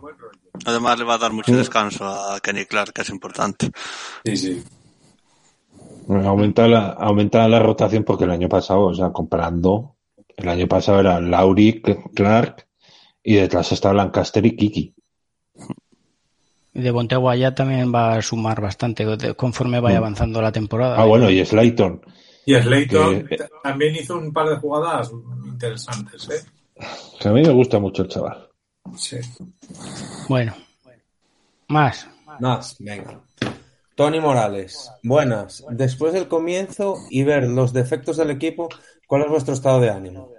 [0.65, 3.71] Además le va a dar mucho descanso a Kenny Clark, que es importante.
[4.25, 4.63] Sí, sí.
[6.09, 9.95] Aumenta la, aumenta la rotación porque el año pasado, o sea, comparando,
[10.37, 12.67] el año pasado era Laurie, Clark
[13.23, 14.93] y detrás está Lancaster y Kiki.
[16.73, 19.05] Y de Bontegua ya también va a sumar bastante
[19.35, 20.03] conforme vaya Mm.
[20.03, 20.99] avanzando la temporada.
[20.99, 22.01] Ah, bueno, y Slayton.
[22.49, 25.11] Y Slayton Que- t- también hizo un par de jugadas
[25.45, 26.43] interesantes, ¿eh?
[27.27, 28.49] A mí me gusta mucho el chaval.
[28.97, 29.17] Sí.
[30.27, 30.55] Bueno,
[31.67, 32.07] más.
[32.39, 33.19] Más, venga.
[33.95, 34.89] Tony Morales.
[35.03, 35.63] Buenas.
[35.69, 38.69] Después del comienzo y ver los defectos del equipo,
[39.05, 40.29] ¿cuál es vuestro estado de ánimo?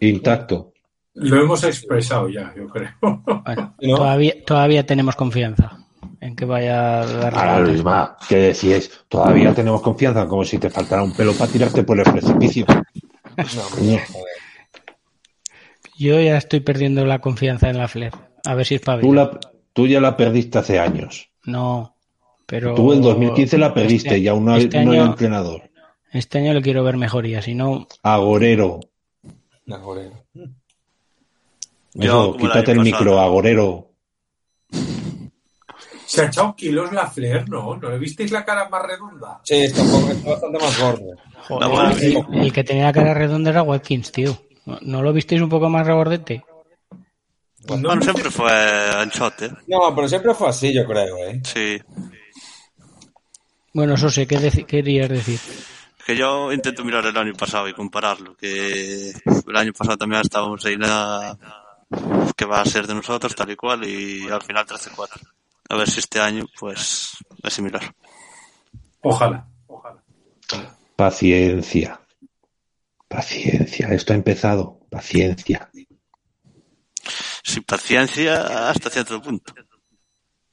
[0.00, 0.72] Intacto.
[1.14, 2.90] Lo hemos expresado ya, yo creo.
[3.00, 3.96] Bueno, ¿No?
[3.96, 5.78] todavía, todavía tenemos confianza
[6.22, 7.60] en que vaya a dar Ahora.
[7.60, 8.90] Luisma, ¿qué decís?
[9.08, 12.64] Todavía tenemos confianza, como si te faltara un pelo para tirarte por el precipicio.
[12.68, 14.00] No, joder.
[15.98, 18.12] Yo ya estoy perdiendo la confianza en la Flair.
[18.44, 19.36] A ver si es para Tú, la,
[19.72, 21.28] tú ya la perdiste hace años.
[21.44, 21.96] No,
[22.46, 22.74] pero...
[22.74, 25.70] Tú en 2015 la perdiste este- y aún no hay, este no entrenador.
[26.12, 27.88] Este año le quiero ver mejoría, si no...
[28.04, 28.78] Agorero.
[31.94, 33.88] Yo, Eso, quítate el micro, agorero.
[36.12, 37.74] Se ha echado kilos la Flair, ¿no?
[37.76, 39.40] ¿No le visteis la cara más redonda?
[39.44, 41.16] Sí, está, bastante más gordo.
[41.48, 44.36] Joder, el, el que tenía la cara redonda era Watkins, tío.
[44.66, 46.44] ¿No, no lo visteis un poco más regordete?
[47.66, 48.52] No, Bueno, siempre fue
[48.94, 49.50] anchote.
[49.68, 51.40] No, pero siempre fue así, yo creo, ¿eh?
[51.44, 51.80] Sí.
[53.72, 55.40] Bueno, eso sé, ¿qué querías decir?
[56.04, 58.36] Que yo intento mirar el año pasado y compararlo.
[58.36, 59.12] Que
[59.48, 61.38] el año pasado también estábamos ahí na,
[62.36, 65.08] que va a ser de nosotros tal y cual y al final 13-4.
[65.72, 67.94] A ver si este año pues es similar.
[69.00, 70.04] Ojalá, ojalá.
[70.96, 71.98] Paciencia.
[73.08, 73.88] Paciencia.
[73.88, 74.80] Esto ha empezado.
[74.90, 75.70] Paciencia.
[77.42, 79.54] Sin paciencia hasta cierto punto.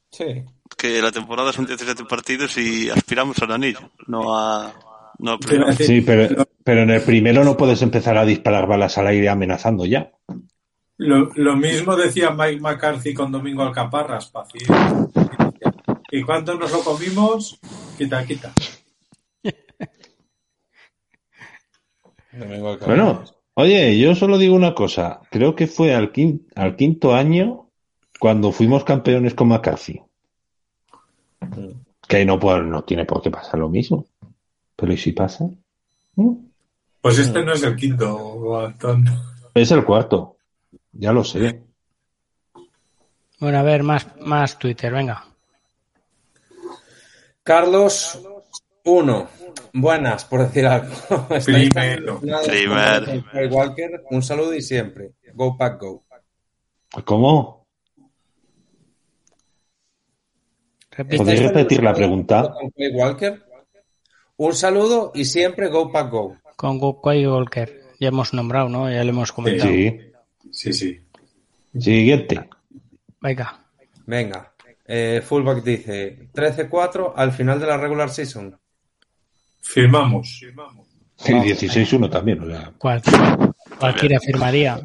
[0.10, 0.46] Sí.
[0.78, 4.74] Que la temporada son 17 partidos y aspiramos al anillo, no a...
[5.18, 9.08] No a Sí, pero, pero en el primero no puedes empezar a disparar balas al
[9.08, 10.14] aire amenazando ya.
[11.00, 15.08] Lo, lo mismo decía Mike McCarthy con Domingo Alcaparras, paciencia.
[16.12, 17.58] ¿Y cuánto nos lo comimos?
[17.98, 18.52] Quita, quita.
[22.86, 23.24] Bueno,
[23.54, 25.22] oye, yo solo digo una cosa.
[25.32, 27.70] Creo que fue al quinto, al quinto año
[28.20, 30.02] cuando fuimos campeones con McCarthy.
[32.10, 34.06] Que no, pues, no tiene por qué pasar lo mismo.
[34.76, 35.50] Pero ¿y si pasa?
[36.16, 36.34] ¿Mm?
[37.02, 38.76] Pues este no es el quinto.
[39.54, 40.36] Es el cuarto.
[40.92, 41.64] Ya lo sé.
[43.40, 45.26] Bueno, a ver, más, más Twitter, venga.
[47.44, 48.20] Carlos
[48.84, 49.30] 1.
[49.74, 50.94] Buenas, por decir algo.
[51.46, 52.20] Primero.
[52.20, 53.56] Primero.
[53.56, 55.14] Walker, un saludo y siempre.
[55.34, 56.04] Go Pack Go.
[57.06, 57.68] ¿Cómo?
[61.18, 62.54] ¿Podéis repetir la pregunta?
[62.94, 63.42] Walker,
[64.38, 66.38] un saludo y siempre Go Pack Go.
[66.58, 67.84] Con Guy Walker.
[68.00, 68.92] Ya hemos nombrado, ¿no?
[68.92, 69.72] Ya lo hemos comentado.
[69.72, 70.09] Sí.
[70.60, 71.00] Sí, sí.
[71.80, 72.50] Siguiente.
[73.22, 73.64] Venga.
[74.06, 74.54] Venga.
[74.86, 78.60] Eh, Fullback dice 13-4 al final de la regular season.
[79.62, 80.42] Firmamos.
[81.16, 82.42] Sí, 16-1 también.
[82.42, 82.74] o sea.
[82.78, 83.38] Cualquiera,
[83.80, 84.78] cualquiera firmaría.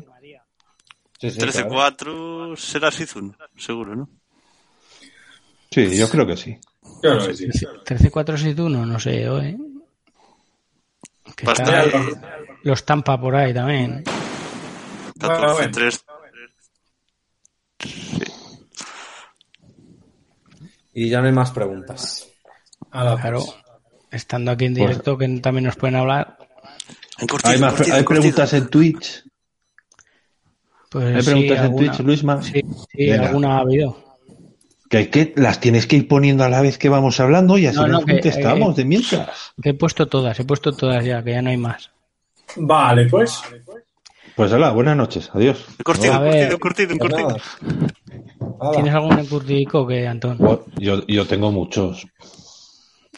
[1.19, 1.71] Sí, sí, claro.
[1.71, 4.09] 13-4 será Sizun, seguro, ¿no?
[5.73, 6.57] Sí, yo creo que sí.
[7.01, 7.49] Claro sí.
[7.49, 9.57] 13-4-6-1, no sé ¿eh?
[11.35, 11.85] Que está-
[12.63, 14.05] los Tampa por ahí también.
[15.29, 16.01] 14-3.
[20.93, 22.29] Y ya no hay más preguntas.
[22.91, 23.41] A la Claro.
[23.45, 23.55] pues.
[24.11, 26.39] Estando aquí en directo, que también nos pueden hablar.
[27.29, 28.23] Cortido, Hay, más, cortido, hay cortido.
[28.23, 29.25] preguntas en Twitch.
[30.91, 32.43] Pues Hay sí, preguntas en alguna- Twitch, Luisma.
[32.43, 34.05] Sí, sí, alguna ha habido.
[34.89, 37.67] Que, hay que las tienes que ir poniendo a la vez que vamos hablando y
[37.67, 39.53] así No, no, nos que- contestamos eh, de mientras.
[39.61, 41.91] Que he puesto todas, he puesto todas ya, que ya no hay más.
[42.57, 43.43] Vale, pues.
[43.67, 43.84] Pues
[44.37, 45.31] hola, buenas noches.
[45.33, 45.65] Adiós.
[45.77, 45.85] Ver.
[45.85, 47.29] cortido, cortido, Pues cortido.
[47.29, 47.41] nada.
[48.61, 48.73] Hala.
[48.73, 50.39] ¿Tienes algún encurtidico que, Antón?
[50.79, 52.07] Yo, yo tengo muchos.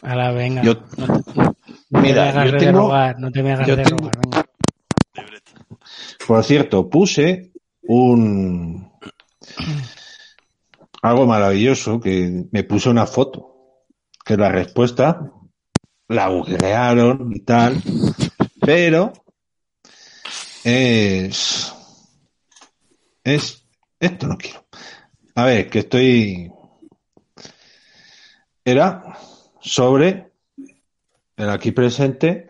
[0.01, 0.61] Ahora, venga.
[0.63, 1.55] Yo- no, te- no-
[1.89, 3.97] no Mira, te me hagas yo de tengo- rogar, no te me hagas de tengo-
[3.97, 4.45] rogar, venga.
[6.27, 7.51] Por cierto, puse
[7.83, 8.91] un
[11.01, 13.55] algo maravilloso que me puse una foto,
[14.25, 15.31] que la respuesta
[16.09, 17.81] la googlearon y tal,
[18.59, 19.13] pero
[20.69, 21.73] es
[23.23, 23.65] es
[24.01, 24.65] esto no quiero.
[25.35, 26.51] A ver, que estoy
[28.65, 29.17] era
[29.61, 30.33] sobre
[31.37, 32.47] el aquí presente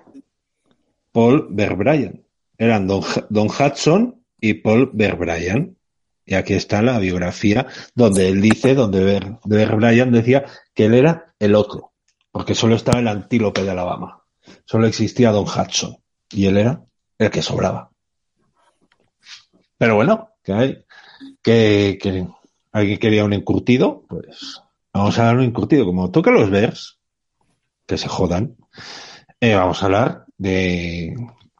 [1.11, 2.25] Paul Verbryan.
[2.57, 5.77] Eran Don, Don Hudson y Paul Verbryan.
[6.25, 11.35] Y aquí está la biografía donde él dice, donde Ver, Verbryan decía que él era
[11.37, 11.93] el otro,
[12.31, 14.23] porque solo estaba el antílope de Alabama.
[14.65, 15.97] Solo existía Don Hudson
[16.31, 16.83] y él era
[17.19, 17.91] el que sobraba.
[19.77, 20.85] Pero bueno, que hay,
[21.41, 22.27] que, que
[22.71, 24.61] alguien quería un encurtido, pues
[24.93, 25.85] vamos a dar un encurtido.
[25.85, 26.99] Como toca los Bears,
[27.85, 28.55] que se jodan,
[29.39, 31.15] eh, vamos a hablar de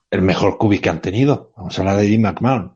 [0.10, 1.52] el mejor cubi que han tenido.
[1.56, 2.76] Vamos a hablar de Jim McMahon,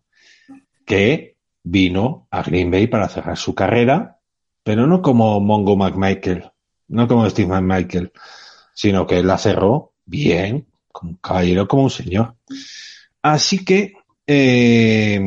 [0.85, 4.19] que vino a Green Bay para cerrar su carrera,
[4.63, 6.51] pero no como Mongo McMichael,
[6.89, 8.11] no como Steve McMichael,
[8.73, 12.35] sino que la cerró bien, como un caballero, como un señor.
[13.21, 13.93] Así que
[14.27, 15.19] eh,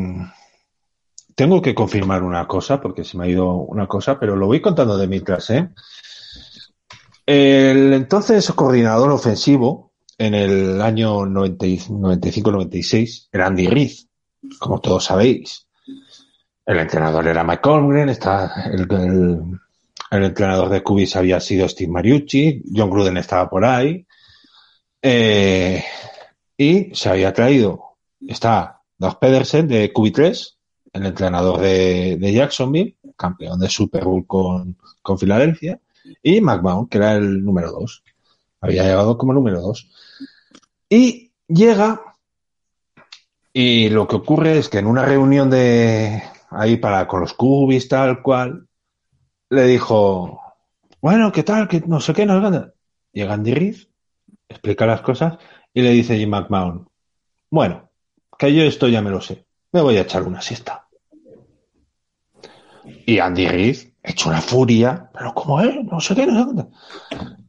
[1.34, 4.60] tengo que confirmar una cosa, porque se me ha ido una cosa, pero lo voy
[4.60, 5.70] contando de mientras, ¿eh?
[7.26, 13.92] El entonces coordinador ofensivo en el año 95-96 era Andy Reid,
[14.58, 15.66] como todos sabéis.
[16.66, 18.86] El entrenador era Mike Holmgren, está el,
[20.10, 24.06] el, entrenador de Cubis había sido Steve Mariucci, John Gruden estaba por ahí,
[25.02, 25.84] eh,
[26.56, 27.96] y se había traído,
[28.26, 30.56] está Doug Pedersen de QB3,
[30.94, 35.78] el entrenador de, Jacksonville, campeón de Super Bowl con, con Filadelfia,
[36.22, 38.02] y McMahon, que era el número dos.
[38.62, 39.90] Había llegado como número dos.
[40.88, 42.16] Y llega,
[43.52, 47.86] y lo que ocurre es que en una reunión de ahí para con los cubis,
[47.88, 48.66] tal cual,
[49.50, 50.40] le dijo,
[51.02, 51.68] bueno, ¿qué tal?
[51.68, 52.72] que no sé qué, no sé.
[53.12, 53.76] Llega Andy Reid,
[54.48, 55.36] explica las cosas,
[55.74, 56.88] y le dice Jim McMahon,
[57.50, 57.83] bueno,
[58.38, 60.88] que yo esto ya me lo sé, me voy a echar una siesta.
[63.06, 65.84] Y Andy Reid, hecho una furia, pero ¿cómo es?
[65.84, 66.66] No sé qué, no sé.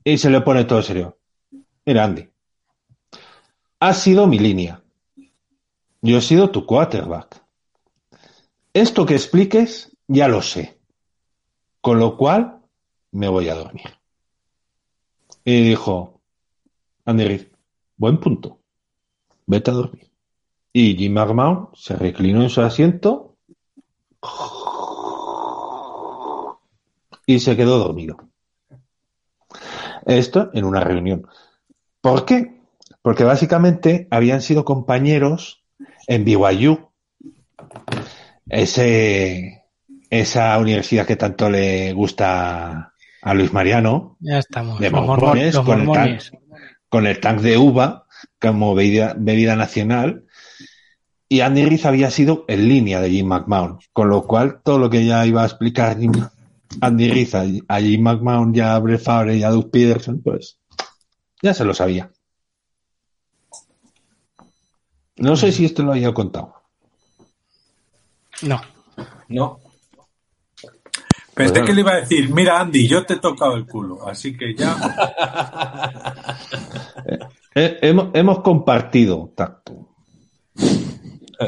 [0.03, 1.17] Y se le pone todo serio.
[1.85, 2.29] Mira, Andy,
[3.79, 4.81] has sido mi línea.
[6.01, 7.43] Yo he sido tu quarterback.
[8.73, 10.79] Esto que expliques, ya lo sé.
[11.81, 12.61] Con lo cual,
[13.11, 13.97] me voy a dormir.
[15.43, 16.21] Y dijo,
[17.05, 17.47] Andy Reid,
[17.97, 18.59] buen punto.
[19.45, 20.11] Vete a dormir.
[20.77, 23.37] Y Jim McMahon se reclinó en su asiento
[27.25, 28.17] y se quedó dormido.
[30.05, 31.27] Esto en una reunión.
[32.01, 32.59] ¿Por qué?
[33.01, 35.63] Porque básicamente habían sido compañeros
[36.07, 36.89] en BYU.
[38.49, 39.63] Ese,
[40.09, 44.77] esa universidad que tanto le gusta a Luis Mariano, Ya estamos.
[44.81, 46.21] de mormones, con el, tank,
[46.89, 48.07] con el tank de uva
[48.41, 50.24] como bebida, bebida nacional.
[51.27, 54.89] Y Andy Reid había sido en línea de Jim McMahon, con lo cual todo lo
[54.89, 56.11] que ya iba a explicar Jim-
[56.81, 57.35] Andy Reid
[57.67, 60.59] a, a Jim McMahon, ya a Brett Favre y a Doug Peterson, pues
[61.41, 62.11] ya se lo sabía.
[65.17, 66.53] No sé si esto lo había contado.
[68.43, 68.61] No.
[69.29, 69.59] No.
[71.33, 74.37] Pensé que le iba a decir, mira Andy, yo te he tocado el culo, así
[74.37, 74.75] que ya.
[77.57, 79.84] Eh, hemos, hemos compartido tacto.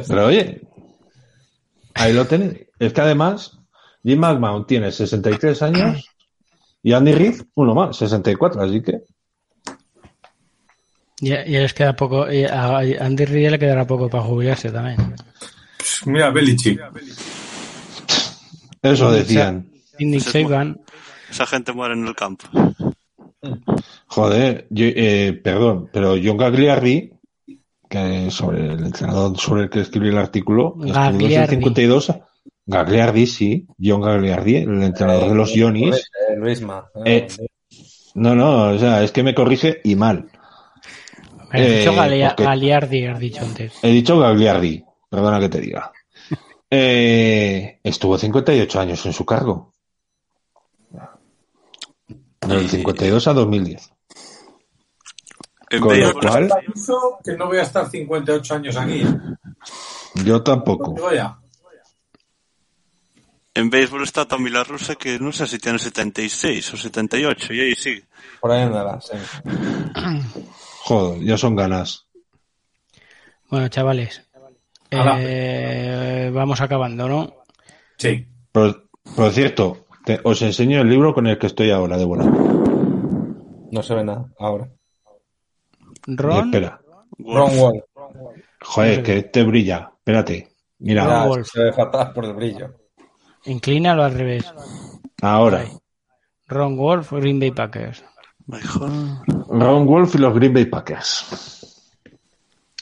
[0.08, 0.62] Pero oye,
[1.94, 2.68] ahí lo tenéis.
[2.80, 3.58] Es que además,
[4.04, 6.10] Jim McMahon tiene 63 años
[6.84, 9.02] y Andy Reid uno más, 64, así que
[11.20, 12.32] Ya, ya les queda poco.
[12.32, 15.16] y A Andy Reid le quedará poco para jubilarse también.
[16.06, 16.80] Mira, Belichick.
[18.82, 19.70] eso decían.
[19.98, 20.80] Y Nick Saban.
[21.30, 22.46] Esa gente muere en el campo.
[24.08, 27.12] Joder, yo- eh, perdón, pero John Gagliardi,
[27.88, 31.56] que sobre el entrenador sobre el que escribí el artículo, estuvo desde el Gagliardi.
[31.56, 32.14] 52.
[32.66, 35.96] Gagliardi, sí, John Gagliardi, el entrenador de los Ionis.
[35.96, 36.86] Eh, Luisma.
[37.06, 37.28] Eh,
[38.16, 40.30] No, no, o sea, es que me corrige y mal.
[41.54, 43.74] Me has Eh, dicho Galia- porque- Galiardi, has dicho antes.
[43.84, 45.92] He dicho Gagliardi, perdona que te diga.
[46.70, 49.72] Eh, estuvo 58 años en su cargo.
[52.42, 53.92] Del 52 a 2010.
[55.70, 56.50] En Con lo béisbol, cual-
[57.24, 59.04] que no voy a estar 58 años aquí.
[60.24, 60.96] Yo tampoco.
[63.54, 67.60] en béisbol está Tommy La Russa que no sé si tiene 76 o 78 y
[67.62, 68.02] ahí sí.
[68.40, 69.18] Por ahí andará, sí.
[70.84, 72.06] Joder, ya son ganas.
[73.50, 74.22] Bueno, chavales.
[74.92, 77.34] Eh, vamos acabando, ¿no?
[77.98, 78.26] Sí.
[78.52, 82.26] Por, por cierto, te- os enseño el libro con el que estoy ahora, Débora.
[82.26, 84.70] No se ve nada ahora.
[86.08, 86.46] Ron.
[86.46, 86.82] Espera.
[87.20, 87.84] Ron Wall.
[88.62, 89.92] Joder, que te brilla.
[89.98, 90.50] Espérate.
[90.80, 91.48] Mira, Ron Wolf.
[91.52, 92.76] se ve fatal por el brillo.
[93.46, 94.52] Inclínalo al revés.
[95.22, 95.60] ahora.
[95.62, 95.72] Ahí.
[96.48, 98.04] Ron Wolf, Green Bay Packers.
[98.46, 98.90] Mejor.
[99.50, 101.92] Ron Wolf y los Green Bay Packers.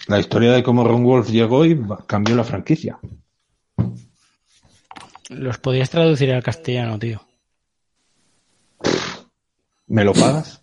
[0.07, 2.99] La historia de cómo Ron Wolf llegó y cambió la franquicia.
[5.29, 7.25] Los podías traducir al castellano, tío.
[9.87, 10.61] ¿Me lo pagas?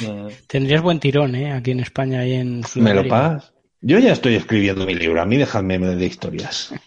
[0.00, 0.28] Mm.
[0.46, 1.52] Tendrías buen tirón, ¿eh?
[1.52, 3.08] Aquí en España y en ¿Me lo Sudamérica.
[3.08, 3.52] pagas?
[3.82, 5.20] Yo ya estoy escribiendo mi libro.
[5.22, 6.72] A mí dejadme de historias.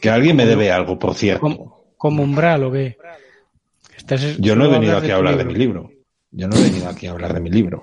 [0.00, 1.40] Que alguien me debe algo, por cierto.
[1.40, 2.96] ¿Como, como umbral o qué?
[3.96, 5.90] Estás- Yo no he venido aquí a hablar de mi libro.
[6.30, 7.82] Yo no he venido aquí a hablar de mi libro.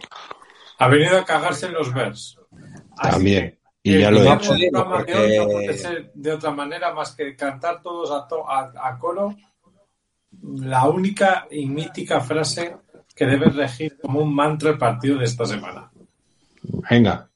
[0.80, 2.38] Ha venido a cagarse en los Bears.
[2.98, 3.60] Así También.
[3.84, 4.53] Y ya lo he hecho.
[4.72, 9.35] Porque- de otra manera más que cantar todos a, to- a- a coro
[10.43, 12.76] la única y mítica frase
[13.15, 15.89] que debe regir como un mantra el partido de esta semana.
[16.89, 17.27] Venga.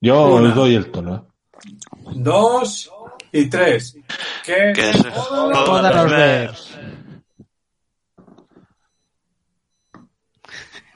[0.00, 0.48] Yo Una.
[0.50, 1.16] os doy el tono.
[1.16, 1.70] ¿eh?
[2.14, 2.90] Dos
[3.32, 3.96] y tres.
[4.44, 6.78] Que Que se jodan los Bears.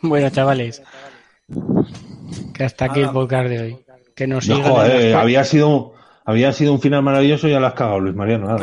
[0.02, 0.82] Bueno, chavales.
[2.54, 3.12] Que hasta aquí el Nada.
[3.14, 3.84] podcast de hoy.
[4.14, 7.74] Que nos No, sigan, había sido, había sido un final maravilloso y ya lo has
[7.74, 8.46] cagado, Luis Mariano.
[8.46, 8.58] Nada,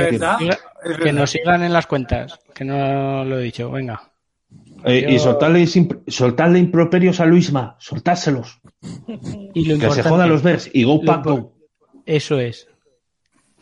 [0.91, 1.19] Es que verdad.
[1.22, 2.39] nos sigan en las cuentas.
[2.53, 3.69] Que no lo he dicho.
[3.72, 4.11] Venga.
[4.85, 5.65] Eh, Yo- Y soltarle,
[6.07, 8.59] soltarle improperios a Luisma, soltárselos.
[9.53, 11.53] Y lo Que se jodan los Bears y go pack go.
[12.05, 12.68] Eso es.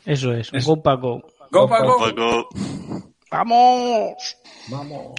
[0.06, 0.52] Eso es.
[0.66, 1.24] Go Paco.
[1.52, 1.98] Go, Paco.
[2.00, 2.50] Paco.
[3.32, 4.38] ¡Vamos!
[4.70, 5.14] Vamos.